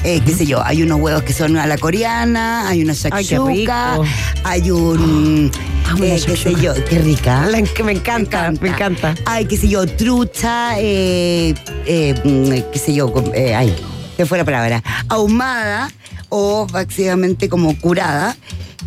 Eh, 0.03 0.21
qué 0.25 0.33
sé 0.33 0.45
yo, 0.45 0.63
hay 0.65 0.81
unos 0.81 0.99
huevos 0.99 1.23
que 1.23 1.33
son 1.33 1.57
a 1.57 1.67
la 1.67 1.77
coreana, 1.77 2.67
hay 2.67 2.81
una 2.83 2.93
shakshuka, 2.93 3.99
hay 4.43 4.71
un, 4.71 5.51
Ah, 5.91 5.95
eh, 6.01 6.21
qué 6.25 6.37
sé 6.37 6.55
yo, 6.55 6.73
qué 6.85 6.99
rica. 6.99 7.45
la 7.49 7.61
que 7.61 7.83
me 7.83 7.91
encanta, 7.91 8.51
me 8.61 8.69
encanta. 8.69 9.13
Ay, 9.25 9.45
qué 9.45 9.57
sé 9.57 9.67
yo, 9.67 9.85
trucha, 9.85 10.79
eh, 10.79 11.53
eh, 11.85 12.15
mm, 12.23 12.71
qué 12.71 12.79
sé 12.79 12.93
yo, 12.93 13.13
eh, 13.33 13.53
ay, 13.53 13.75
¿qué 14.15 14.25
fue 14.25 14.37
la 14.37 14.45
palabra? 14.45 14.81
Ahumada 15.09 15.91
o 16.29 16.65
básicamente 16.71 17.49
como 17.49 17.77
curada. 17.77 18.37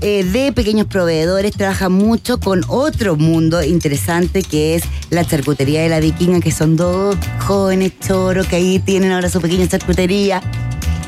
Eh, 0.00 0.24
de 0.24 0.52
pequeños 0.52 0.86
proveedores, 0.86 1.52
trabaja 1.52 1.88
mucho 1.88 2.38
con 2.38 2.62
otro 2.68 3.16
mundo 3.16 3.62
interesante 3.62 4.42
que 4.42 4.74
es 4.74 4.84
la 5.10 5.24
charcutería 5.24 5.82
de 5.82 5.88
la 5.88 6.00
vikinga, 6.00 6.40
que 6.40 6.50
son 6.50 6.76
dos 6.76 7.16
jóvenes 7.40 7.92
choros 8.00 8.46
que 8.46 8.56
ahí 8.56 8.78
tienen 8.78 9.12
ahora 9.12 9.28
su 9.28 9.40
pequeña 9.40 9.66
charcutería. 9.66 10.42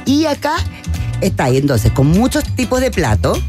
Y 0.04 0.26
acá 0.26 0.56
está 1.20 1.44
ahí 1.44 1.56
entonces 1.56 1.92
con 1.92 2.06
muchos 2.08 2.44
tipos 2.56 2.80
de 2.80 2.90
platos, 2.90 3.40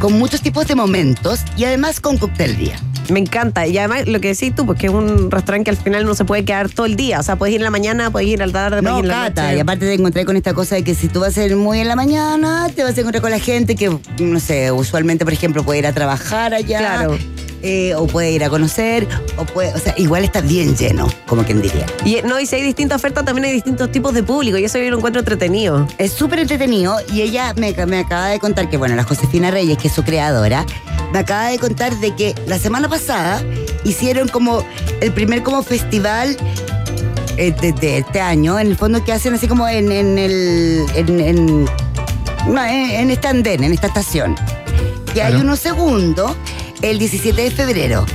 con 0.00 0.18
muchos 0.18 0.40
tipos 0.40 0.66
de 0.66 0.74
momentos 0.74 1.40
y 1.56 1.64
además 1.64 2.00
con 2.00 2.16
coctelería. 2.16 2.80
Me 3.10 3.20
encanta. 3.20 3.66
Y 3.66 3.76
además, 3.78 4.06
lo 4.06 4.20
que 4.20 4.28
decís 4.28 4.54
tú, 4.54 4.66
porque 4.66 4.86
es 4.86 4.92
un 4.92 5.30
restaurante 5.30 5.64
que 5.64 5.70
al 5.70 5.76
final 5.76 6.04
no 6.04 6.14
se 6.14 6.24
puede 6.24 6.44
quedar 6.44 6.68
todo 6.68 6.86
el 6.86 6.96
día. 6.96 7.20
O 7.20 7.22
sea, 7.22 7.36
puedes 7.36 7.54
ir 7.54 7.60
en 7.60 7.64
la 7.64 7.70
mañana, 7.70 8.10
puedes 8.10 8.28
ir 8.28 8.42
a 8.42 8.46
la 8.46 8.52
tarde, 8.52 8.82
No, 8.82 8.90
puedes 8.90 9.04
ir 9.04 9.10
en 9.10 9.16
la 9.16 9.28
noche. 9.30 9.56
y 9.56 9.60
aparte 9.60 9.86
te 9.86 9.94
encontré 9.94 10.24
con 10.24 10.36
esta 10.36 10.54
cosa 10.54 10.76
de 10.76 10.84
que 10.84 10.94
si 10.94 11.08
tú 11.08 11.20
vas 11.20 11.36
a 11.36 11.44
ir 11.44 11.56
muy 11.56 11.80
en 11.80 11.88
la 11.88 11.96
mañana, 11.96 12.68
te 12.74 12.82
vas 12.84 12.96
a 12.96 13.00
encontrar 13.00 13.22
con 13.22 13.30
la 13.30 13.38
gente 13.40 13.74
que, 13.74 13.96
no 14.20 14.40
sé, 14.40 14.70
usualmente, 14.72 15.24
por 15.24 15.32
ejemplo, 15.34 15.64
puede 15.64 15.80
ir 15.80 15.86
a 15.86 15.92
trabajar 15.92 16.54
allá. 16.54 16.78
Claro. 16.78 17.18
Eh, 17.62 17.94
o 17.94 18.06
puede 18.06 18.32
ir 18.32 18.44
a 18.44 18.50
conocer, 18.50 19.06
o 19.36 19.44
puede, 19.44 19.72
o 19.74 19.78
sea, 19.78 19.94
igual 19.96 20.24
está 20.24 20.40
bien 20.40 20.76
lleno, 20.76 21.08
como 21.26 21.44
quien 21.44 21.60
diría. 21.62 21.86
Y 22.04 22.18
no, 22.22 22.40
y 22.40 22.46
si 22.46 22.56
hay 22.56 22.62
distintas 22.62 22.96
ofertas, 22.96 23.24
también 23.24 23.46
hay 23.46 23.52
distintos 23.52 23.90
tipos 23.92 24.14
de 24.14 24.22
público. 24.22 24.58
Y 24.58 24.64
eso 24.64 24.78
yo 24.78 24.90
lo 24.90 24.96
encuentro 24.96 25.20
entretenido. 25.20 25.86
Es 25.98 26.12
súper 26.12 26.38
entretenido 26.38 26.96
y 27.12 27.22
ella 27.22 27.54
me, 27.56 27.72
me 27.86 27.98
acaba 27.98 28.28
de 28.28 28.38
contar 28.38 28.68
que, 28.70 28.76
bueno, 28.76 28.94
la 28.96 29.04
Josefina 29.04 29.50
Reyes, 29.50 29.78
que 29.78 29.88
es 29.88 29.94
su 29.94 30.02
creadora, 30.02 30.64
me 31.12 31.18
acaba 31.18 31.48
de 31.48 31.58
contar 31.58 31.94
de 31.96 32.14
que 32.14 32.34
la 32.46 32.58
semana 32.58 32.88
pasada 32.88 33.42
hicieron 33.84 34.28
como 34.28 34.64
el 35.00 35.12
primer 35.12 35.42
como 35.42 35.62
festival 35.62 36.36
eh, 37.36 37.52
de, 37.60 37.72
de 37.72 37.98
este 37.98 38.20
año, 38.20 38.58
en 38.58 38.68
el 38.68 38.76
fondo 38.76 39.02
que 39.04 39.12
hacen 39.12 39.34
así 39.34 39.48
como 39.48 39.66
en, 39.68 39.90
en 39.90 40.18
el... 40.18 40.86
En, 40.94 41.20
en, 41.20 41.64
no, 42.46 42.64
en, 42.64 42.90
en 42.90 43.10
este 43.10 43.28
andén, 43.28 43.64
en 43.64 43.72
esta 43.72 43.88
estación. 43.88 44.34
Y 45.14 45.20
hay 45.20 45.34
uno 45.34 45.56
segundo, 45.56 46.36
el 46.82 46.98
17 46.98 47.42
de 47.42 47.50
febrero, 47.50 48.06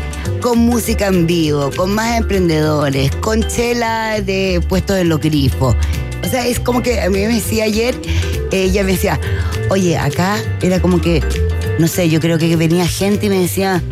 con 0.42 0.60
música 0.60 1.08
en 1.08 1.28
vivo, 1.28 1.70
con 1.76 1.94
más 1.94 2.18
emprendedores, 2.18 3.12
con 3.18 3.44
chela 3.48 4.22
de 4.22 4.62
puestos 4.68 4.98
en 4.98 5.10
los 5.10 5.20
grifos. 5.20 5.76
O 6.24 6.28
sea, 6.28 6.48
es 6.48 6.60
como 6.60 6.82
que 6.82 7.02
a 7.02 7.10
mí 7.10 7.20
me 7.20 7.28
decía 7.28 7.66
ayer, 7.66 7.96
ella 8.52 8.84
me 8.84 8.94
decía, 8.94 9.20
oye, 9.70 9.98
acá 9.98 10.38
era 10.62 10.82
como 10.82 11.00
que, 11.00 11.22
no 11.80 11.88
sé, 11.88 12.10
yo 12.10 12.20
creo 12.20 12.38
que 12.38 12.56
venía 12.56 12.88
gente 12.88 13.28
y 13.28 13.30
me 13.30 13.40
decía, 13.40 13.84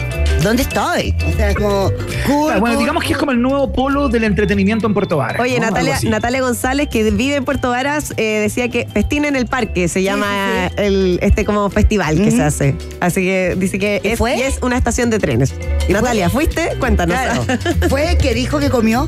¿dónde 0.44 0.64
estoy? 0.64 1.16
O 1.28 1.36
sea, 1.36 1.50
es 1.52 1.56
como, 1.56 1.92
cool, 2.28 2.52
Ah, 2.52 2.60
bueno, 2.60 2.76
cool, 2.76 2.78
digamos 2.80 3.04
que 3.04 3.14
es 3.14 3.18
como 3.18 3.32
el 3.32 3.42
nuevo 3.42 3.72
polo 3.72 4.10
del 4.10 4.24
entretenimiento 4.26 4.86
en 4.86 4.94
Puerto 4.94 5.18
Varas. 5.18 5.40
Oye, 5.42 5.60
Natalia, 5.60 6.42
González, 6.42 6.90
que 6.90 7.10
vive 7.12 7.36
en 7.36 7.46
Puerto 7.46 7.70
Varas, 7.70 8.14
eh, 8.18 8.40
decía 8.42 8.70
que 8.70 8.88
Festina 8.88 9.28
en 9.28 9.36
el 9.36 9.48
Parque 9.48 9.88
se 9.88 10.04
llama 10.04 10.68
El, 10.78 11.20
este 11.22 11.46
como 11.46 11.70
festival 11.70 12.18
que 12.22 12.32
se 12.32 12.44
hace. 12.44 12.76
Así 13.00 13.22
que 13.22 13.56
dice 13.58 13.80
que 13.80 14.02
¿Y 14.04 14.10
es, 14.10 14.20
fue? 14.20 14.36
y 14.36 14.42
es 14.42 14.60
una 14.62 14.78
estación 14.78 15.10
de 15.10 15.20
trenes. 15.20 15.54
Natalia, 15.90 16.30
¿fuiste? 16.30 16.72
Cuéntanos. 16.80 17.16
Claro. 17.16 17.46
Fue 17.90 18.18
que 18.22 18.34
dijo 18.34 18.60
que 18.60 18.70
comió. 18.70 19.08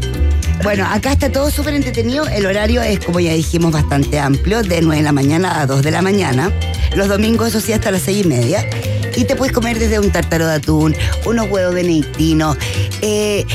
Bueno, 0.63 0.85
acá 0.89 1.11
está 1.11 1.31
todo 1.31 1.49
súper 1.51 1.73
entretenido. 1.73 2.27
El 2.27 2.45
horario 2.45 2.81
es, 2.81 2.99
como 2.99 3.19
ya 3.19 3.33
dijimos, 3.33 3.71
bastante 3.71 4.19
amplio, 4.19 4.63
de 4.63 4.81
9 4.81 4.97
de 4.97 5.03
la 5.03 5.11
mañana 5.11 5.61
a 5.61 5.65
2 5.65 5.83
de 5.83 5.91
la 5.91 6.01
mañana. 6.01 6.51
Los 6.95 7.07
domingos, 7.07 7.49
eso 7.49 7.59
sí, 7.59 7.73
hasta 7.73 7.91
las 7.91 8.03
6 8.03 8.25
y 8.25 8.27
media. 8.27 8.65
Y 9.15 9.25
te 9.25 9.35
puedes 9.35 9.53
comer 9.53 9.79
desde 9.79 9.99
un 9.99 10.11
tártaro 10.11 10.47
de 10.47 10.55
atún, 10.55 10.95
unos 11.25 11.49
huevos 11.49 11.73
benedictinos, 11.73 12.57
eh, 13.01 13.45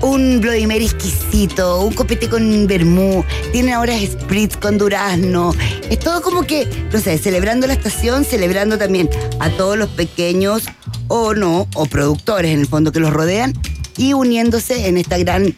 un 0.00 0.40
Bloody 0.40 0.66
Mary 0.66 0.84
exquisito, 0.84 1.80
un 1.80 1.92
copete 1.92 2.28
con 2.28 2.66
vermú, 2.66 3.24
tiene 3.52 3.72
ahora 3.72 3.94
spritz 3.98 4.56
con 4.56 4.78
durazno. 4.78 5.54
Es 5.90 5.98
todo 5.98 6.22
como 6.22 6.42
que, 6.42 6.68
no 6.92 7.00
sé, 7.00 7.18
celebrando 7.18 7.66
la 7.66 7.74
estación, 7.74 8.24
celebrando 8.24 8.78
también 8.78 9.08
a 9.40 9.50
todos 9.50 9.76
los 9.76 9.88
pequeños 9.90 10.64
o 11.08 11.34
no, 11.34 11.68
o 11.74 11.86
productores 11.86 12.52
en 12.52 12.60
el 12.60 12.66
fondo 12.66 12.92
que 12.92 13.00
los 13.00 13.12
rodean 13.12 13.52
y 13.96 14.12
uniéndose 14.12 14.88
en 14.88 14.98
esta 14.98 15.18
gran 15.18 15.54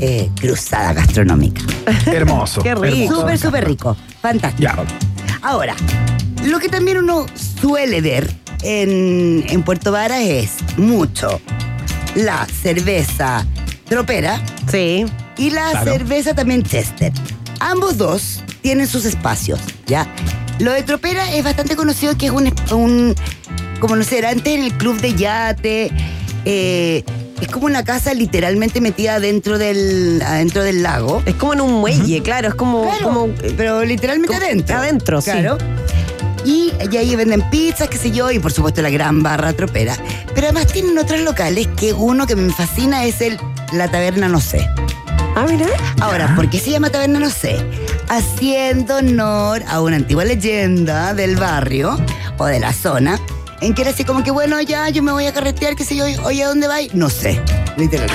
eh, 0.00 0.30
cruzada 0.40 0.92
gastronómica. 0.92 1.62
Hermoso. 2.06 2.62
Qué 2.62 2.74
rico. 2.74 2.86
hermoso. 2.86 3.20
Súper, 3.20 3.38
súper 3.38 3.66
rico. 3.66 3.96
Fantástico. 4.20 4.62
Ya. 4.62 4.84
Ahora, 5.42 5.74
lo 6.44 6.58
que 6.58 6.68
también 6.68 6.98
uno 6.98 7.26
suele 7.60 8.00
ver 8.00 8.28
en, 8.62 9.44
en 9.48 9.62
Puerto 9.62 9.92
Varas 9.92 10.20
es 10.22 10.50
mucho 10.76 11.40
la 12.14 12.46
cerveza 12.62 13.46
tropera 13.88 14.40
Sí. 14.70 15.06
y 15.36 15.50
la 15.50 15.70
Claro. 15.70 15.92
cerveza 15.92 16.34
también 16.34 16.62
Chester. 16.62 17.12
Ambos 17.60 17.96
dos 17.98 18.42
tienen 18.62 18.86
sus 18.86 19.04
espacios, 19.04 19.60
¿ya? 19.86 20.06
Lo 20.58 20.72
de 20.72 20.82
tropera 20.82 21.32
es 21.34 21.44
bastante 21.44 21.76
conocido 21.76 22.16
que 22.16 22.26
es 22.26 22.32
un, 22.32 22.52
un 22.72 23.14
como 23.80 23.94
no 23.96 24.02
sé, 24.04 24.18
era 24.18 24.30
antes 24.30 24.52
en 24.54 24.64
el 24.64 24.72
club 24.74 25.00
de 25.00 25.14
yate, 25.14 25.90
eh, 26.44 27.04
es 27.40 27.48
como 27.48 27.66
una 27.66 27.84
casa 27.84 28.12
literalmente 28.14 28.80
metida 28.80 29.14
adentro 29.16 29.58
del, 29.58 30.20
adentro 30.26 30.64
del 30.64 30.82
lago. 30.82 31.22
Es 31.26 31.36
como 31.36 31.52
en 31.54 31.60
un 31.60 31.72
muelle, 31.74 32.20
claro. 32.22 32.48
Es 32.48 32.54
como. 32.56 32.82
Claro, 32.82 33.04
como 33.04 33.28
pero 33.56 33.84
literalmente 33.84 34.34
como- 34.34 34.44
adentro. 34.44 34.76
adentro, 34.76 35.20
sí. 35.20 35.30
Y, 36.44 36.72
y 36.90 36.96
ahí 36.96 37.16
venden 37.16 37.42
pizzas, 37.50 37.88
qué 37.88 37.98
sé 37.98 38.10
yo, 38.10 38.30
y 38.30 38.38
por 38.38 38.52
supuesto 38.52 38.82
la 38.82 38.90
gran 38.90 39.22
barra 39.22 39.52
tropera. 39.52 39.96
Pero 40.34 40.46
además 40.46 40.66
tienen 40.68 40.96
otros 40.98 41.20
locales 41.20 41.68
que 41.76 41.92
uno 41.92 42.26
que 42.26 42.36
me 42.36 42.52
fascina 42.52 43.04
es 43.04 43.20
el 43.20 43.38
La 43.72 43.90
Taberna 43.90 44.28
No 44.28 44.40
Sé. 44.40 44.68
Ah, 45.34 45.46
mira. 45.48 45.66
Ahora, 46.00 46.34
¿por 46.34 46.50
qué 46.50 46.58
se 46.58 46.70
llama 46.70 46.90
Taberna 46.90 47.20
No 47.20 47.30
Sé? 47.30 47.56
Haciendo 48.08 48.96
honor 48.96 49.62
a 49.68 49.80
una 49.80 49.96
antigua 49.96 50.24
leyenda 50.24 51.14
del 51.14 51.36
barrio 51.36 51.98
o 52.38 52.46
de 52.46 52.58
la 52.58 52.72
zona, 52.72 53.20
en 53.60 53.74
que 53.74 53.82
era 53.82 53.90
así 53.90 54.04
como 54.04 54.22
que, 54.22 54.30
bueno, 54.30 54.60
ya 54.60 54.88
yo 54.88 55.02
me 55.02 55.12
voy 55.12 55.26
a 55.26 55.32
carretear, 55.32 55.74
qué 55.74 55.84
sé 55.84 55.96
yo, 55.96 56.04
oye, 56.24 56.42
¿a 56.42 56.48
dónde 56.48 56.68
vais? 56.68 56.94
No 56.94 57.10
sé, 57.10 57.40
literal. 57.76 58.08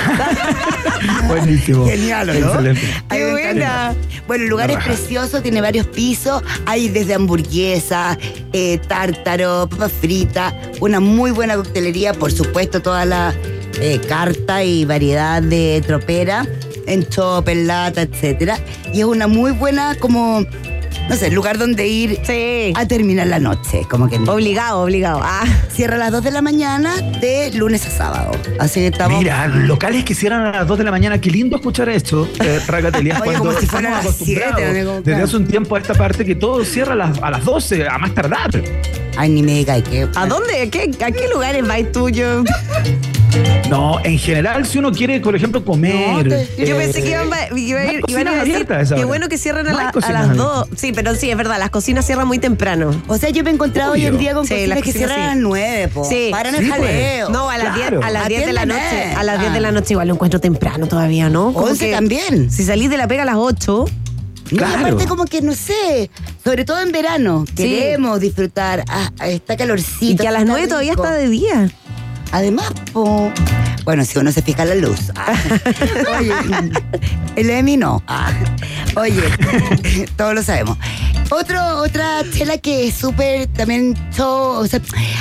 Buenísimo. 1.28 1.86
Genial, 1.86 2.30
¿o 2.30 2.34
¿no? 2.34 2.46
Excelente. 2.46 2.82
Ay, 3.08 3.18
Qué 3.18 3.30
buena. 3.30 3.94
Bueno, 4.26 4.44
el 4.44 4.50
lugar 4.50 4.70
es 4.70 4.82
precioso, 4.82 5.42
tiene 5.42 5.60
varios 5.60 5.86
pisos. 5.88 6.42
Hay 6.64 6.88
desde 6.88 7.14
hamburguesa, 7.14 8.18
eh, 8.52 8.78
tártaro, 8.88 9.68
papa 9.68 9.88
frita, 9.88 10.58
una 10.80 11.00
muy 11.00 11.30
buena 11.30 11.56
coctelería, 11.56 12.14
por 12.14 12.32
supuesto, 12.32 12.80
toda 12.80 13.04
la 13.04 13.34
eh, 13.80 14.00
carta 14.08 14.64
y 14.64 14.84
variedad 14.84 15.42
de 15.42 15.82
tropera, 15.86 16.46
en 16.86 17.06
chop, 17.08 17.48
en 17.48 17.66
lata, 17.66 18.02
etcétera. 18.02 18.58
Y 18.92 19.00
es 19.00 19.04
una 19.04 19.26
muy 19.26 19.52
buena, 19.52 19.94
como, 19.96 20.46
no 21.08 21.16
sé, 21.16 21.30
lugar 21.30 21.58
donde 21.58 21.86
ir 21.86 22.20
Sí. 22.24 22.72
a 22.76 22.86
terminar 22.86 23.26
la 23.26 23.38
noche. 23.38 23.82
Como 23.88 24.08
que 24.08 24.16
Obligado, 24.18 24.80
obligado. 24.80 25.20
Ah. 25.22 25.44
cierra 25.70 25.96
a 25.96 25.98
las 25.98 26.12
2 26.12 26.24
de 26.24 26.30
la 26.30 26.40
mañana 26.42 26.94
de 27.20 27.50
lunes 27.54 27.86
a 27.86 27.90
sábado. 27.90 28.30
Así 28.58 28.80
que 28.80 28.86
estamos. 28.88 29.18
Mira, 29.18 29.46
locales 29.48 30.04
que 30.04 30.14
cierran 30.14 30.42
a 30.46 30.52
las 30.52 30.66
2 30.66 30.78
de 30.78 30.84
la 30.84 30.90
mañana, 30.90 31.20
qué 31.20 31.30
lindo 31.30 31.56
escuchar 31.56 31.88
esto, 31.88 32.28
eh, 32.40 32.60
Ragatelia, 32.66 33.14
Oye, 33.14 33.22
cuando 33.24 33.38
como 33.50 33.60
si 33.60 33.66
fueran 33.66 33.92
estamos 33.94 34.14
a 34.14 34.24
siete, 34.24 34.44
acostumbrados 34.44 34.76
amigo, 34.76 34.92
desde 34.98 35.02
claro. 35.10 35.24
hace 35.24 35.36
un 35.36 35.46
tiempo 35.46 35.76
a 35.76 35.78
esta 35.80 35.94
parte 35.94 36.24
que 36.24 36.34
todo 36.34 36.64
cierra 36.64 36.92
a 36.92 36.96
las, 36.96 37.22
a 37.22 37.30
las 37.30 37.44
12, 37.44 37.88
a 37.88 37.98
más 37.98 38.14
tardar. 38.14 38.50
Ay, 39.16 39.30
ni 39.30 39.42
me 39.42 39.52
diga 39.52 39.80
que. 39.82 40.08
¿A 40.16 40.26
dónde? 40.26 40.68
¿Qué, 40.70 40.90
¿A 41.04 41.10
qué 41.10 41.28
lugares 41.32 41.66
vais 41.66 41.90
tú? 41.92 42.08
Yo, 42.08 42.42
No, 43.70 43.98
en 44.04 44.18
general, 44.18 44.66
si 44.66 44.78
uno 44.78 44.92
quiere, 44.92 45.20
por 45.20 45.34
ejemplo, 45.34 45.64
comer. 45.64 46.26
No, 46.26 46.36
te- 46.36 46.48
yo 46.66 46.76
eh, 46.76 46.84
pensé 46.84 47.02
que 47.02 47.10
iban, 47.10 47.32
a- 47.32 47.58
iba 47.58 47.80
a 47.80 47.84
no 47.84 47.90
hay 47.90 47.96
ir- 47.96 48.02
iban 48.08 48.28
a 48.28 48.44
decir 48.44 48.66
Qué 48.94 49.04
bueno 49.04 49.28
que 49.28 49.38
cierran 49.38 49.66
a, 49.68 49.72
la- 49.72 49.88
a 49.88 49.92
cocinas 49.92 50.28
las 50.28 50.36
dos. 50.36 50.68
Sí, 50.76 50.92
pero 50.92 51.14
sí, 51.14 51.30
es 51.30 51.36
verdad, 51.36 51.58
las 51.58 51.70
cocinas 51.70 52.04
cierran 52.06 52.28
muy 52.28 52.38
temprano. 52.38 52.90
O 53.08 53.16
sea, 53.16 53.30
yo 53.30 53.42
me 53.42 53.50
he 53.50 53.54
encontrado 53.54 53.92
hoy 53.92 54.04
en 54.06 54.18
día 54.18 54.34
con 54.34 54.44
Sí, 54.46 54.50
cocinas 54.54 54.68
las 54.68 54.78
que 54.82 54.92
cocinas 54.92 55.08
cierran 55.10 55.18
sí. 55.18 55.22
a 55.24 55.34
las 55.34 55.36
9, 55.38 55.88
po. 55.88 56.04
Sí. 56.04 56.28
Paran 56.30 56.54
el 56.54 56.68
pues. 56.68 56.72
jaleo. 56.80 57.28
No, 57.30 57.50
a 57.50 57.58
las 57.58 57.74
10 57.74 57.88
Claro. 57.88 58.04
a 58.04 58.10
las 58.10 58.28
10 58.28 58.46
de 58.46 58.52
la 58.52 58.66
noche. 58.66 59.14
A 59.16 59.22
las 59.24 59.40
10 59.40 59.52
de 59.52 59.60
la 59.60 59.72
noche 59.72 59.94
igual 59.94 60.08
lo 60.08 60.14
encuentro 60.14 60.40
temprano 60.40 60.86
todavía, 60.86 61.28
¿no? 61.30 61.52
Como 61.52 61.66
11 61.66 61.86
que 61.86 61.92
también. 61.92 62.50
Si 62.50 62.64
salís 62.64 62.90
de 62.90 62.96
la 62.98 63.08
pega 63.08 63.22
a 63.22 63.26
las 63.26 63.36
8, 63.36 63.86
Y 64.50 64.56
Claro. 64.58 64.78
aparte 64.78 65.06
como 65.06 65.24
que, 65.24 65.40
no 65.40 65.54
sé, 65.54 66.10
sobre 66.44 66.66
todo 66.66 66.78
en 66.82 66.92
verano, 66.92 67.46
queremos 67.56 68.20
disfrutar, 68.20 68.84
ah, 68.88 69.10
está 69.26 69.56
calorcito. 69.56 70.04
y 70.12 70.16
que 70.16 70.28
a 70.28 70.30
las 70.32 70.44
9 70.44 70.68
todavía 70.68 70.92
está 70.92 71.14
de 71.14 71.28
día. 71.30 71.70
Además, 72.32 72.72
po, 72.92 73.32
bueno, 73.84 74.04
si 74.04 74.18
uno 74.18 74.32
se 74.32 74.42
fija 74.42 74.64
la 74.64 74.74
luz. 74.74 75.12
Ah. 75.14 75.34
Oye, 76.18 76.32
el 77.36 77.50
Emi 77.50 77.76
no. 77.76 78.02
Ah. 78.06 78.32
Oye, 78.96 79.22
todos 80.16 80.34
lo 80.34 80.42
sabemos. 80.42 80.78
Otro, 81.30 81.78
otra 81.78 82.22
chela 82.32 82.58
que 82.58 82.88
es 82.88 82.94
súper 82.94 83.46
también 83.48 83.94
show, 84.14 84.60
o 84.60 84.66
sea, 84.66 84.80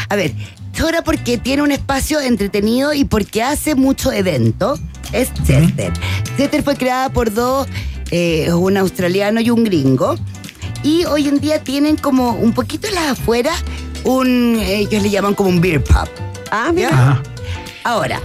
a 0.10 0.16
ver, 0.16 0.34
chora 0.74 1.02
porque 1.04 1.38
tiene 1.38 1.62
un 1.62 1.72
espacio 1.72 2.20
entretenido 2.20 2.94
y 2.94 3.06
porque 3.06 3.42
hace 3.42 3.76
mucho 3.76 4.12
evento, 4.12 4.78
es 5.12 5.34
Chester. 5.46 5.94
Chester 6.38 6.62
fue 6.62 6.76
creada 6.76 7.10
por 7.10 7.34
dos, 7.34 7.68
eh, 8.12 8.52
un 8.54 8.78
australiano 8.78 9.40
y 9.40 9.50
un 9.50 9.64
gringo, 9.64 10.16
y 10.84 11.06
hoy 11.06 11.30
en 11.30 11.40
día 11.40 11.64
tienen 11.64 11.96
como 11.96 12.32
un 12.32 12.54
poquito 12.54 12.88
en 12.88 12.96
las 12.96 13.12
afueras, 13.12 13.64
un, 14.04 14.60
ellos 14.62 15.02
le 15.02 15.10
llaman 15.10 15.34
como 15.34 15.50
un 15.50 15.62
beer 15.62 15.82
pub. 15.84 16.10
Ah, 16.56 16.72
mira. 16.72 17.20
Ahora, 17.84 18.22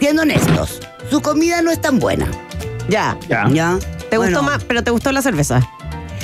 siendo 0.00 0.22
honestos, 0.22 0.80
su 1.10 1.20
comida 1.20 1.60
no 1.60 1.70
es 1.70 1.78
tan 1.78 1.98
buena. 1.98 2.26
Ya. 2.88 3.18
Ya. 3.28 3.46
¿Ya? 3.50 3.78
¿Te 4.08 4.16
Bueno, 4.16 4.38
gustó 4.38 4.42
más? 4.50 4.64
Pero 4.64 4.82
te 4.82 4.90
gustó 4.90 5.12
la 5.12 5.20
cerveza. 5.20 5.60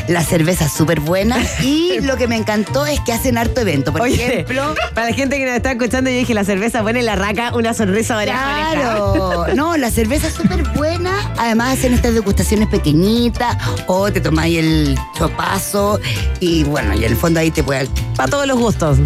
La 0.08 0.22
cerveza 0.24 0.64
es 0.64 0.72
súper 0.72 1.00
buena 1.00 1.36
y 1.62 2.00
lo 2.00 2.16
que 2.16 2.26
me 2.26 2.36
encantó 2.36 2.86
es 2.86 3.00
que 3.00 3.12
hacen 3.12 3.36
harto 3.36 3.60
evento. 3.60 3.92
Por 3.92 4.00
Oye, 4.00 4.14
ejemplo. 4.44 4.74
para 4.94 5.10
la 5.10 5.14
gente 5.14 5.36
que 5.36 5.44
nos 5.44 5.56
está 5.56 5.72
escuchando, 5.72 6.08
yo 6.08 6.16
dije 6.16 6.32
la 6.32 6.44
cerveza 6.44 6.80
buena 6.80 7.00
y 7.00 7.02
la 7.02 7.16
raca, 7.16 7.52
una 7.54 7.74
sonrisa 7.74 8.16
oreja. 8.16 8.70
Claro, 8.72 9.46
no, 9.54 9.76
la 9.76 9.90
cerveza 9.90 10.28
es 10.28 10.34
súper 10.34 10.62
buena. 10.70 11.12
Además 11.36 11.78
hacen 11.78 11.92
estas 11.92 12.14
degustaciones 12.14 12.68
pequeñitas 12.68 13.58
o 13.86 14.10
te 14.10 14.22
tomáis 14.22 14.58
el 14.58 14.98
chopazo 15.18 16.00
y 16.40 16.64
bueno, 16.64 16.94
y 16.94 17.04
en 17.04 17.10
el 17.12 17.16
fondo 17.16 17.40
ahí 17.40 17.50
te 17.50 17.62
puede... 17.62 17.88
Para 18.16 18.30
todos 18.30 18.46
los 18.46 18.58
gustos. 18.58 18.98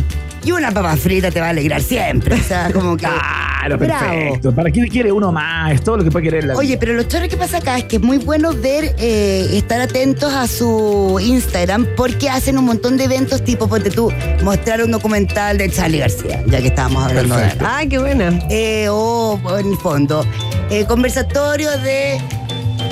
Y 0.44 0.52
una 0.52 0.70
papa 0.70 0.96
frita 0.96 1.30
te 1.30 1.40
va 1.40 1.46
a 1.46 1.50
alegrar 1.50 1.82
siempre. 1.82 2.34
O 2.36 2.42
sea, 2.42 2.70
como 2.72 2.96
que. 2.96 3.06
Claro, 3.58 3.76
Bravo. 3.76 4.06
perfecto. 4.06 4.54
¿Para 4.54 4.70
qué 4.70 4.86
quiere 4.86 5.10
uno 5.10 5.32
más? 5.32 5.72
Es 5.72 5.82
todo 5.82 5.96
lo 5.96 6.04
que 6.04 6.12
puede 6.12 6.26
querer 6.26 6.44
la 6.44 6.54
Oye, 6.54 6.68
vida. 6.68 6.78
pero 6.78 6.94
lo 6.94 7.02
chorro 7.02 7.28
que 7.28 7.36
pasa 7.36 7.56
acá 7.58 7.76
es 7.76 7.84
que 7.84 7.96
es 7.96 8.02
muy 8.02 8.18
bueno 8.18 8.52
ver, 8.52 8.94
eh, 8.98 9.48
estar 9.52 9.80
atentos 9.80 10.32
a 10.32 10.46
su 10.46 11.18
Instagram 11.20 11.84
porque 11.96 12.30
hacen 12.30 12.56
un 12.56 12.64
montón 12.66 12.96
de 12.96 13.04
eventos 13.04 13.42
tipo, 13.42 13.68
ponte 13.68 13.90
tú, 13.90 14.12
mostrar 14.44 14.80
un 14.84 14.92
documental 14.92 15.58
de 15.58 15.68
Charlie 15.70 15.98
García, 15.98 16.40
ya 16.46 16.60
que 16.60 16.68
estábamos 16.68 17.02
hablando 17.04 17.34
Perfecto. 17.34 17.58
de 17.58 17.64
él. 17.64 17.76
Ay, 17.76 17.88
qué 17.88 17.98
buena. 17.98 18.38
Eh, 18.48 18.86
o 18.88 19.40
o 19.42 19.58
en 19.58 19.72
el 19.72 19.76
fondo, 19.76 20.24
eh, 20.70 20.84
conversatorio 20.86 21.68
de, 21.80 22.16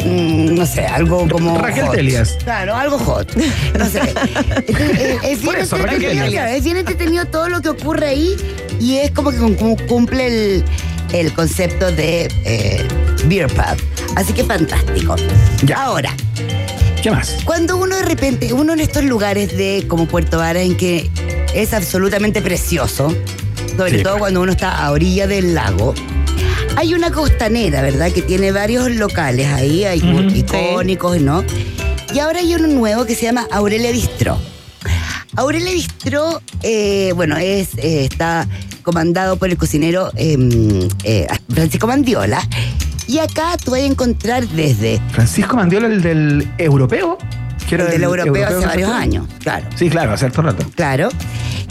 mm, 0.07 0.54
no 0.54 0.66
sé, 0.66 0.86
algo 0.86 1.28
como... 1.28 1.59
Raquel 1.59 1.84
hot. 1.86 1.94
Telias. 1.96 2.36
Claro, 2.44 2.74
algo 2.76 2.98
hot. 2.98 3.34
No 3.78 3.86
sé. 3.88 4.00
Eh, 4.68 5.18
es, 5.24 5.42
bien 5.42 5.57
eso, 5.57 5.76
entretenido, 5.76 6.11
Telias. 6.11 6.30
claro, 6.30 6.50
es 6.52 6.64
bien 6.64 6.76
entretenido 6.76 7.24
todo 7.26 7.48
lo 7.48 7.61
que 7.61 7.68
ocurre 7.70 8.09
ahí 8.09 8.36
y 8.80 8.96
es 8.96 9.11
como 9.11 9.30
que 9.30 9.38
cum- 9.38 9.54
cum- 9.54 9.76
cumple 9.86 10.26
el, 10.26 10.64
el 11.12 11.32
concepto 11.32 11.90
de 11.92 12.28
eh, 12.44 12.86
beer 13.26 13.46
pub. 13.48 13.76
Así 14.16 14.32
que 14.32 14.44
fantástico. 14.44 15.16
Ya. 15.64 15.82
Ahora, 15.84 16.14
¿Qué 17.02 17.11
más? 17.11 17.36
cuando 17.44 17.76
uno 17.76 17.96
de 17.96 18.02
repente, 18.02 18.52
uno 18.52 18.72
en 18.72 18.80
estos 18.80 19.04
lugares 19.04 19.57
de 19.57 19.84
como 19.88 20.07
Puerto 20.07 20.38
Varas 20.38 20.62
en 20.62 20.76
que 20.76 21.11
es 21.54 21.72
absolutamente 21.72 22.42
precioso, 22.42 23.14
sobre 23.76 23.90
Sí, 23.90 23.96
todo 23.98 24.02
claro. 24.14 24.18
cuando 24.18 24.40
uno 24.42 24.52
está 24.52 24.84
a 24.84 24.90
orilla 24.90 25.26
del 25.26 25.54
lago, 25.54 25.94
hay 26.77 26.95
una 26.95 27.11
costanera, 27.11 27.83
¿verdad? 27.83 28.12
Que 28.12 28.22
tiene 28.22 28.53
varios 28.53 28.91
locales 28.91 29.47
ahí, 29.49 29.85
hay 29.85 29.99
Ujú. 30.01 30.29
icónicos, 30.35 31.20
¿no? 31.20 31.43
Y 32.14 32.18
ahora 32.20 32.39
hay 32.41 32.55
uno 32.55 32.68
nuevo 32.68 33.05
que 33.07 33.14
se 33.14 33.22
llama 33.22 33.47
Aurelia 33.51 33.91
Bistro. 33.91 34.39
Aurelia 35.37 35.72
Bistro, 35.72 36.41
eh, 36.62 37.12
bueno, 37.16 37.37
es, 37.37 37.74
eh, 37.79 38.05
está 38.05 38.47
comandado 38.83 39.37
por 39.37 39.49
el 39.49 39.57
cocinero 39.57 40.12
eh, 40.16 40.89
eh, 41.05 41.27
Francisco 41.53 41.87
Mandiola. 41.87 42.47
Y 43.09 43.18
acá 43.18 43.57
tú 43.62 43.72
vas 43.72 43.81
a 43.81 43.85
encontrar 43.85 44.47
desde 44.49 45.01
Francisco 45.12 45.57
Mandiola, 45.57 45.87
el 45.89 46.03
del 46.03 46.49
europeo. 46.59 47.18
Que 47.68 47.74
el 47.77 47.89
del 47.89 48.05
europeo 48.05 48.47
hace 48.47 48.66
varios 48.66 48.91
años, 48.91 49.27
claro. 49.41 49.66
Sí, 49.77 49.91
claro, 49.91 50.12
hace 50.12 50.27
harto 50.27 50.43
rato. 50.43 50.64
Claro. 50.74 51.09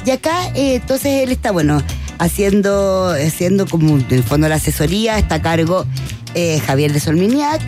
Y 0.06 0.12
acá, 0.12 0.52
entonces 0.54 1.24
él 1.24 1.32
está, 1.32 1.52
bueno, 1.52 1.82
haciendo, 2.20 3.10
haciendo 3.10 3.66
como 3.66 3.98
en 3.98 4.06
el 4.10 4.24
fondo 4.24 4.48
la 4.48 4.56
asesoría, 4.56 5.18
está 5.18 5.36
a 5.36 5.42
cargo 5.42 5.86
eh, 6.34 6.60
Javier 6.60 6.94
de 6.94 7.00
Solminiac. 7.00 7.62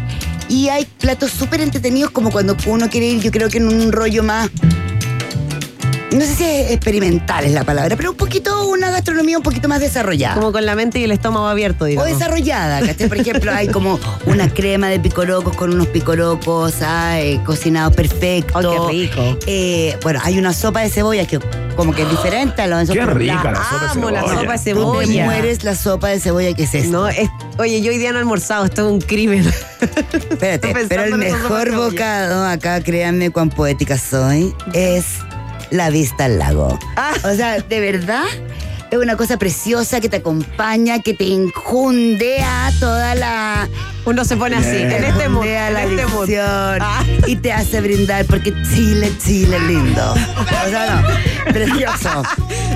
Y 0.50 0.70
hay 0.70 0.86
platos 0.86 1.32
súper 1.32 1.62
entretenidos 1.62 2.12
como 2.12 2.32
cuando 2.32 2.56
uno 2.68 2.90
quiere 2.90 3.08
ir, 3.08 3.22
yo 3.22 3.32
creo 3.32 3.50
que 3.50 3.58
en 3.58 3.68
un 3.68 3.92
rollo 3.92 4.24
más. 4.24 4.50
No 6.10 6.22
sé 6.22 6.36
si 6.36 6.44
es 6.46 6.72
experimental 6.72 7.44
es 7.44 7.52
la 7.52 7.66
palabra, 7.66 7.98
pero 7.98 8.12
un 8.12 8.18
poquito, 8.18 8.66
una 8.70 8.90
gastronomía 8.90 9.36
un 9.38 9.44
poquito 9.44 9.68
más 9.68 9.82
desarrollada. 9.82 10.36
Como 10.36 10.54
con 10.54 10.66
la 10.66 10.74
mente 10.74 11.00
y 11.00 11.04
el 11.04 11.12
estómago 11.12 11.48
abierto, 11.48 11.84
O 11.84 11.88
digamos. 11.88 12.10
desarrollada, 12.12 12.80
¿cachai? 12.80 13.10
Por 13.10 13.18
ejemplo, 13.18 13.52
hay 13.52 13.68
como 13.68 14.00
una 14.26 14.48
crema 14.54 14.88
de 14.88 15.02
picorocos 15.02 15.56
con 15.58 15.74
unos 15.74 15.88
picorocos 15.88 16.76
ah, 16.82 17.20
eh, 17.20 17.42
cocinados 17.46 17.94
perfectos. 17.94 18.64
Oh, 18.64 18.88
qué 18.88 18.94
rico. 18.94 19.38
Eh, 19.48 19.98
bueno, 20.02 20.22
hay 20.24 20.40
una 20.40 20.54
sopa 20.54 20.80
de 20.80 20.90
cebolla 20.90 21.26
que 21.28 21.40
como 21.76 21.94
que 21.94 22.04
es 22.04 22.10
diferente 22.10 22.62
a 22.62 22.68
los 22.68 22.90
Qué 22.90 23.06
rica 23.06 23.52
la 23.52 23.64
sopa 23.64 23.80
de 23.86 23.92
amo 23.92 24.10
la 24.10 24.22
cebolla. 24.22 24.40
sopa 24.42 24.52
de 24.54 24.58
Tú 24.58 24.64
te 24.64 24.64
cebolla. 25.06 25.26
mueres 25.26 25.64
la 25.66 25.76
sopa 25.76 26.08
de 26.08 26.20
cebolla 26.22 26.54
que 26.54 26.64
es 26.64 26.74
esto. 26.74 26.90
No, 26.92 27.08
es, 27.10 27.30
oye, 27.58 27.82
yo 27.82 27.92
hoy 27.92 27.98
día 27.98 28.12
no 28.14 28.18
he 28.18 28.22
almorzado, 28.22 28.64
esto 28.64 28.88
es 28.88 28.94
un 28.94 29.02
crimen. 29.02 29.46
Espérate, 29.82 30.74
pero 30.88 31.04
el 31.04 31.12
de 31.12 31.18
mejor 31.18 31.66
cebolla. 31.68 31.90
bocado, 31.90 32.46
acá 32.46 32.82
créanme 32.82 33.30
cuán 33.30 33.50
poética 33.50 33.98
soy, 33.98 34.56
es 34.74 35.06
la 35.72 35.90
vista 35.90 36.26
al 36.26 36.40
lago. 36.40 36.78
Ah. 36.96 37.14
O 37.24 37.36
sea, 37.36 37.60
de 37.60 37.80
verdad, 37.80 38.26
es 38.92 38.98
una 38.98 39.18
cosa 39.18 39.38
preciosa 39.38 40.00
que 40.00 40.10
te 40.10 40.18
acompaña, 40.18 41.02
que 41.02 41.14
te 41.14 41.26
injundea 41.26 42.72
toda 42.80 43.16
la... 43.16 43.68
Uno 44.06 44.24
se 44.24 44.38
pone 44.38 44.56
así, 44.56 44.78
en 44.78 44.92
este 44.92 45.28
mood. 45.28 45.44
Injundea 45.44 45.68
En 45.68 45.74
la 45.74 45.84
este 45.84 46.06
mood. 46.08 46.30
Ah. 46.82 47.04
y 47.26 47.36
te 47.36 47.52
hace 47.52 47.82
brindar 47.82 48.26
porque 48.26 48.54
Chile, 48.74 49.12
Chile 49.24 49.60
lindo. 49.60 50.14
O 50.14 50.70
sea, 50.70 51.04
no, 51.46 51.52
precioso. 51.52 52.24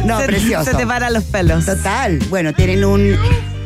No, 0.05 0.19
se, 0.19 0.25
precioso. 0.25 0.71
Se 0.71 0.77
te 0.77 0.85
paran 0.85 1.13
los 1.13 1.23
pelos. 1.23 1.65
Total. 1.65 2.19
Bueno, 2.29 2.53
tienen 2.53 2.83
un, 2.83 3.15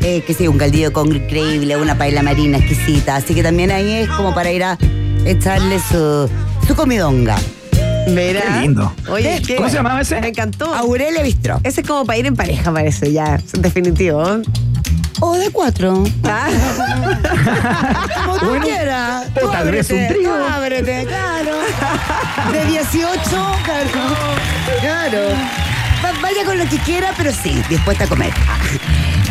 eh, 0.02 0.22
que 0.22 0.36
sí, 0.36 0.48
un 0.48 0.60
caldillo 0.60 0.94
con 0.94 1.16
increíble, 1.16 1.78
una 1.78 1.98
paella 1.98 2.22
marina 2.22 2.60
exquisita. 2.60 3.16
Así 3.16 3.34
que 3.34 3.42
también 3.42 3.72
ahí 3.72 3.92
es 3.92 4.10
como 4.10 4.36
para 4.36 4.52
ir 4.52 4.64
a 4.64 4.78
echarle 5.26 5.80
su, 5.80 6.30
su 6.68 6.76
comidonga. 6.76 7.38
Mira. 8.08 8.42
Qué 8.42 8.60
lindo. 8.62 8.94
Oye, 9.10 9.38
¿Qué? 9.42 9.48
¿qué? 9.48 9.56
¿Cómo 9.56 9.70
se 9.70 9.76
llamaba 9.76 10.02
ese? 10.02 10.20
Me 10.22 10.30
encantó. 10.30 10.74
Aurelia 10.74 11.24
Bistro. 11.24 11.60
Ese 11.64 11.82
es 11.82 11.88
como 11.88 12.06
para 12.06 12.18
ir 12.20 12.26
en 12.26 12.36
pareja, 12.36 12.72
parece, 12.72 13.12
ya, 13.12 13.40
definitivo. 13.58 14.24
O 15.22 15.38
de 15.38 15.50
cuatro. 15.50 16.04
Ah, 16.26 16.48
Como 18.26 18.38
tú 18.38 18.46
Bueno, 18.48 18.66
quieras. 18.66 19.28
o 19.36 19.40
Tú 19.40 19.50
tal 19.52 19.72
vez 19.72 19.90
un 19.90 20.08
trío. 20.10 20.34
Ábrete, 20.36 21.06
claro. 21.06 21.56
De 22.52 22.66
18, 22.66 23.10
claro. 23.64 23.90
Claro. 24.82 25.20
Va- 26.04 26.20
vaya 26.22 26.44
con 26.46 26.58
lo 26.58 26.66
que 26.68 26.78
quiera, 26.80 27.14
pero 27.18 27.32
sí, 27.32 27.62
dispuesta 27.70 28.04
a 28.04 28.08
comer. 28.08 28.34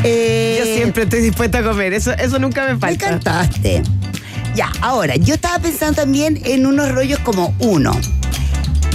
Eh, 0.05 0.57
Yo 0.59 0.65
siempre 0.75 1.03
estoy 1.05 1.21
dispuesta 1.21 1.59
a 1.59 1.63
comer, 1.63 1.93
eso, 1.93 2.13
eso 2.13 2.39
nunca 2.39 2.65
me 2.67 2.75
Me 2.75 2.79
falta. 2.81 3.11
cantaste. 3.11 3.83
Ya, 4.55 4.71
ahora, 4.81 5.17
yo 5.17 5.35
estaba 5.35 5.59
pensando 5.59 5.97
también 5.97 6.41
en 6.45 6.65
unos 6.67 6.93
rollos 6.93 7.19
como 7.21 7.55
uno. 7.59 7.93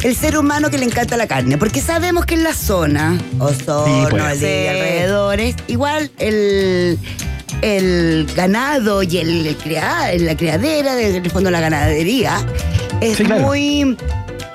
El 0.03 0.15
ser 0.15 0.37
humano 0.37 0.69
que 0.69 0.77
le 0.77 0.85
encanta 0.85 1.17
la 1.17 1.27
carne, 1.27 1.57
porque 1.57 1.81
sabemos 1.81 2.25
que 2.25 2.35
en 2.35 2.43
la 2.43 2.53
zona, 2.53 3.17
Osorno, 3.37 4.07
pues. 4.09 4.23
Aldea 4.23 4.71
y 4.73 4.75
Sí. 4.75 4.79
alrededores, 4.81 5.55
igual 5.67 6.09
el, 6.19 6.97
el 7.61 8.25
ganado 8.33 9.03
y 9.03 9.17
el, 9.17 9.45
el 9.45 9.57
crea- 9.57 10.11
la 10.17 10.37
criadera, 10.37 10.95
de- 10.95 11.17
en 11.17 11.25
el 11.25 11.31
fondo 11.31 11.51
la 11.51 11.59
ganadería, 11.59 12.37
es 13.01 13.17
Sí, 13.17 13.25
claro. 13.25 13.41
muy, 13.41 13.97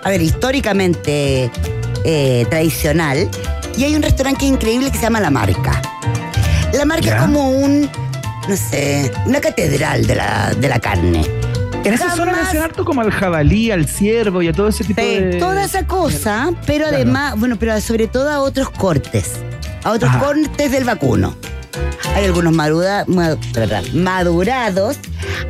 a 0.02 0.08
ver, 0.08 0.22
históricamente 0.22 1.50
eh, 2.04 2.46
tradicional. 2.48 3.28
Y 3.76 3.84
hay 3.84 3.94
un 3.96 4.02
restaurante 4.02 4.40
que 4.40 4.46
es 4.46 4.52
increíble 4.52 4.90
que 4.90 4.96
se 4.96 5.02
llama 5.04 5.20
La 5.20 5.30
Marca. 5.30 5.82
La 6.72 6.84
Marca 6.86 7.04
Ya. 7.06 7.16
es 7.16 7.20
como 7.22 7.50
un, 7.50 7.90
no 8.48 8.56
sé, 8.56 9.10
una 9.26 9.40
catedral 9.40 10.06
de 10.06 10.14
la, 10.14 10.54
de 10.58 10.68
la 10.68 10.78
carne. 10.80 11.22
En 11.84 11.92
esa 11.94 12.14
zona 12.16 12.32
le 12.32 12.40
hacen 12.40 12.62
harto 12.62 12.84
como 12.84 13.00
al 13.02 13.10
jabalí, 13.10 13.70
al 13.70 13.86
ciervo 13.86 14.40
y 14.42 14.48
a 14.48 14.52
todo 14.52 14.68
ese 14.68 14.84
tipo 14.84 15.00
Sí, 15.00 15.06
de. 15.06 15.38
Toda 15.38 15.64
esa 15.64 15.86
cosa, 15.86 16.50
pero 16.66 16.84
Claro. 16.86 16.96
además, 16.96 17.38
bueno, 17.38 17.56
pero 17.58 17.78
sobre 17.80 18.06
todo 18.08 18.30
a 18.30 18.40
otros 18.40 18.70
cortes, 18.70 19.32
a 19.82 19.90
otros 19.92 20.10
Ajá. 20.10 20.20
cortes 20.20 20.70
del 20.72 20.84
vacuno. 20.84 21.36
Hay 22.14 22.24
algunos 22.24 22.54
maruda- 22.54 23.04
ma- 23.06 23.36
perdón, 23.52 23.84
madurados, 24.02 24.96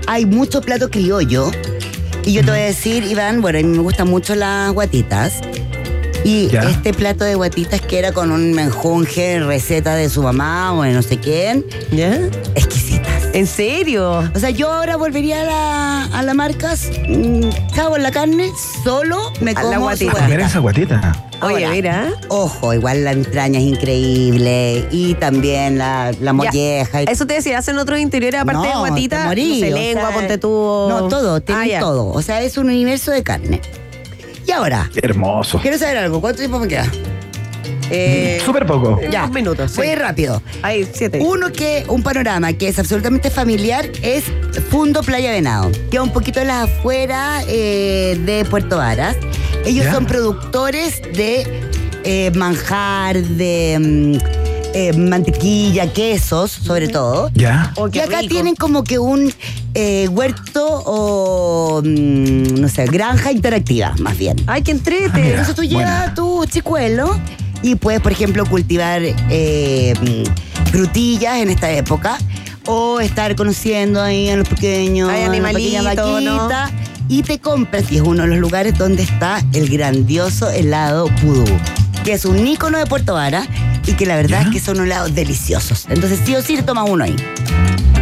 hay 0.07 0.27
mucho 0.27 0.61
plato 0.61 0.91
criollo. 0.91 1.51
Y 2.25 2.33
yo 2.33 2.43
te 2.45 2.51
voy 2.51 2.61
a 2.61 2.65
decir, 2.65 3.05
Iván, 3.05 3.41
bueno, 3.43 3.59
a 3.59 3.63
mí 3.63 3.69
me 3.69 3.79
gustan 3.83 4.09
mucho 4.09 4.35
las 4.35 4.73
guatitas. 4.73 5.41
Y 6.25 6.49
Ya. 6.49 6.63
este 6.71 6.95
plato 6.95 7.23
de 7.25 7.35
guatitas 7.35 7.83
que 7.83 7.99
era 7.99 8.13
con 8.13 8.31
un 8.33 8.55
menjunje, 8.55 9.41
receta 9.41 9.95
de 9.95 10.09
su 10.09 10.23
mamá 10.23 10.73
o 10.73 10.83
de 10.83 10.93
no 10.95 11.03
sé 11.03 11.19
quién, 11.19 11.67
¿Ya? 11.93 12.15
exquisitas. 12.55 12.84
¿En 13.35 13.49
serio? 13.49 14.31
O 14.33 14.39
sea, 14.39 14.51
yo 14.51 14.73
ahora 14.73 14.95
volvería 14.97 15.43
a 15.43 15.45
la, 15.45 16.05
a 16.05 16.23
la 16.23 16.35
marcas, 16.35 16.89
mm, 17.09 17.49
cago 17.75 17.97
en 17.97 18.05
la 18.05 18.13
carne, 18.13 18.49
solo 18.85 19.33
me 19.41 19.51
A 19.51 19.55
la 19.55 19.63
como 19.75 19.81
guatita. 19.87 20.29
Esa 20.29 20.61
guatita. 20.61 21.13
Oye, 21.43 21.65
Ahora, 21.65 21.71
mira. 21.75 22.13
Ojo, 22.29 22.73
igual 22.73 23.03
la 23.03 23.11
entraña 23.11 23.59
es 23.59 23.65
increíble 23.65 24.87
y 24.93 25.15
también 25.15 25.79
la, 25.79 26.13
la 26.21 26.33
molleja. 26.33 27.03
y- 27.03 27.07
Eso 27.09 27.27
te 27.27 27.35
decía, 27.35 27.59
hacen 27.59 27.77
otros 27.79 27.99
interiores 27.99 28.41
aparte 28.41 28.69
de 28.69 28.73
No, 28.73 28.79
guatita. 28.81 29.19
te 29.23 29.25
morí, 29.25 29.61
no 29.61 29.67
sé, 29.67 29.73
o 29.73 29.77
lengua, 29.77 30.07
sea, 30.09 30.15
ponte 30.17 30.39
tú. 30.39 30.49
No, 30.49 31.09
todo, 31.09 31.41
tienen 31.41 31.65
Ah, 31.65 31.67
ya. 31.67 31.81
todo. 31.81 32.07
O 32.11 32.23
sea, 32.23 32.41
es 32.41 32.57
un 32.57 32.67
universo 32.67 33.11
de 33.11 33.25
carne. 33.25 33.61
Y 34.47 34.53
ahora, 34.53 34.89
Qué 34.95 35.01
hermoso. 35.03 35.59
quiero 35.61 35.77
saber 35.77 35.97
algo. 35.99 36.21
¿Cuánto 36.21 36.39
tiempo 36.39 36.61
me 36.61 36.69
queda? 36.69 36.87
Eh, 37.91 38.41
Súper 38.45 38.67
poco. 38.67 39.01
ya. 39.11 39.23
Dos 39.23 39.31
minutos. 39.33 39.71
sí. 39.71 39.77
Voy 39.79 39.89
a 39.89 39.93
ir 39.93 39.99
rápido. 39.99 40.43
Hay 40.63 40.89
siete. 40.93 41.21
Uno 41.23 41.53
que, 41.53 41.85
un 41.89 42.03
panorama 42.03 42.53
que 42.53 42.69
es 42.69 42.79
absolutamente 42.79 43.31
familiar 43.31 43.87
es 44.03 44.25
Fundo 44.71 45.03
Playa 45.03 45.31
Venado. 45.31 45.71
Queda 45.91 46.03
un 46.03 46.11
poquito 46.13 46.41
en 46.41 46.49
las 46.49 46.69
afueras 46.71 47.45
eh, 47.49 48.19
de 48.25 48.45
Puerto 48.47 48.77
Varas. 48.79 49.17
Ellos 49.65 49.85
Ya. 49.87 49.93
son 49.95 50.07
productores 50.07 51.01
de 51.15 51.47
eh, 52.05 52.31
manjar, 52.35 53.17
de 53.23 53.79
mm, 53.81 54.19
eh, 54.75 54.93
mantequilla, 54.95 55.93
quesos, 55.93 56.51
sobre 56.51 56.89
todo. 56.89 57.31
Ya. 57.35 57.73
Oh, 57.77 57.89
y 57.93 57.99
acá 57.99 58.21
rico. 58.21 58.35
tienen 58.35 58.57
como 58.57 58.85
que 58.85 58.99
un 58.99 59.33
eh, 59.75 60.09
huerto 60.09 60.67
o, 60.87 61.81
mm, 61.83 62.61
no 62.61 62.69
sé, 62.69 62.85
granja 62.87 63.33
interactiva, 63.33 63.95
más 64.01 64.17
bien. 64.19 64.37
Ay, 64.47 64.63
qué 64.63 64.73
Ah, 64.73 64.75
entrete. 64.75 65.11
mira. 65.15 65.29
Entonces 65.31 65.55
tú 65.55 65.63
llevas 65.65 66.15
tu 66.15 66.45
chicuelo 66.47 67.19
y 67.65 67.77
puedes, 67.77 68.03
por 68.03 68.13
ejemplo, 68.13 68.45
cultivar 68.45 69.01
eh, 69.03 69.95
mm, 69.99 70.67
frutillas 70.71 71.39
en 71.39 71.49
esta 71.49 71.71
época 71.71 72.19
o 72.67 73.01
estar 73.01 73.35
conociendo 73.37 74.03
ahí 74.03 74.29
a 74.29 74.37
los 74.37 74.47
pequeños, 74.47 75.09
Hay 75.09 75.23
a 75.23 75.29
la 75.29 75.37
¿no? 75.39 75.43
vaquita, 75.43 76.71
y 77.09 77.23
te 77.23 77.39
compras, 77.39 77.91
y 77.91 77.97
es 77.97 78.03
uno 78.03 78.23
de 78.25 78.29
los 78.29 78.39
lugares 78.39 78.77
donde 78.77 79.03
está 79.03 79.43
el 79.55 79.71
grandioso 79.71 80.51
helado 80.51 81.07
pudú. 81.23 81.45
que 82.05 82.13
es 82.13 82.27
un 82.27 82.47
ícono 82.47 82.77
de 82.77 82.85
Puerto 82.85 83.15
Vara 83.15 83.47
y 83.87 83.95
que 83.95 84.05
la 84.05 84.17
verdad 84.17 84.43
es 84.43 84.49
que 84.49 84.61
son 84.61 84.79
helados 84.81 85.15
deliciosos. 85.15 85.87
Entonces, 85.89 86.21
sí 86.23 86.35
o 86.37 86.43
sí, 86.43 86.61
toma 86.63 86.85
uno 86.85 87.05
ahí. 87.05 87.17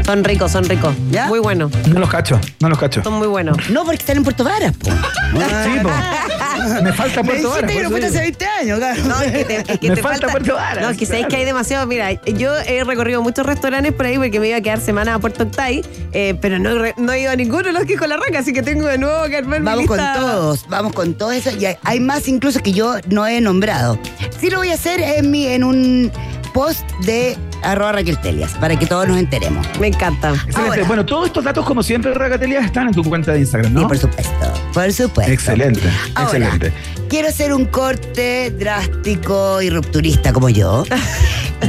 Son 0.04 0.24
ricos, 0.24 0.50
son 0.50 0.64
ricos. 0.64 0.92
¿Ya? 1.12 1.26
Muy 1.28 1.38
buenos. 1.38 1.70
No 1.86 2.00
los 2.00 2.10
cacho, 2.10 2.40
no 2.58 2.68
los 2.68 2.78
cacho. 2.78 3.04
Son 3.04 3.14
muy 3.14 3.28
buenos. 3.28 3.70
No, 3.70 3.84
porque 3.84 3.98
están 3.98 4.16
en 4.16 4.24
Puerto 4.24 4.42
Vara, 4.42 4.72
po. 4.72 4.90
Sí, 4.90 5.78
po. 5.82 5.88
Me 6.82 6.92
falta 6.92 7.22
Puerto 7.22 7.50
Vara. 7.50 7.66
Me 7.66 7.72
dijiste 7.72 7.74
que 7.74 7.82
no 7.82 7.90
por 7.90 7.98
fuiste 8.00 8.06
hace 8.06 8.18
20 8.20 8.46
años, 8.46 8.78
claro. 8.78 9.04
No, 9.04 9.22
es 9.22 9.32
que 9.32 9.44
te, 9.44 9.56
es 9.56 9.78
que 9.78 9.88
Me 9.88 9.94
te 9.96 10.02
falta 10.02 10.28
Puerto 10.28 10.54
Varas, 10.54 10.82
No, 10.82 10.90
es 10.90 10.98
que 10.98 11.06
sabéis 11.06 11.26
que 11.26 11.36
hay 11.36 11.44
demasiado. 11.44 11.86
Mira, 11.86 12.12
yo 12.24 12.56
he 12.58 12.84
recorrido 12.84 13.22
muchos 13.22 13.46
restaurantes 13.46 13.92
por 13.92 14.06
ahí 14.06 14.16
porque 14.16 14.40
me 14.40 14.48
iba 14.48 14.56
a 14.56 14.60
quedar 14.60 14.80
semana 14.80 15.14
a 15.14 15.18
Puerto 15.18 15.44
Octay, 15.44 15.84
eh, 16.12 16.34
pero 16.40 16.58
no, 16.58 16.70
no 16.96 17.12
he 17.12 17.20
ido 17.20 17.30
a 17.30 17.36
ninguno 17.36 17.64
de 17.64 17.72
los 17.72 17.84
que 17.84 17.96
con 17.96 18.08
la 18.08 18.16
raca, 18.16 18.40
así 18.40 18.52
que 18.52 18.62
tengo 18.62 18.86
de 18.86 18.98
nuevo 18.98 19.24
que 19.28 19.36
armar 19.36 19.60
mi 19.60 19.66
Vamos 19.66 19.86
con 19.86 19.98
todos, 19.98 20.66
vamos 20.68 20.92
con 20.92 21.14
todo 21.14 21.32
eso. 21.32 21.50
Y 21.58 21.66
hay, 21.66 21.76
hay 21.84 22.00
más 22.00 22.28
incluso 22.28 22.60
que 22.60 22.72
yo 22.72 22.96
no 23.08 23.26
he 23.26 23.40
nombrado. 23.40 23.98
Sí 24.40 24.50
lo 24.50 24.58
voy 24.58 24.70
a 24.70 24.74
hacer 24.74 25.00
en, 25.00 25.30
mi, 25.30 25.46
en 25.46 25.64
un 25.64 26.12
post 26.52 26.82
de 27.04 27.36
arroba 27.62 27.92
Raquel 27.92 28.18
Telias, 28.20 28.52
para 28.54 28.76
que 28.78 28.86
todos 28.86 29.08
nos 29.08 29.18
enteremos. 29.18 29.66
Me 29.80 29.88
encanta. 29.88 30.30
Excelente. 30.30 30.60
Ahora. 30.60 30.84
Bueno, 30.84 31.06
todos 31.06 31.26
estos 31.26 31.44
datos, 31.44 31.64
como 31.64 31.82
siempre, 31.82 32.12
Ragatelia, 32.14 32.60
están 32.60 32.88
en 32.88 32.94
tu 32.94 33.02
cuenta 33.04 33.32
de 33.32 33.40
Instagram, 33.40 33.72
¿no? 33.74 33.82
Y 33.82 33.84
por 33.86 33.98
supuesto, 33.98 34.52
por 34.72 34.92
supuesto. 34.92 35.32
Excelente, 35.32 35.88
Ahora, 36.14 36.38
excelente. 36.38 36.72
Quiero 37.08 37.28
hacer 37.28 37.52
un 37.52 37.66
corte 37.66 38.50
drástico 38.50 39.60
y 39.62 39.70
rupturista 39.70 40.32
como 40.32 40.48
yo. 40.48 40.84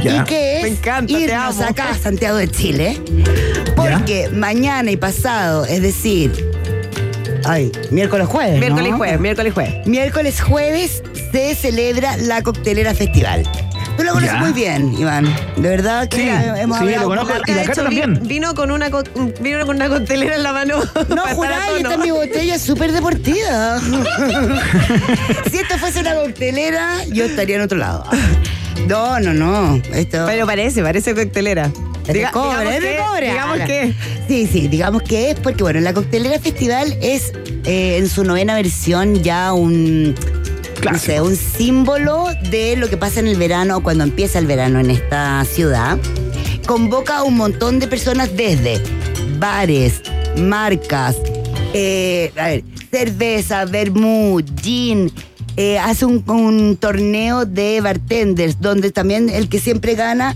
Ya. 0.02 0.22
Y 0.22 0.24
que 0.24 0.56
es 0.56 0.62
Me 0.64 0.68
encanta, 0.70 1.14
te 1.14 1.20
irnos 1.20 1.56
amo. 1.60 1.68
acá 1.70 1.90
a 1.90 1.94
Santiago 1.96 2.36
de 2.36 2.50
Chile. 2.50 3.00
Porque 3.76 4.28
mañana 4.32 4.90
y 4.90 4.96
pasado, 4.96 5.64
es 5.66 5.82
decir, 5.82 6.32
ay, 7.44 7.70
miércoles 7.92 8.26
jueves. 8.26 8.58
Miércoles 8.58 8.92
jueves, 8.94 9.20
miércoles 9.20 9.54
jueves. 9.54 9.86
Miércoles 9.86 10.40
jueves 10.42 11.02
se 11.30 11.54
celebra 11.54 12.16
la 12.16 12.42
Coctelera 12.42 12.92
Festival. 12.92 13.44
Tú 13.96 14.02
lo 14.02 14.12
conoces 14.12 14.32
Ya. 14.32 14.38
muy 14.40 14.52
bien, 14.52 14.92
Iván. 14.98 15.24
De 15.56 15.68
verdad 15.68 16.08
que 16.08 16.16
Sí, 16.16 16.28
hemos 16.28 16.78
sí, 16.78 16.84
hablado 16.84 17.02
lo 17.02 17.08
conozco. 17.08 17.32
con 17.38 17.42
Y 17.48 17.52
la 17.58 17.64
Cata 17.64 17.82
también. 17.84 18.20
Vino 18.26 18.54
con 18.54 18.70
una 18.72 18.90
co- 18.90 19.04
vino 19.40 19.64
con 19.66 19.76
una 19.76 19.88
coctelera 19.88 20.34
en 20.36 20.42
la 20.42 20.52
mano. 20.52 20.78
No, 21.14 21.22
juráis, 21.34 21.64
tono. 21.66 21.76
esta 21.78 21.92
es 21.94 21.98
mi 22.00 22.10
botella 22.10 22.58
súper 22.58 22.90
deportiva. 22.92 23.78
si 25.50 25.56
esto 25.58 25.78
fuese 25.78 26.00
una 26.00 26.14
coctelera, 26.14 27.04
yo 27.12 27.24
estaría 27.24 27.56
en 27.56 27.62
otro 27.62 27.78
lado. 27.78 28.04
No, 28.88 29.20
no, 29.20 29.32
no. 29.32 29.76
Esto. 29.92 30.24
Pero 30.26 30.46
parece, 30.46 30.82
parece 30.82 31.14
coctelera. 31.14 31.70
Es 32.06 32.12
de 32.14 32.26
cobre, 32.32 32.50
digamos 32.58 32.74
es 32.74 32.80
de 32.82 32.88
que- 32.90 32.96
cobre. 32.98 33.26
Digamos 33.30 33.52
Ahora. 33.52 33.66
que. 33.66 33.94
Sí, 34.28 34.48
sí, 34.50 34.68
digamos 34.68 35.02
que 35.02 35.30
es 35.30 35.40
porque, 35.40 35.62
bueno, 35.62 35.80
la 35.80 35.92
Coctelera 35.94 36.38
Festival 36.38 36.96
es 37.00 37.32
eh, 37.64 37.96
en 37.98 38.08
su 38.08 38.24
novena 38.24 38.54
versión 38.54 39.22
ya 39.22 39.52
un. 39.52 40.14
No 40.92 40.98
sé, 40.98 41.20
un 41.20 41.34
símbolo 41.36 42.26
de 42.50 42.76
lo 42.76 42.88
que 42.88 42.96
pasa 42.96 43.20
en 43.20 43.26
el 43.26 43.36
verano, 43.36 43.82
cuando 43.82 44.04
empieza 44.04 44.38
el 44.38 44.46
verano 44.46 44.80
en 44.80 44.90
esta 44.90 45.44
ciudad. 45.44 45.98
Convoca 46.66 47.18
a 47.18 47.22
un 47.22 47.36
montón 47.36 47.78
de 47.78 47.88
personas 47.88 48.36
desde 48.36 48.80
bares, 49.38 50.02
marcas, 50.36 51.16
eh, 51.72 52.32
a 52.36 52.44
ver, 52.48 52.64
cerveza, 52.90 53.64
vermouth, 53.64 54.44
gin. 54.60 55.10
eh, 55.56 55.78
hace 55.78 56.04
un, 56.04 56.22
un 56.28 56.76
torneo 56.76 57.44
de 57.44 57.80
bartenders 57.80 58.60
donde 58.60 58.90
también 58.90 59.28
el 59.30 59.48
que 59.48 59.60
siempre 59.60 59.94
gana 59.94 60.34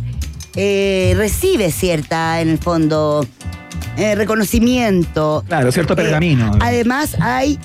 eh, 0.55 1.15
recibe 1.17 1.71
cierta, 1.73 2.41
en 2.41 2.51
el 2.51 2.59
fondo, 2.59 3.27
eh, 3.97 4.15
reconocimiento. 4.15 5.45
Claro, 5.47 5.73
cierto 5.73 5.95
pergamino. 5.97 6.53
además 6.61 7.17
hay 7.21 7.59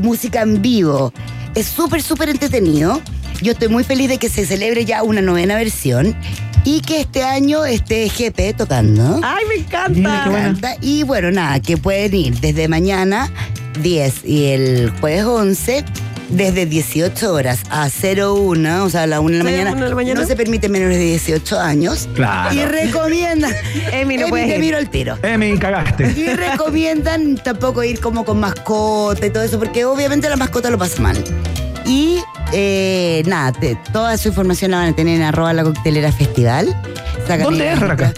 música 0.00 0.42
en 0.42 0.60
vivo. 0.60 1.12
Es 1.54 1.66
súper, 1.66 2.02
súper 2.02 2.28
entretenido. 2.28 3.00
Yo 3.42 3.52
estoy 3.52 3.68
muy 3.68 3.84
feliz 3.84 4.08
de 4.08 4.18
que 4.18 4.28
se 4.28 4.46
celebre 4.46 4.84
ya 4.84 5.02
una 5.02 5.20
novena 5.20 5.56
versión 5.56 6.16
y 6.64 6.80
que 6.80 7.00
este 7.00 7.24
año 7.24 7.64
esté 7.64 8.08
GP 8.08 8.56
tocando. 8.56 9.20
¡Ay, 9.22 9.44
me 9.48 9.54
encanta! 9.56 9.90
Mira, 9.90 10.26
Me 10.26 10.38
encanta. 10.38 10.76
Y 10.80 11.02
bueno, 11.02 11.30
nada, 11.30 11.60
que 11.60 11.76
pueden 11.76 12.14
ir 12.14 12.40
desde 12.40 12.68
mañana 12.68 13.30
10 13.82 14.24
y 14.24 14.44
el 14.44 14.92
jueves 15.00 15.24
11 15.24 15.84
desde 16.32 16.66
18 16.66 17.32
horas 17.32 17.60
a 17.70 17.88
01, 17.88 18.84
o 18.84 18.90
sea, 18.90 19.02
a 19.02 19.06
la 19.06 19.20
1 19.20 19.30
de 19.30 19.38
la, 19.38 19.44
mañana. 19.44 19.72
una 19.72 19.82
de 19.84 19.88
la 19.90 19.94
mañana. 19.94 20.20
No 20.20 20.26
se 20.26 20.34
permite 20.36 20.68
menores 20.68 20.98
de 20.98 21.04
18 21.04 21.60
años. 21.60 22.08
Claro. 22.14 22.54
Y 22.54 22.64
recomiendan. 22.64 23.52
Emi, 23.92 24.16
no 24.16 24.28
puedes 24.28 24.48
te 24.48 24.54
ir. 24.54 24.60
miro 24.60 24.78
el 24.78 24.88
tiro. 24.90 25.18
Emi, 25.22 25.58
cagaste. 25.58 26.12
Y 26.16 26.26
recomiendan 26.28 27.36
tampoco 27.36 27.82
ir 27.84 28.00
como 28.00 28.24
con 28.24 28.40
mascota 28.40 29.26
y 29.26 29.30
todo 29.30 29.42
eso, 29.42 29.58
porque 29.58 29.84
obviamente 29.84 30.28
la 30.28 30.36
mascota 30.36 30.70
lo 30.70 30.78
pasa 30.78 31.00
mal. 31.02 31.22
Y 31.84 32.18
eh, 32.52 33.22
nada, 33.26 33.52
te- 33.52 33.76
toda 33.92 34.16
su 34.16 34.28
información 34.28 34.70
la 34.70 34.78
van 34.78 34.88
a 34.88 34.96
tener 34.96 35.16
en 35.16 35.22
arroba 35.22 35.52
la 35.52 35.64
coctelera 35.64 36.12
festival. 36.12 36.68
Sacan 37.26 37.42
¿Dónde 37.44 37.72
es, 37.72 37.78
Raca? 37.80 38.12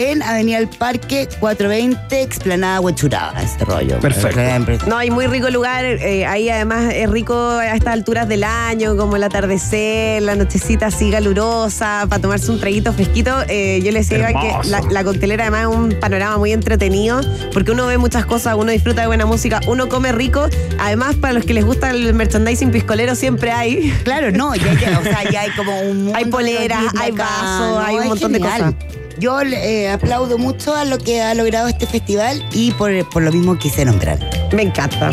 En 0.00 0.22
Avenida 0.22 0.58
El 0.58 0.68
Parque 0.68 1.28
420, 1.40 2.22
Explanada 2.22 2.78
Huechuraba, 2.80 3.42
ese 3.42 3.64
rollo. 3.64 3.98
Perfecto. 3.98 4.86
No, 4.86 4.96
hay 4.96 5.10
muy 5.10 5.26
rico 5.26 5.50
lugar. 5.50 5.84
eh, 5.84 6.24
ahí 6.24 6.48
además 6.48 6.92
es 6.94 7.10
rico 7.10 7.34
a 7.34 7.74
estas 7.74 7.94
alturas 7.94 8.28
del 8.28 8.44
año, 8.44 8.96
como 8.96 9.16
el 9.16 9.24
atardecer, 9.24 10.22
la 10.22 10.36
nochecita 10.36 10.86
así 10.86 11.10
calurosa, 11.10 12.06
para 12.08 12.22
tomarse 12.22 12.48
un 12.52 12.60
traguito 12.60 12.92
fresquito. 12.92 13.32
Eh, 13.48 13.80
yo 13.82 13.90
les 13.90 14.08
decía 14.08 14.28
que 14.28 14.68
la, 14.68 14.82
la 14.82 15.02
coctelera 15.02 15.48
además 15.48 15.62
es 15.62 15.76
un 15.76 16.00
panorama 16.00 16.38
muy 16.38 16.52
entretenido, 16.52 17.20
porque 17.52 17.72
uno 17.72 17.88
ve 17.88 17.98
muchas 17.98 18.24
cosas, 18.24 18.54
uno 18.56 18.70
disfruta 18.70 19.00
de 19.00 19.08
buena 19.08 19.26
música, 19.26 19.60
uno 19.66 19.88
come 19.88 20.12
rico. 20.12 20.48
Además, 20.78 21.16
para 21.16 21.32
los 21.32 21.44
que 21.44 21.54
les 21.54 21.64
gusta 21.64 21.90
el 21.90 22.14
merchandising 22.14 22.70
piscolero, 22.70 23.16
siempre 23.16 23.50
hay. 23.50 23.90
Claro, 24.04 24.30
no, 24.30 24.54
ya, 24.54 24.74
ya, 24.74 24.96
o 25.00 25.02
sea, 25.02 25.28
ya 25.28 25.40
hay 25.40 25.50
como 25.56 25.80
un 25.80 26.12
Hay 26.14 26.26
poleras, 26.26 26.84
hay 27.00 27.10
vasos, 27.10 27.82
hay 27.84 27.96
un 27.96 28.06
montón 28.06 28.32
de 28.32 28.38
genial. 28.38 28.76
Yo 29.18 29.42
le, 29.42 29.82
eh, 29.84 29.90
aplaudo 29.90 30.38
mucho 30.38 30.74
a 30.74 30.84
lo 30.84 30.98
que 30.98 31.20
ha 31.20 31.34
logrado 31.34 31.68
este 31.68 31.86
festival 31.86 32.44
y 32.52 32.70
por, 32.72 32.90
por 33.10 33.22
lo 33.22 33.32
mismo 33.32 33.58
quise 33.58 33.84
nombrar. 33.84 34.18
Me 34.52 34.62
encanta. 34.62 35.10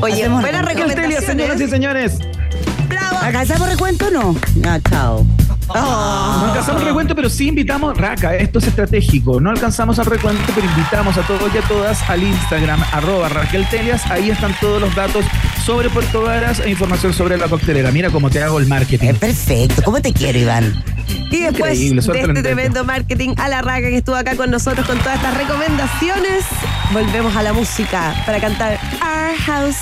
Oye, 0.00 0.14
Hacemos 0.14 0.40
buenas 0.42 0.64
recuento. 0.64 0.94
Coctelia, 0.94 1.20
señoras 1.20 1.60
y 1.60 1.66
recomendaciones. 1.66 1.70
señores. 1.70 2.88
¡Bravo! 2.88 3.18
¿Alcanzamos 3.20 3.68
recuento 3.68 4.06
o 4.06 4.10
no? 4.10 4.36
No, 4.56 4.80
chao. 4.90 5.26
Oh. 5.68 6.38
No 6.40 6.46
alcanzamos 6.48 6.82
el 6.82 6.88
recuento, 6.88 7.14
pero 7.14 7.28
sí 7.28 7.48
invitamos, 7.48 7.96
Raca, 7.96 8.34
esto 8.36 8.58
es 8.58 8.66
estratégico. 8.68 9.40
No 9.40 9.50
alcanzamos 9.50 9.98
el 9.98 10.06
recuento, 10.06 10.42
pero 10.54 10.66
invitamos 10.66 11.16
a 11.16 11.22
todos 11.22 11.54
y 11.54 11.58
a 11.58 11.62
todas 11.62 12.08
al 12.08 12.22
Instagram, 12.22 12.82
arroba 12.92 13.28
Raquel 13.28 13.68
Telias. 13.68 14.10
Ahí 14.10 14.30
están 14.30 14.54
todos 14.60 14.80
los 14.80 14.94
datos 14.94 15.24
sobre 15.64 15.90
Puerto 15.90 16.22
Varas 16.22 16.60
e 16.60 16.70
información 16.70 17.12
sobre 17.12 17.36
la 17.36 17.48
coctelera. 17.48 17.90
Mira 17.90 18.10
cómo 18.10 18.30
te 18.30 18.42
hago 18.42 18.58
el 18.58 18.66
marketing. 18.66 19.08
Es 19.08 19.18
perfecto. 19.18 19.82
¿Cómo 19.82 20.00
te 20.00 20.12
quiero, 20.12 20.38
Iván? 20.38 20.82
Y 21.30 21.40
después 21.40 21.78
de 21.78 22.20
este 22.20 22.42
tremendo 22.42 22.84
marketing 22.84 23.34
a 23.36 23.48
la 23.48 23.60
raca 23.60 23.88
que 23.88 23.98
estuvo 23.98 24.16
acá 24.16 24.36
con 24.36 24.50
nosotros 24.50 24.86
con 24.86 24.98
todas 24.98 25.16
estas 25.16 25.36
recomendaciones, 25.36 26.44
volvemos 26.92 27.36
a 27.36 27.42
la 27.42 27.52
música 27.52 28.14
para 28.24 28.40
cantar 28.40 28.78
Our 29.02 29.36
House 29.36 29.76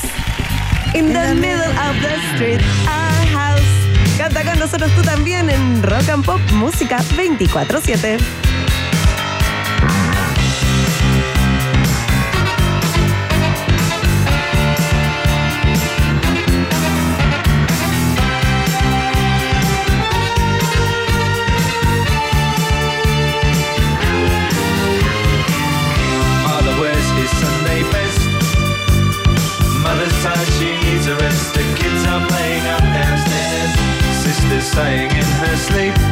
in 0.95 1.13
the 1.13 1.35
middle 1.35 1.63
of 1.63 1.95
the 2.03 2.35
street. 2.35 2.61
Our 2.89 2.89
House. 2.89 3.16
Canta 4.17 4.45
con 4.45 4.59
nosotros 4.59 4.91
tú 4.95 5.03
también 5.03 5.51
en 5.51 5.83
Rock 5.83 6.09
and 6.09 6.25
Pop 6.25 6.41
Música 6.53 6.99
24-7. 7.17 8.19
Staying 34.73 35.11
in 35.11 35.25
her 35.25 35.57
sleep. 35.57 36.06